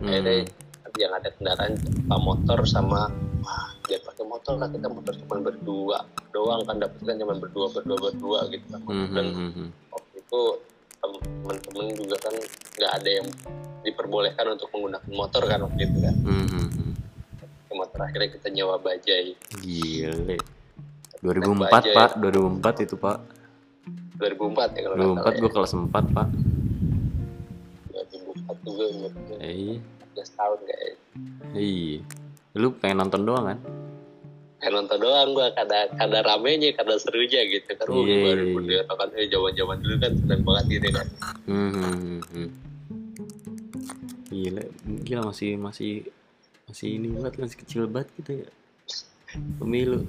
Hmm. 0.00 0.08
akhirnya 0.08 0.48
yang 0.96 1.12
ada 1.12 1.28
kendaraan 1.36 1.72
apa 2.08 2.16
motor 2.18 2.58
sama 2.64 3.12
wah 3.40 3.68
dia 3.84 4.00
pakai 4.00 4.24
motor 4.24 4.56
lah 4.56 4.68
kita 4.68 4.88
motor 4.88 5.12
cuma 5.12 5.36
berdua 5.44 5.98
doang 6.32 6.64
kan 6.64 6.76
dapat 6.80 7.00
kan 7.04 7.16
cuma 7.20 7.34
berdua 7.36 7.66
berdua 7.72 7.98
berdua 8.00 8.38
gitu 8.48 8.64
kan 8.72 8.80
Hmm, 8.84 9.12
dan 9.12 9.26
hmm, 9.32 9.50
hmm. 9.54 9.68
waktu 9.92 10.14
itu 10.18 10.42
temen-temen 11.00 11.84
juga 11.94 12.16
kan 12.18 12.34
nggak 12.76 12.92
ada 12.94 13.10
yang 13.10 13.26
diperbolehkan 13.80 14.46
untuk 14.50 14.68
menggunakan 14.70 15.10
motor 15.10 15.42
kan 15.42 15.58
waktu 15.62 15.82
itu 15.82 15.98
kan 15.98 16.14
Hmm, 16.20 16.46
hmm, 16.46 16.68
hmm. 16.70 16.92
Motor 17.70 18.00
akhirnya 18.02 18.28
kita 18.30 18.48
nyewa 18.50 18.76
bajai 18.76 19.32
Gile. 19.56 20.36
2004 21.18 21.68
Bajai. 21.70 21.92
pak, 21.92 22.10
2004 22.16 22.76
itu 22.82 22.94
pak. 22.94 23.18
2004 24.16 24.28
ya 24.70 24.80
kalau 24.84 24.94
nggak 25.16 25.16
2004 25.16 25.16
salah 25.16 25.32
gue 25.34 25.50
kelas 25.50 25.72
4 25.72 25.88
pak. 26.10 26.28
ya 27.90 28.02
2004 28.06 28.66
juga 28.66 28.84
umurnya 28.86 29.36
Eh, 29.38 29.76
14 30.12 30.28
tahun 30.34 30.58
kayaknya 30.62 30.96
iya. 31.54 31.98
Lu 32.52 32.68
pengen 32.74 32.98
nonton 32.98 33.22
doang 33.22 33.44
kan? 33.46 33.58
Kan 34.60 34.70
nonton 34.76 35.00
doang 35.00 35.32
gua 35.32 35.48
kada 35.56 35.88
kada 35.96 36.20
ramenya 36.20 36.76
kada 36.76 37.00
serunya 37.00 37.40
gitu 37.48 37.72
kan 37.74 37.88
oh, 37.88 38.04
Iya, 38.04 38.16
baru 38.28 38.44
berdua 38.60 38.82
kan 38.92 39.08
eh 39.16 39.24
zaman 39.32 39.52
zaman 39.56 39.76
dulu 39.80 39.96
kan 39.96 40.12
seneng 40.20 40.40
banget 40.44 40.64
gitu 40.68 40.88
kan 40.92 41.06
Hmm, 41.48 41.70
hmm, 41.72 41.96
hmm, 41.96 42.20
hmm. 42.30 42.48
Gila, 44.30 44.62
gila 45.02 45.20
masih 45.34 45.58
masih 45.58 46.06
masih 46.70 46.88
ini 46.94 47.10
banget 47.10 47.34
masih 47.42 47.58
kecil 47.66 47.90
banget 47.90 48.08
gitu 48.22 48.32
ya. 48.46 48.48
Pemilu. 49.58 50.06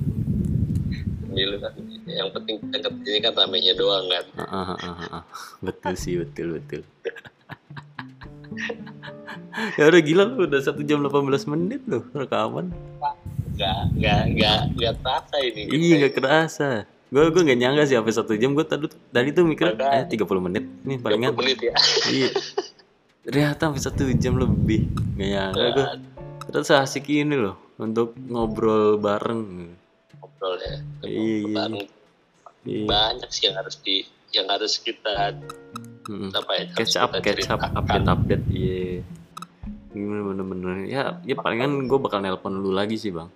pemilu 1.26 1.56
kan 1.64 1.74
yang 2.10 2.28
penting 2.36 2.58
kita 2.74 2.90
ini 2.92 3.20
kan 3.24 3.34
ramenya 3.38 3.74
doang 3.78 4.04
kan 4.12 4.26
Ah, 4.36 4.44
ah, 4.46 4.66
ah, 4.76 4.78
ah, 4.84 5.10
ah. 5.22 5.24
Betul 5.64 5.94
sih, 5.96 6.18
betul 6.20 6.60
betul. 6.60 6.82
ya 9.80 9.88
udah 9.88 10.02
gila 10.04 10.24
lu 10.28 10.44
udah 10.48 10.60
satu 10.60 10.84
jam 10.84 11.00
18 11.06 11.48
menit 11.52 11.82
loh 11.88 12.04
rekaman. 12.12 12.72
Nggak 13.52 13.80
nggak 13.94 14.22
nggak 14.32 14.60
nggak 14.74 14.94
terasa 14.98 15.36
ini 15.40 15.62
Iya 15.68 15.94
nggak 16.00 16.14
kerasa. 16.16 16.70
Gue 17.08 17.28
gue 17.28 17.42
nggak 17.44 17.60
nyangka 17.60 17.84
sih 17.86 17.96
sampai 17.96 18.14
satu 18.14 18.34
jam 18.34 18.52
gue 18.52 18.64
tadi 18.64 18.88
tadi 19.10 19.30
tuh 19.30 19.44
mikir 19.44 19.68
eh 19.68 19.76
Makanya. 19.76 20.08
30 20.08 20.42
menit 20.42 20.64
nih 20.82 20.98
30 20.98 21.04
palingan. 21.04 21.32
menit 21.36 21.58
ya 21.60 21.74
Iya. 22.08 22.30
Ternyata 23.22 23.62
sampai 23.68 23.82
satu 23.82 24.02
jam 24.16 24.34
lebih. 24.36 24.88
Nggak 25.14 25.30
nyangka 25.30 25.66
gue. 25.70 25.86
Terus 26.50 26.70
asik 26.70 27.06
ini 27.08 27.36
loh 27.36 27.56
untuk 27.78 28.16
ngobrol 28.24 28.96
bareng. 28.96 29.76
ngobrol 30.14 30.56
ya 30.58 30.76
Iya, 31.02 31.22
iya, 31.42 31.48
Bareng. 31.50 31.86
Iya. 32.62 32.86
banyak 32.86 33.30
sih 33.30 33.44
yang 33.46 33.58
harus 33.58 33.76
di 33.78 33.96
yang 34.32 34.48
harus 34.48 34.78
kita 34.78 35.34
Mm-mm. 36.06 36.30
apa 36.32 36.52
ya 36.56 36.66
Catch 36.78 36.96
up, 36.96 37.12
catch 37.16 37.46
up, 37.48 37.60
update, 37.68 38.08
update. 38.08 38.46
Iya. 38.48 39.02
Gimana 39.92 40.22
bener-bener 40.24 40.76
ya 40.88 41.20
ya 41.22 41.36
palingan 41.36 41.86
gue 41.86 42.00
bakal 42.00 42.24
nelpon 42.24 42.56
lu 42.56 42.72
lagi 42.72 42.96
sih 42.96 43.12
bang. 43.12 43.28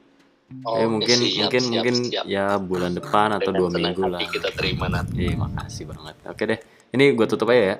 Oh, 0.61 0.77
eh 0.77 0.85
mungkin 0.85 1.17
siap, 1.17 1.49
mungkin 1.49 1.61
siap, 1.61 1.71
mungkin 1.73 1.95
siap. 2.05 2.23
ya 2.29 2.45
bulan 2.61 2.93
depan 2.93 3.33
atau 3.33 3.49
Dengan 3.49 3.59
dua 3.65 3.69
minggu 3.73 4.01
lah. 4.05 4.21
kita 4.29 4.49
terima 4.53 4.85
nanti 4.85 5.25
Iya 5.25 5.41
makasih 5.41 5.83
banget. 5.89 6.15
Oke 6.23 6.43
deh. 6.45 6.59
Ini 6.93 7.03
gue 7.11 7.25
tutup 7.25 7.49
aja 7.49 7.63
ya. 7.73 7.77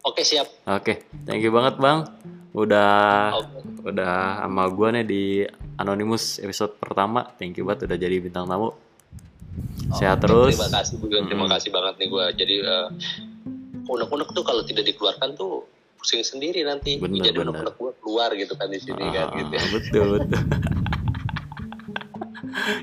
oke 0.00 0.20
siap 0.20 0.48
Oke, 0.66 1.04
thank 1.24 1.40
you 1.40 1.52
banget 1.52 1.76
bang. 1.76 2.08
Udah 2.52 2.90
Oke. 3.36 3.84
udah 3.84 4.14
sama 4.42 4.64
gue 4.68 4.88
nih 4.90 5.04
di 5.04 5.22
Anonymous 5.76 6.40
episode 6.40 6.72
pertama. 6.76 7.28
Thank 7.36 7.56
you 7.56 7.64
banget 7.64 7.84
udah 7.86 7.98
jadi 7.98 8.16
bintang 8.18 8.48
tamu. 8.48 8.72
Sehat 9.92 10.18
Oke, 10.18 10.24
terus. 10.24 10.52
terima 10.56 10.70
kasih 10.72 10.94
terima 10.98 11.44
Mm-mm. 11.44 11.52
kasih 11.52 11.70
banget 11.70 11.94
nih 12.00 12.08
gue 12.08 12.24
jadi 12.34 12.56
eh, 12.64 12.88
unek-unek 13.84 14.28
tuh 14.32 14.42
kalau 14.42 14.64
tidak 14.64 14.88
dikeluarkan 14.88 15.36
tuh 15.36 15.68
pusing 16.04 16.20
sendiri 16.20 16.60
nanti. 16.68 17.00
Bener, 17.00 17.32
jadi 17.32 17.40
unek-unek 17.40 17.74
gua 17.80 17.92
keluar 17.96 18.28
gitu 18.36 18.52
kan 18.60 18.68
di 18.68 18.76
sini 18.76 19.00
kan 19.08 19.32
Ah, 19.32 19.40
gitu 19.40 19.52
ya. 19.56 19.64
betul 19.72 20.06
betul. 20.20 20.42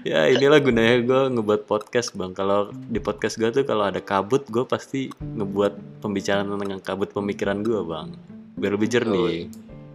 Ya 0.04 0.28
inilah 0.28 0.60
gunanya 0.60 1.00
gue 1.00 1.22
ngebuat 1.38 1.64
podcast 1.64 2.12
bang. 2.12 2.36
Kalau 2.36 2.76
di 2.76 3.00
podcast 3.00 3.40
gue 3.40 3.50
tuh 3.56 3.64
kalau 3.64 3.88
ada 3.88 4.04
kabut 4.04 4.44
gue 4.52 4.68
pasti 4.68 5.08
ngebuat 5.16 6.04
pembicaraan 6.04 6.52
tentang 6.52 6.84
kabut 6.84 7.10
pemikiran 7.16 7.64
gue 7.64 7.80
bang. 7.80 8.12
Biar 8.60 8.76
lebih 8.76 8.92
jernih. 8.92 9.48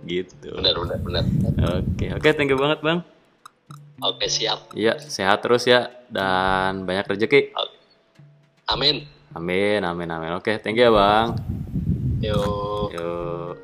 Gitu. 0.08 0.48
Benar 0.48 0.80
benar 0.80 0.98
benar. 1.04 1.24
Oke 1.82 2.08
oke 2.08 2.28
thank 2.32 2.48
you 2.48 2.56
banget 2.56 2.80
bang. 2.80 2.98
Oke 4.00 4.26
siap. 4.32 4.72
Iya 4.72 4.96
sehat 4.96 5.44
terus 5.44 5.68
ya 5.68 5.92
dan 6.08 6.88
banyak 6.88 7.04
rezeki. 7.12 7.52
Amin. 8.72 9.04
Amin 9.36 9.84
amin 9.84 10.08
amin. 10.08 10.40
Oke 10.40 10.56
thank 10.56 10.80
you 10.80 10.88
ya 10.88 10.92
bang 10.94 11.36
有 12.22 12.90
녕. 12.94 13.56